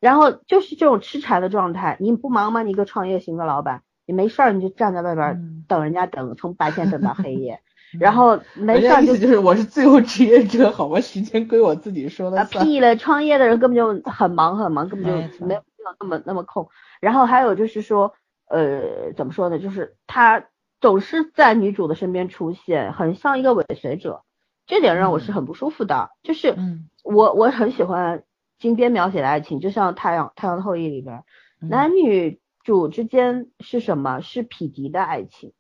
[0.03, 1.97] 然后就是这种痴缠的状态。
[2.01, 2.65] 你不忙吗？
[2.65, 7.61] 你一个创业型的老板，你没事儿你就站在外边等人家等，从白天等到黑夜。
[8.01, 12.65] 然后没事就就是我是自由职业者，好吧，时间归我自己说了算。
[12.67, 16.69] 屁了，创业的人根本就很忙很忙，根本就没有没有那么那么空。
[17.01, 18.15] 然后还有就是说，
[18.49, 19.61] 呃，怎么说呢？
[19.61, 20.47] 就是他
[20.81, 24.23] 总是在女主的身边出现，很像一个尾随者，
[24.67, 26.11] 这点让我是很不舒服的。
[26.25, 26.57] 就是
[27.05, 28.25] 我我很喜欢
[28.63, 31.25] 金边描写的爱情，就像《太阳太阳的后裔》里边，
[31.59, 34.21] 男女主之间是什么？
[34.21, 35.53] 是匹敌的爱情。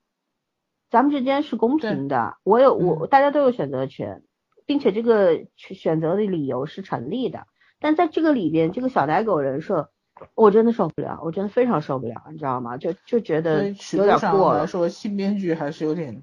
[0.88, 4.22] 咱们之间是公平的，我有我，大家都有选择权，
[4.66, 7.48] 并且这个选择的理由是成立的。
[7.80, 9.90] 但在这个里边，这个小奶狗人设，
[10.36, 12.76] 我真的受不了，我真的非常受不了，你知道吗？
[12.76, 14.68] 就就觉得有点过了。
[14.68, 16.22] 说新编剧还是有点，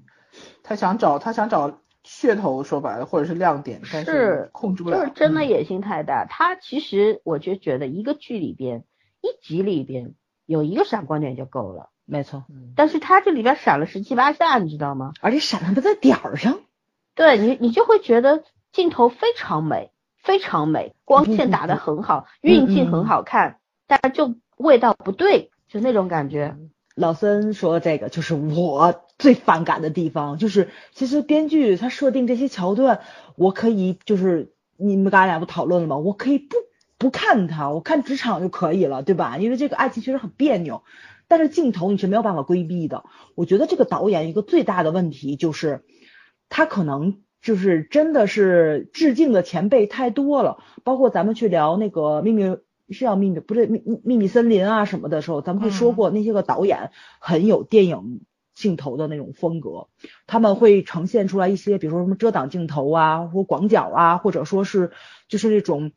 [0.62, 4.98] 他想找他想找噱头，说白了，或者是亮点，但是控制不了。
[4.98, 6.26] 就是真的野心太大。
[6.28, 8.84] 他其实我就觉得一个剧里边
[9.20, 10.14] 一集里边
[10.46, 11.90] 有一个闪光点就够了。
[12.04, 12.44] 没错，
[12.74, 15.12] 但是他这里边闪了十七八下，你知道吗？
[15.20, 16.58] 而且闪的不在点儿上。
[17.14, 26.56] 对你，你就会觉得镜头非常美，非常美，光线打得很好，运镜很好看，但是就味道不对，就那种感觉。
[26.96, 33.00] 老孙说这个就是我最反感的地方，就是其实编剧他设定这些桥段，
[33.36, 35.98] 我可以就是你们刚俩不讨论了吗？
[35.98, 36.56] 我可以不
[36.98, 39.38] 不看他，我看职场就可以了，对吧？
[39.38, 40.82] 因为这个爱情确实很别扭。
[41.28, 43.04] 但是镜头你是没有办法规避的。
[43.36, 45.84] 我觉得这个导演一个最大的问题就是，
[46.48, 50.58] 他可能就是真的是致敬的前辈太多了。
[50.82, 52.56] 包括咱们去聊那个秘密
[52.88, 56.90] 是要秘密不是秘秘密森林啊什么的时候，咱们会说过那些个导演
[57.20, 58.22] 很有电影
[58.60, 59.88] 镜头的那种风格，
[60.26, 64.92] 他们会呈现出来一些，比如说什么遮挡镜头啊，或广角啊，或者说是
[65.28, 65.92] 就是那种。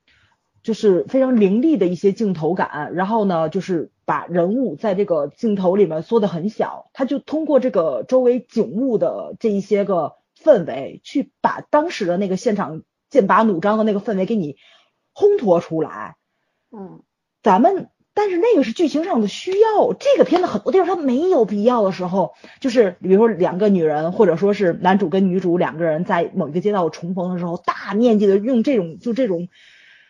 [0.64, 14.56] 就是非常凌厉的一些镜头感，然后呢，就是把人物在这个镜头里面缩得很小，他就通过这个周围景物的这一些个氛围，去把当时的那个现场剑拔弩张的那个氛围给你
[15.14, 16.16] 烘托出来。
[16.72, 17.02] 嗯，
[17.42, 29.50] 咱们但是那个是剧情上的需要，这个片子很多地方它没有必要的时候，就是比如说两个女人，或者说是男主跟女主两个人在某一个街道重逢的时候，大面积的用这种就这种。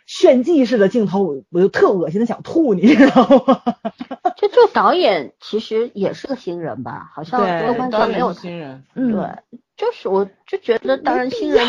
[0.06, 3.64] 炫技式的镜头，我我就特恶心的想吐，你知道吗？
[4.36, 11.66] 就 这导演其实也是个新人吧，好像对，观众没有新人，嗯，对，就是我就觉得，当然新人，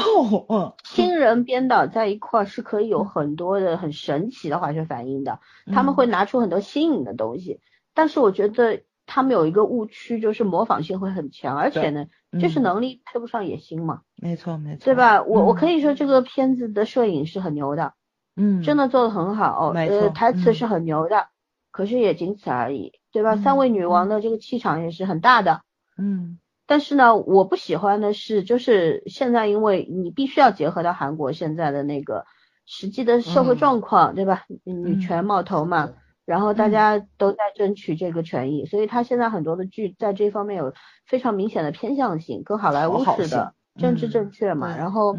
[0.49, 5.41] 嗯，新人编导在一块是可以有很多的很神奇的化学反应的，
[5.73, 7.61] 他们会拿出很多新颖的东西，
[7.95, 12.07] 但是我觉得他们有一个误区，就是模仿性会很强，而且呢，
[12.41, 15.23] 就是能力配不上野心嘛，没错没错，对吧？
[15.23, 17.95] 我我可以说这个片子的摄影是很牛的。
[18.37, 21.29] 嗯，真的做的很好，呃，台词是很牛的，
[21.71, 23.37] 可是也仅此而已，对吧？
[23.37, 25.63] 三位女王的这个气场也是很大的，
[25.97, 32.25] 嗯，但是呢，我不喜欢的是，就是现在因为你必须要结合到韩国现在的那个
[32.67, 34.45] 实际的社会状况，对吧？
[34.65, 35.91] 女权冒头嘛，
[36.25, 40.73] 然后大家都在争取这个权益，所以他现在很多的剧在这方面有
[41.07, 45.17] 非常明显的偏向性，跟好莱坞似的政治正确嘛，然后。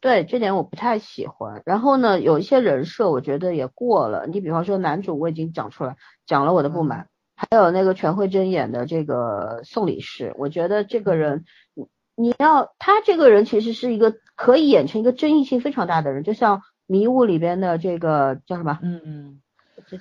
[0.00, 4.26] 对这点我不太喜欢，然后呢，有一些人设我觉得也过了。
[4.26, 5.96] 你比方说男主我已经讲出来，
[6.26, 11.44] 讲了我的不满，还有那个全慧珍演的这个宋理事，我觉得这个人，
[11.74, 11.86] 你
[12.16, 18.78] 你要他这个人其实是一个可以演成一个争议性非常大的人，就像迷雾里边的这个叫什么？
[18.82, 19.40] 嗯嗯，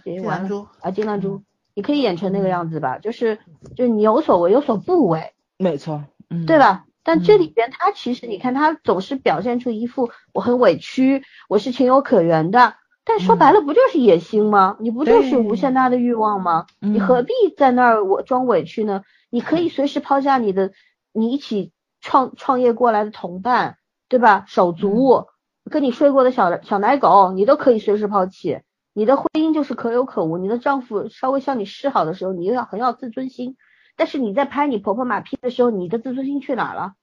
[0.03, 1.43] 金兰珠啊，金兰珠，
[1.73, 3.39] 你可以演成那个样子吧，就是
[3.75, 6.85] 就是你有所为有所不为，没错，嗯，对吧？
[7.05, 12.75] 但这里边他其实你看他总是表现出一副我很委屈，我是情有可原的，
[13.05, 14.77] 但说白了不就是野心吗？
[14.79, 16.65] 你不就是无限大的欲望吗？
[16.79, 19.03] 你何必在那儿我装委屈呢？
[19.29, 20.71] 你可以随时抛下你的
[21.11, 21.71] 你一起
[22.01, 23.77] 创创业过来的同伴，
[24.07, 24.45] 对吧？
[24.47, 25.27] 手足
[25.69, 28.61] 跟你睡过的小小奶狗，你都可以随时抛弃。
[28.93, 33.57] 你的婚姻就是可有可无，你的丈夫稍微向你示好的时候，你又要很要自尊心。
[33.95, 36.93] 但是你在拍你婆婆马屁的时候，你的自尊心去哪了？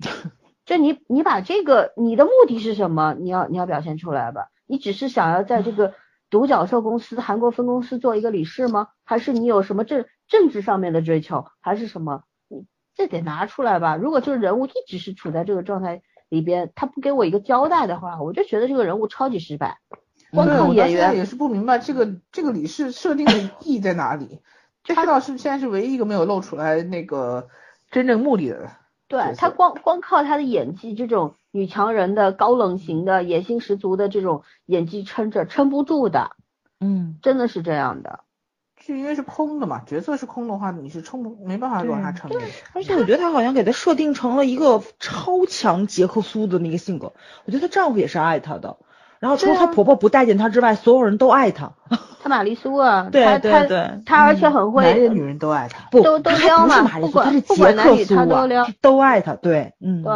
[0.64, 3.14] 就你你把这个你的目的是什么？
[3.18, 4.48] 你要你要表现出来吧。
[4.66, 5.94] 你只是想要在这个
[6.30, 8.88] 独角兽公司韩国分公司做一个理事吗？
[9.04, 11.46] 还是你有什么政政治上面的追求？
[11.60, 12.24] 还是什么？
[12.48, 13.96] 你这得拿出来吧。
[13.96, 19.78] 如果这个人物一直是处在这个状态里边，他不给我一个交代的话，我就觉得这个人物超级失败。
[20.30, 24.40] 光靠演员也是不明白这个这个理事设定的意义在哪里。
[24.94, 27.48] 他倒是现在是唯一一个没有露出来那个
[27.90, 28.70] 真正目的的。
[29.06, 36.32] 对他光光靠他的演技，这种女强人的高冷型的野心十足的这种演技撑着撑不住的，
[36.80, 38.24] 嗯，真的是这样的。
[38.74, 42.40] 剧因为是空的嘛，角色是空的话，你是撑不没办法往下撑的。
[42.72, 47.12] 而且我觉得他好像给他设定成了一个超强杰克苏的那个性格，
[47.44, 48.76] 我觉得她丈夫也是爱她的。
[49.20, 51.74] 然后除了她婆婆不待见她之外，所有人都爱她。
[52.20, 60.12] 她玛丽苏啊，对对对，她而且很会，男人女人都爱她，不都都撩嘛，不管不管男女她都撩，都爱她，对，嗯，对，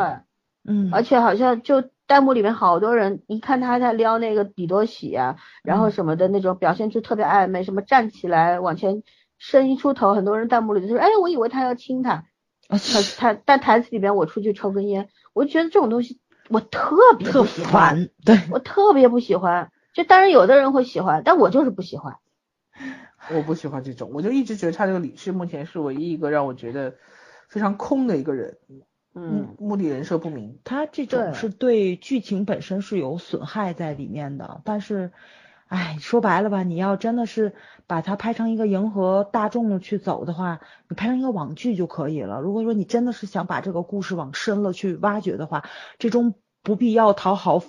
[0.68, 9.02] 嗯，而且好像就弹幕里面好多人一看他在撩那个李多喜啊，然后什么的那种表现出特别暧昧，什么站起来往前
[9.38, 12.26] 伸一出头，很多人弹幕里就说，哎，我以为他要亲他，
[12.68, 12.78] 他
[13.16, 16.20] 他但台词里边我出去抽根烟，我就觉得这种东西。
[16.50, 19.70] 我特别特烦，对我特别不喜欢。
[19.92, 22.16] 就当然有的人会喜欢，但我就是不喜欢。
[23.34, 26.94] 我不喜欢这种，我就一直觉得他这个李氏目前是唯一一个让我觉得
[27.48, 28.56] 非常空的一个人。
[29.20, 30.58] 嗯，目的人设不明。
[30.64, 35.12] 他这种是对剧情本身是有损害在里面的，但是，
[35.66, 37.54] 哎，说白了吧，你要真的是
[37.86, 42.40] 把它拍成一个迎合大众的去走的话，你拍成一个网剧就可以了。
[42.40, 45.64] 如果说你真的是想把这个故事往深了去挖掘的话，
[45.98, 47.62] 这种不必要讨好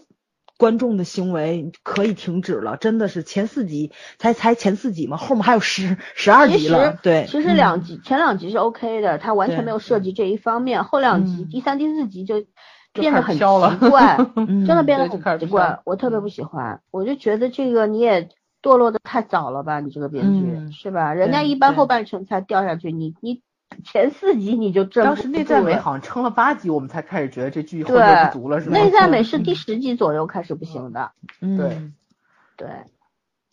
[0.59, 2.75] 观众的行为可以停止了。
[2.75, 6.99] 真的是前四集才才前四集嘛，后面还有十十二集了。
[7.01, 10.83] 对，其实两集前两集是 OK 的，他完全没有涉及这一方面。
[10.83, 12.35] 后两集第三、第四集就
[12.91, 13.39] 变得很奇
[13.89, 16.81] 怪， 真的变得很奇怪，我特别不喜欢。
[16.91, 18.27] 我就觉得这个你也
[18.61, 21.13] 堕落的太早了吧，你这个编剧是吧？
[21.13, 23.41] 人家一般后半程才掉下去，你你。
[23.83, 28.77] 前四集你就这当时内在美好像撑了八集，我们才开始觉得这剧后劲不足了，是吗？
[28.77, 31.11] 内在美是第十集左右开始不行的。
[31.39, 31.91] 对
[32.57, 32.69] 对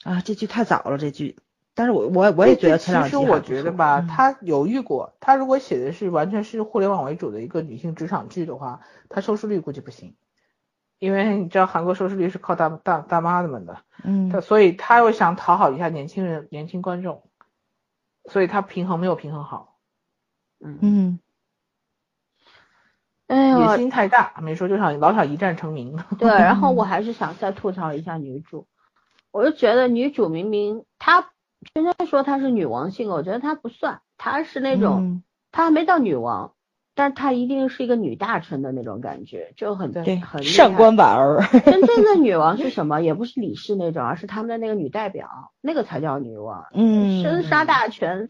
[0.03, 1.37] 啊，这剧太早了，这剧。
[1.75, 8.81] 但是我我我也觉得前两集其实我觉得吧，他犹豫过，他如果写的是完全是互联网为主的一个女性职场剧的话，
[9.11, 10.15] 他收视率估计不行，
[10.99, 17.23] 因为你知道韩国收视率是靠大大大妈们的，嗯，他所以他又想讨好一下年轻人年轻观众，
[18.25, 19.76] 所以他平衡没有平衡好。
[20.61, 21.19] 嗯，
[23.27, 25.99] 哎呀，野心太大，没说就想老想一战成名。
[26.19, 28.67] 对，然后 我还是想再吐槽一下女主，
[29.33, 31.31] 我就觉得女主明明她
[31.75, 35.23] 现在说她是女王性格，我觉得她不算，她是那种
[35.53, 36.55] 她还没到女王，
[36.95, 41.43] 但是她一定是一个女大臣的那种感觉，就很对很上官婉儿。
[41.61, 43.01] 真正的女王是什么？
[43.03, 46.67] 也不是李氏那种，而是他们的那个女代表，那个才叫女王。
[46.73, 48.29] 嗯，生杀大权。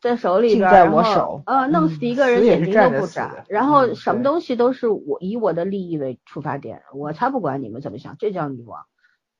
[0.00, 8.84] 在手里边，在我手，呃，弄死一个人眼睛都不眨，然后什么东西都是我以我的利益为出发点，我才不管你们怎么想，这叫女王，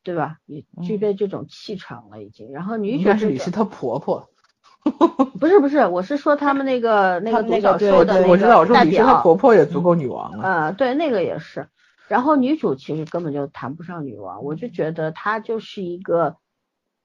[0.05, 0.37] 对吧？
[0.45, 2.53] 你具备这种气场了已经。
[2.53, 4.29] 然后女主是你是她婆婆，
[5.41, 10.45] 不是不是，我是说他们那个那个独角兽的那个代表，她婆婆也足够女王了。
[10.45, 11.69] 啊，对，那个也是。
[12.07, 16.37] 然后女主其实根本就谈不上女王，我就觉得她就是一个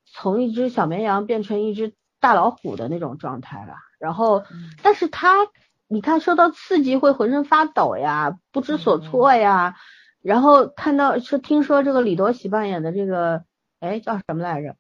[0.05, 1.93] 从一只小绵羊变成一只。
[2.25, 4.45] 大老虎的那种状态吧，然后，
[4.81, 5.45] 但是他，
[5.87, 9.75] 你看受到刺激会浑身发抖呀，不知所措呀，
[10.23, 13.43] 然后看到是听说这个李多喜扮演的这个，
[13.79, 14.75] 哎叫什么来着？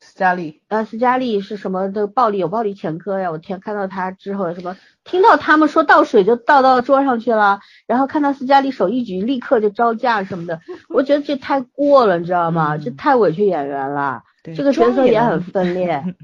[0.00, 3.30] 斯嘉丽，呃，斯嘉丽是什么的暴力有暴力前科呀？
[3.30, 12.76] 我天，看到他之后什么，听到他们说倒水就倒到桌上去了，然后看到斯嘉丽手一举立刻就招架什么的，我觉得这太过了，你知道吗？
[12.76, 14.24] 这太委屈演员了。
[14.54, 16.14] 这个角色也很分裂，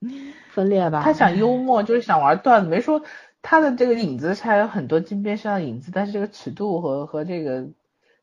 [0.50, 1.02] 分裂吧。
[1.02, 3.02] 他想幽默，就是想玩段子，没说
[3.42, 7.66] 他的这个影子才有很多金边上的影子，但是这个尺度和和这个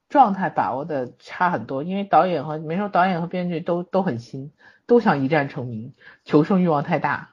[0.10, 1.84] 状态把握的差很多。
[1.84, 4.52] 因为导演和没说导演和编剧都都很新，
[4.86, 5.94] 都想一战成名，
[6.24, 7.30] 求胜欲望太大。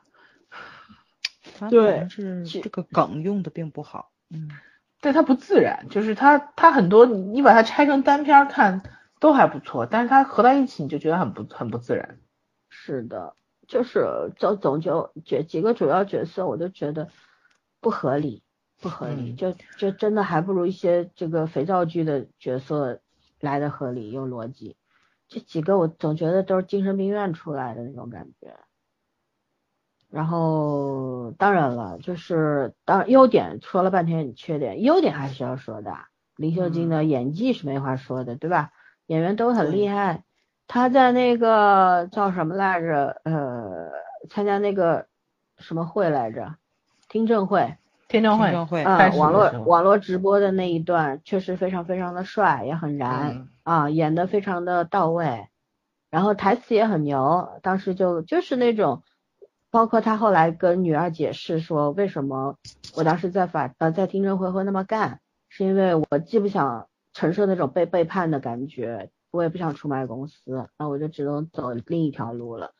[1.71, 4.49] 对，是这个梗用的并不好，嗯，
[5.01, 8.83] 对他不自然，就是他他很多你把它拆成单片看。
[9.23, 12.19] 都还不错，但是它合在一起你就觉得很不很不自然。
[12.71, 13.37] 是的，
[13.69, 17.09] 就是总总就觉几个主要角色，我都觉得
[17.81, 18.43] 不合理，
[18.81, 22.99] 不合理，就就真的还不如一些这个肥皂剧的角色
[23.39, 24.77] 来的合理有逻辑。
[25.29, 28.57] 这几个我总觉得都是精神病院出来的那种感觉。
[30.11, 35.97] 然后嗯，当然了，就是当优点说了半天，缺点优点还是要说的。
[36.35, 38.73] 林秀晶的演技是没话说的，对吧？
[39.07, 40.23] 演员都很厉害。
[40.67, 43.21] 他在那个叫什么来着？
[43.25, 43.91] 呃，
[44.31, 45.07] 参加那个
[45.59, 46.55] 什么会来着？
[47.09, 47.77] 听证会。
[48.09, 48.83] 听证会。
[48.83, 55.49] 啊，网络网络直播的那一段确实非常非常的帅，也很燃啊，演的非常的到位。
[56.11, 59.03] 然后台词也很牛，当时就就是那种。
[59.71, 62.57] 包括他后来跟女儿解释说，为什么
[62.95, 72.73] 我当时在法呃在听证会会那么干，是因为我既不想承受那种被背叛的感觉，我也不想出卖公司，那我就只能走另一条路了。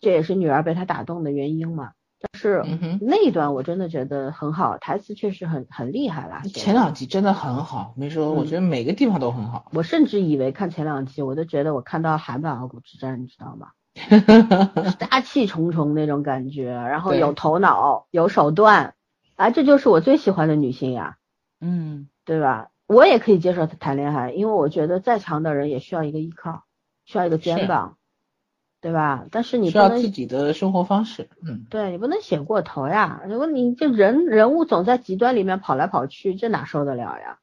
[0.00, 1.92] 这也是女儿被他打动的原因嘛。
[2.20, 2.64] 但是
[3.02, 6.40] 那一段我真的觉得很好，台词确实很很厉害啦。
[6.42, 9.70] 前两集真的很好，没说，我觉得每个地方都很好。
[9.74, 13.72] 我甚至以为看前两集，我都觉得我看到韩版傲骨之战，你知道吗？
[14.98, 18.94] 杀气重重那种感觉，然后有头脑有手段，
[19.36, 21.18] 啊，这就是我最喜欢的女性呀，
[21.60, 22.68] 嗯，对吧？
[22.86, 26.64] 我也可以接受他谈恋爱，因为我觉得再强的人也需要一个依靠，
[27.04, 27.96] 需要一个肩膀，
[28.80, 29.26] 对吧？
[29.30, 33.22] 但是你需要自己的生活方式，嗯，对你不能写过头呀。
[33.26, 37.38] 如果你这人人物总在极端里面跑来跑去，这哪受得了呀？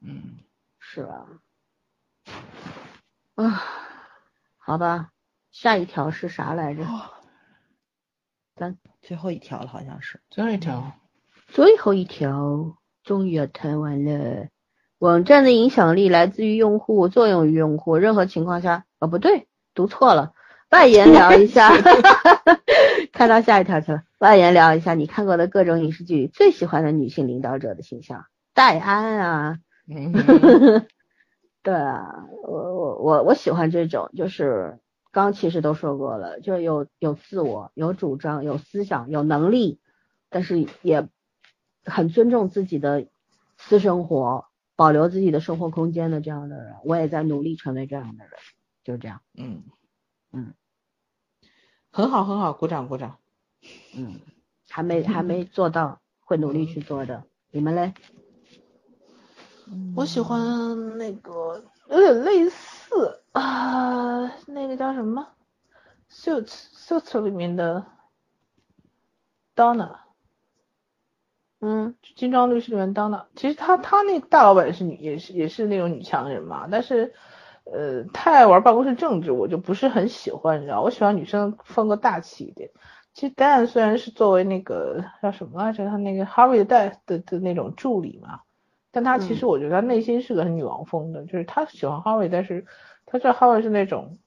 [0.00, 0.38] 嗯，
[0.78, 1.26] 是吧？
[3.36, 3.62] 啊，
[4.58, 5.10] 好吧。
[5.52, 6.84] 下一条是啥来着？
[8.54, 10.92] 咱，最后一条了，好像是最后一条。
[11.48, 14.48] 最后一条，终于要谈完了。
[15.00, 17.96] 网站的影响力来自于用户，作用于用户。
[17.96, 20.32] 任何情况下，哦，不对，读错了。
[20.70, 21.72] 外延聊一下，
[23.12, 24.02] 看到下一条去了。
[24.18, 29.56] 外延聊一下你看过的各种影视剧，最喜欢的女性领导者的形象，戴安啊。
[31.62, 34.78] 对啊，我我我我喜欢这种，就是。
[35.12, 39.80] 刚其实都说过了，就有有自我、有主张、有思想、有能力，
[40.28, 41.08] 但是也
[41.84, 43.06] 很尊重自己的
[43.58, 44.44] 私生活，
[44.80, 48.32] 保留自己的生活空间的这样的人，我也在努力成为这样的人，
[48.82, 49.20] 就是这样。
[49.34, 49.62] 嗯
[50.32, 50.54] 嗯，
[51.90, 53.18] 很好很好，鼓掌鼓掌。
[53.94, 54.18] 嗯，
[54.70, 57.24] 还没还没做到，会努力去做的。
[57.50, 57.92] 你们嘞？
[59.94, 65.28] 我喜欢那个有点类似啊，那个叫什么
[66.10, 67.84] ？Suits Suits 里面的
[69.54, 69.98] Donna，
[71.60, 77.12] 嗯，金装律师里面 Donna，其实他他那大老板是女，也是也是那种女强人嘛，但是
[77.64, 82.70] 呃太爱玩办公室政治，我就不是很喜欢，你知道，我喜欢女生风格大气一点。
[83.12, 88.40] 其实 Dan 虽然是作为那个叫什么来着，他那个 Harvey 的的的那种助理嘛。
[88.92, 92.66] 但他其实我觉得他内心是个很女王风的，就是他喜欢 Harry，，但是
[93.06, 94.18] 他知道哈维是那种，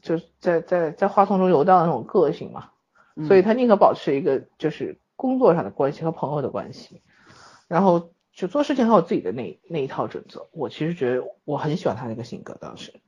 [0.00, 2.70] 就是在在在花丛中游荡的那种个性嘛，
[3.26, 7.02] 所以他宁可保持一个就是工作上的关系和朋友的关系，
[7.66, 10.48] 然后就做事情还有自己的那那一套准则。
[10.52, 13.00] 我其实觉得我很喜欢他那个性格，当时，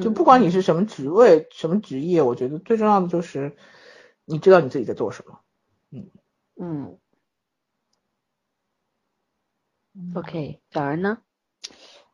[0.00, 3.56] 就不管你是什么职位、什么职业，我觉得最重要的就是
[4.24, 5.40] 你知道你自己在做什么。
[5.90, 6.10] 嗯
[6.56, 6.98] 嗯。
[10.14, 11.18] OK，小人呢？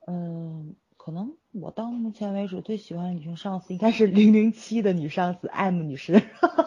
[0.09, 6.22] 嗯，可能我到目前为止最喜欢的女性上司应该是零零七的女上司 M 女士。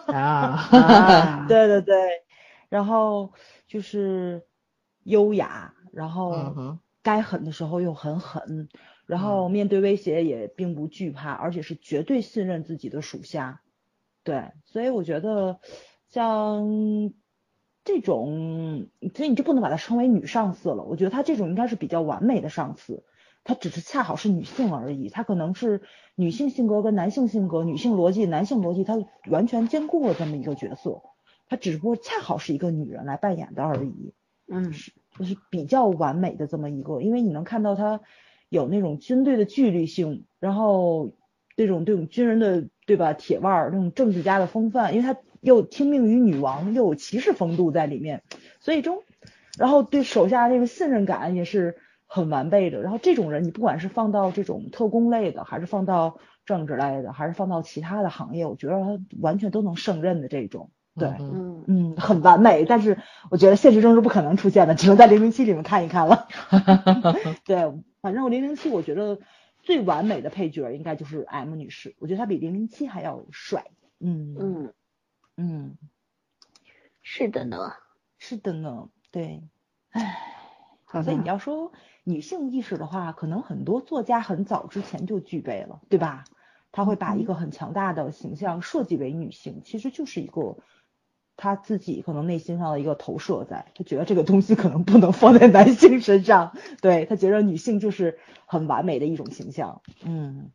[0.07, 1.95] 啊， 对对对，
[2.69, 3.33] 然后
[3.67, 4.45] 就是
[5.03, 8.69] 优雅，然后该狠的时候又很狠，
[9.05, 13.61] 然后面对威胁也并不惧怕，而且是绝对信任自己的属下。
[14.23, 15.59] 对，所以我觉得
[16.07, 17.13] 像。
[17.83, 20.83] 这种，所以你就不能把她称为女上司了。
[20.83, 23.03] 我觉得她这种应该是比较完美的上司，
[23.43, 25.09] 她只是恰好是女性而已。
[25.09, 25.81] 她可能是
[26.15, 28.97] 女性性格跟男性性格、女性逻辑、男性逻辑，她
[29.29, 31.01] 完全兼顾了这么一个角色。
[31.49, 34.13] 她只不过恰好是一个女人来扮演的而已。
[34.47, 38.01] 嗯，是就是比较完美的这么一个，因为你能看到她
[38.49, 41.11] 有那种军队的纪律性，然后
[41.55, 45.19] 这种这种军人的对吧铁腕儿那种政治家的风范，因为她。
[45.41, 48.21] 又听命于女王，又有骑士风度在里面，
[48.59, 49.01] 所以中，
[49.57, 51.77] 然后对手下这个信任感也是
[52.13, 52.81] 很完备的。
[52.81, 60.71] 然后这种人，你不管是放到这种特工类的，还是放到政治类的，还是放到其他的行业，我觉得他完全都能胜任的这种。
[60.97, 62.65] 对，嗯嗯，很完美。
[62.65, 62.97] 但是
[63.29, 66.27] 我觉得现实中是不可能出现的，只能在零零七里面看一看了。
[67.45, 69.19] 对，反正我零零七，我觉得
[69.63, 73.65] 最完美的配角应该就是 M 女士，我觉得她比零零七还要帅。
[73.99, 74.73] 嗯嗯。
[75.37, 75.77] 嗯，
[77.01, 77.71] 是的呢，
[78.19, 79.41] 是的呢，对，
[79.89, 80.40] 唉，
[80.91, 81.71] 所以你要说
[82.03, 86.25] 女性意识的话，可能很多作家很早之前就具备了，对吧？
[86.73, 90.57] 他会把一个很强大的形象设计为女性，其实就是一个
[91.37, 100.51] 他自己可能内心上的一个投射，在他觉得这个东西可能不能放在男性身上，对他觉得女性就是很完美的一种形象，嗯，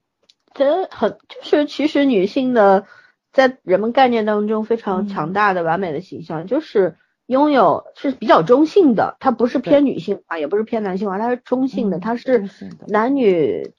[0.52, 2.86] 这很就是其实女性的
[3.32, 6.96] 在人们概念当中非常强大的完美的形象就是。
[7.26, 12.48] 拥有是比较中性的，它不是偏女性化，也不是偏男性化，它是中性的，它是
[12.86, 13.72] 男女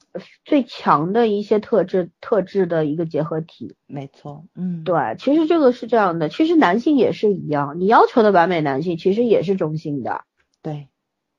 [0.43, 3.75] 最强的一些特质特质的一个结合体。
[3.85, 10.25] 没错，嗯，对，其实这个是这样的，其实男性也是一样，你要求的完美男性其实也是中性的。
[10.61, 10.89] 对，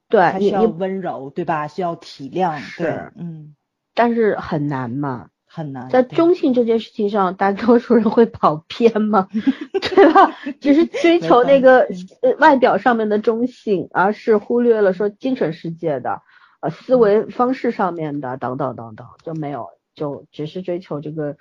[0.08, 1.68] 对，需要温柔，对吧？
[1.68, 3.54] 需要体谅，对，嗯，
[3.94, 5.28] 但是很难嘛。
[5.50, 9.28] 很难在中性这件事情上，大多数人会跑偏吗？
[9.80, 10.36] 对吧？
[10.60, 11.88] 只是追求那个
[12.22, 16.22] 呃外表上面的中性，而是忽略了说精神世界的
[16.60, 21.36] 呃思维方式上面的等等等等，就没有就只是追求这个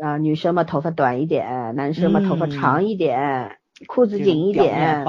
[0.00, 5.04] 啊女生嘛头发短一点，男生嘛头发长一点，裤子紧一点，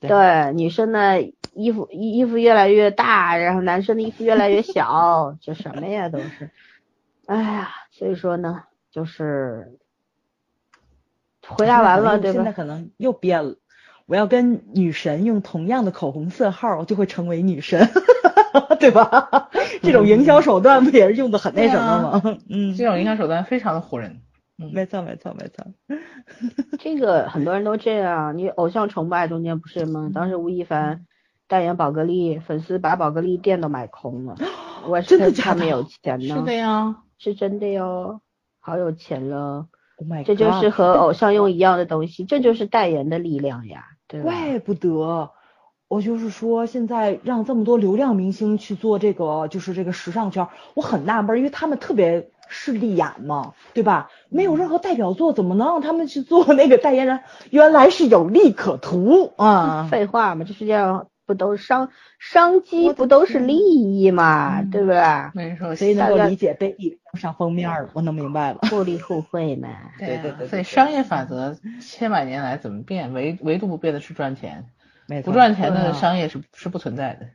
[0.00, 1.20] 对女生呢
[1.54, 6.50] 衣服衣衣服越来越大，然后男生的衣服越来越小，这什么呀都是。
[7.32, 9.78] 哎呀，所以说呢，就是
[11.48, 12.34] 回答完了，对吧？
[12.34, 13.56] 现在可能又变了，
[14.06, 17.88] 我要跟女神用同样的口红色号，就会成为女神，
[18.78, 19.48] 对吧？
[19.82, 22.22] 这种营销手段不也是用的很那什么吗？
[22.50, 24.20] 嗯，这种营销手段非常的唬人。
[24.56, 25.66] 没错，没错，没错。
[26.78, 30.10] 这个很多人都这样，你偶像崇拜中间不是吗？
[30.14, 31.06] 当时吴亦凡
[31.48, 34.36] 代言宝格丽，粉丝把宝格丽店都买空了。
[34.86, 36.36] 我真的他没有钱呢。
[36.36, 37.01] 是的呀。
[37.22, 38.20] 是真的哟，
[38.58, 39.68] 好有钱了
[39.98, 44.24] ！Oh my god，这就是和偶像用一样的东西，这就是代言的力量呀，对吧？
[44.24, 45.30] 怪不得，
[45.86, 54.10] 我就是说，现在让这么多流量明星去做这个，就是这个时尚圈，我很纳闷，因为他们特别势利眼嘛，对吧？
[54.28, 57.20] 没有任何代表作，怎么能让他们去做那个代言人？
[57.50, 59.86] 原来是有利可图啊！
[59.92, 61.06] 废话嘛，这世界上。
[61.26, 65.00] 不都是商商机不都是利益嘛，对不对？
[65.34, 69.68] 没错，所以能够理解被利上封面了，我能明白了，互利互惠嘛。
[69.98, 74.66] 对对对，所以商业法则千百年来怎么变，唯唯独不变的是赚钱，
[75.24, 77.26] 不赚钱的商业是是不存在的。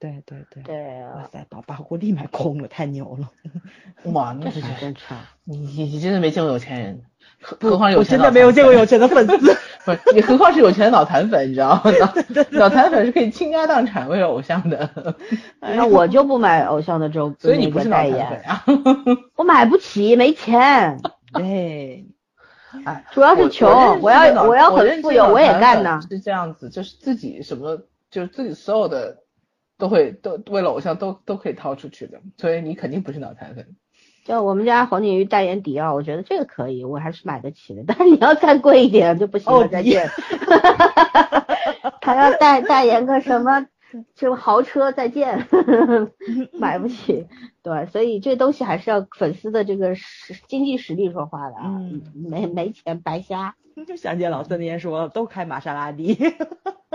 [0.00, 0.62] 对对对。
[0.64, 1.12] 对啊。
[1.16, 3.30] 哇塞，把把货立马空了，太牛了。
[4.12, 5.14] 哇，那 是真差。
[5.44, 7.02] 你你真的没见过有钱人。
[7.42, 9.54] 何况我真的没有见过有钱的粉丝，
[9.86, 11.82] 不，你何况是有钱的脑残粉，你知道吗？
[12.50, 15.16] 脑残粉是可以倾家荡产为偶像的。
[15.60, 18.62] 那我就不买偶像的周，所以你不是代言啊？
[19.36, 21.00] 我买不起，没钱。
[21.32, 22.04] 对，
[22.84, 24.00] 哎，主要是穷。
[24.02, 26.00] 我要我要很富有，我也干呢。
[26.10, 29.16] 是这样子，就是自己什么，就是自己所有的
[29.80, 33.66] 都会都为了偶像都都可以掏出去的，所以你肯定不是脑残粉。
[34.24, 37.82] 就我们家黄景瑜代言迪奥，我觉得这个可以，我还是买得起的。
[37.84, 40.08] 但是你要再贵一点就不行了，再见。
[42.00, 43.66] 他要代代言个什么，
[44.14, 45.46] 就豪车，再见，
[46.52, 47.26] 买不起。
[47.62, 51.80] 对，所以这东西还是要粉丝的这个实经济实力说话的啊，
[52.14, 53.54] 没没钱白瞎。
[53.86, 56.18] 就想起老孙那天说，都开玛莎拉蒂。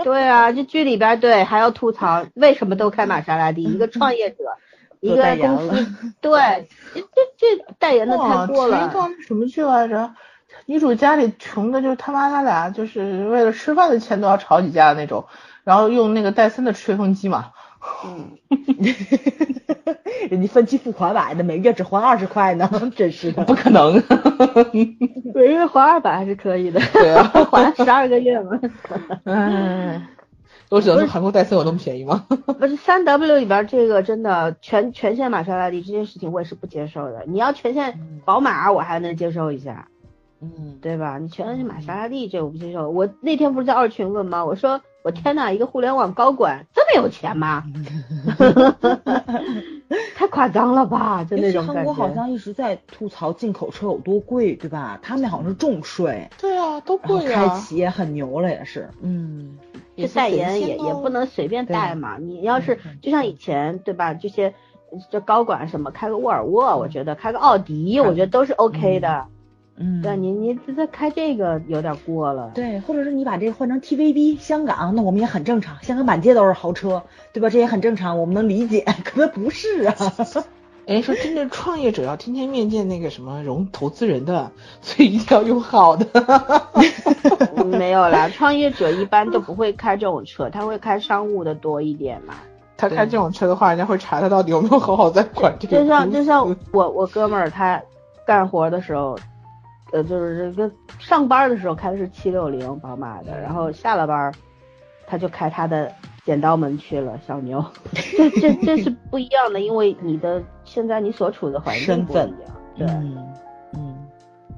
[0.04, 3.62] 对啊，这剧里边对还要吐槽，为什么都开玛莎拉蒂？
[3.62, 4.36] 一个创业者。
[5.00, 5.86] 一个公司，
[6.22, 7.02] 对，这
[7.36, 8.90] 这代言的太多了。
[8.90, 10.14] 前一什么剧来着？
[10.64, 15.26] 女主家里穷的，就是他妈他俩就是为了吃饭的钱都要吵几架的那种，
[15.66, 17.50] 然后用那个戴森的吹风机嘛。
[18.04, 18.38] 嗯，
[20.30, 23.44] 人家分期付款买的，每个月只还二十块呢， 真是的。
[23.44, 23.94] 不可能，
[24.72, 26.80] 每个月还二百还是可以的。
[26.92, 28.60] 对啊，还十二个月嘛。
[29.24, 30.06] 嗯。
[30.68, 32.26] 我只能说韩国戴森有那么便宜吗？
[32.58, 37.22] 不是三 W 里边这个真的全全线玛莎拉蒂这件事情我也是不接受的。
[37.28, 39.86] 你要全线宝马我还能接受一下，
[40.40, 41.18] 嗯，对吧？
[41.18, 42.90] 你全去买法拉利这我不接受。
[42.90, 44.44] 我那天不是在二群问吗？
[44.44, 47.64] 我说我天呐，一个互联网高管这么有钱吗？
[50.16, 51.24] 太夸张了吧？
[51.24, 54.98] 就那种韩国好像一直在吐槽进口车有多贵，对吧？
[55.02, 56.28] 他们好像是重税。
[56.38, 57.48] 对啊，都贵啊。
[57.48, 59.56] 开企业很牛了也是，嗯。
[59.96, 64.12] 这代言也也不能随便带嘛，你要是就像以前对吧？
[64.12, 64.52] 这些
[65.10, 69.26] 这高管什么开个沃尔沃，我觉得开个奥迪，我觉得都是 OK 的。
[69.78, 72.50] 嗯，对，你你这开这个有点过了。
[72.54, 77.50] 对，或者是你把这个换成 TVB 香港，那我们也很正常，香港满街都是豪车，对吧？
[77.50, 78.84] 这也很正常，我们能理解。
[79.04, 79.94] 可能不是啊。
[80.86, 86.06] 哎，说真正创业者要天天面见那个什么融投资人的，所以一定要用好的。
[87.66, 92.34] 没有啦，创业者一般都不会开这种车，他会开商务的多一点嘛。
[92.76, 95.76] 他开这种车的话，人家会查他到底有没有好好在管这个。
[95.76, 97.82] 就像就像我我哥们儿他
[98.24, 99.18] 干活的时候，
[99.92, 104.32] 呃，就是这个上班的时候开的是七六零宝马的，然后下了班
[105.06, 105.92] 他就开他的
[106.24, 107.64] 剪刀门去了，小牛。
[107.92, 112.30] 这这这是不一样的，因为你的现在你所处的环境不一样。
[112.76, 112.86] 对，
[113.74, 113.96] 嗯，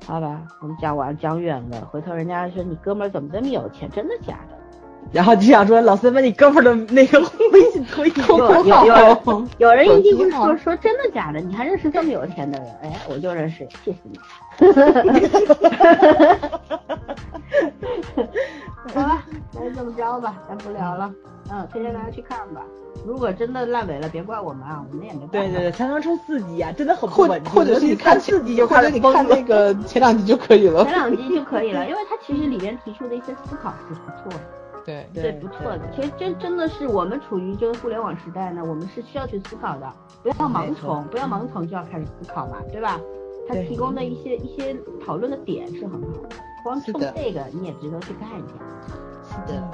[0.07, 3.89] 好吧，我们讲完讲远了，回头人家说你哥们怎么这么有钱？
[3.91, 4.58] 真的假的？
[5.13, 7.19] 然后就想说，老孙把你哥们的那个
[7.53, 11.41] 微信推 有有有 有人一定会说说真的假的？
[11.41, 12.69] 你还认识这么有钱的人？
[12.83, 14.19] 哎，我就认识，谢谢你。
[18.95, 19.25] 好吧，
[19.55, 21.11] 那就这么着吧，咱不聊了。
[21.51, 22.61] 嗯，推荐大家去看吧。
[23.07, 25.27] 如果真的烂尾了，别怪我们啊，我们也没。
[25.29, 30.85] 对对对，才能出四集啊，真的很不稳或者是你看四集就看你看那个前两集就可以了。
[30.85, 34.58] 前两集就可以了，因为它其实里面提出的一些思考是不错的。
[35.13, 35.81] 对对，不错的。
[35.95, 39.93] 其实真真的是我们处于这个互联网时代呢，我们是需要去思考的，
[40.23, 42.99] 不要盲从，不要盲从就要开始思考嘛，对吧？
[43.49, 48.55] 他提供的一些一些讨论的点是很好的，光冲这个你也值得去看一下。
[49.47, 49.71] 是的，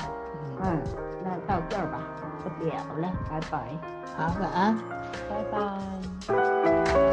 [0.63, 0.83] 嗯，
[1.25, 2.01] 那到这儿吧，
[2.59, 3.69] 不聊了，拜拜。
[4.17, 4.79] 好，晚安，
[5.29, 7.04] 拜拜。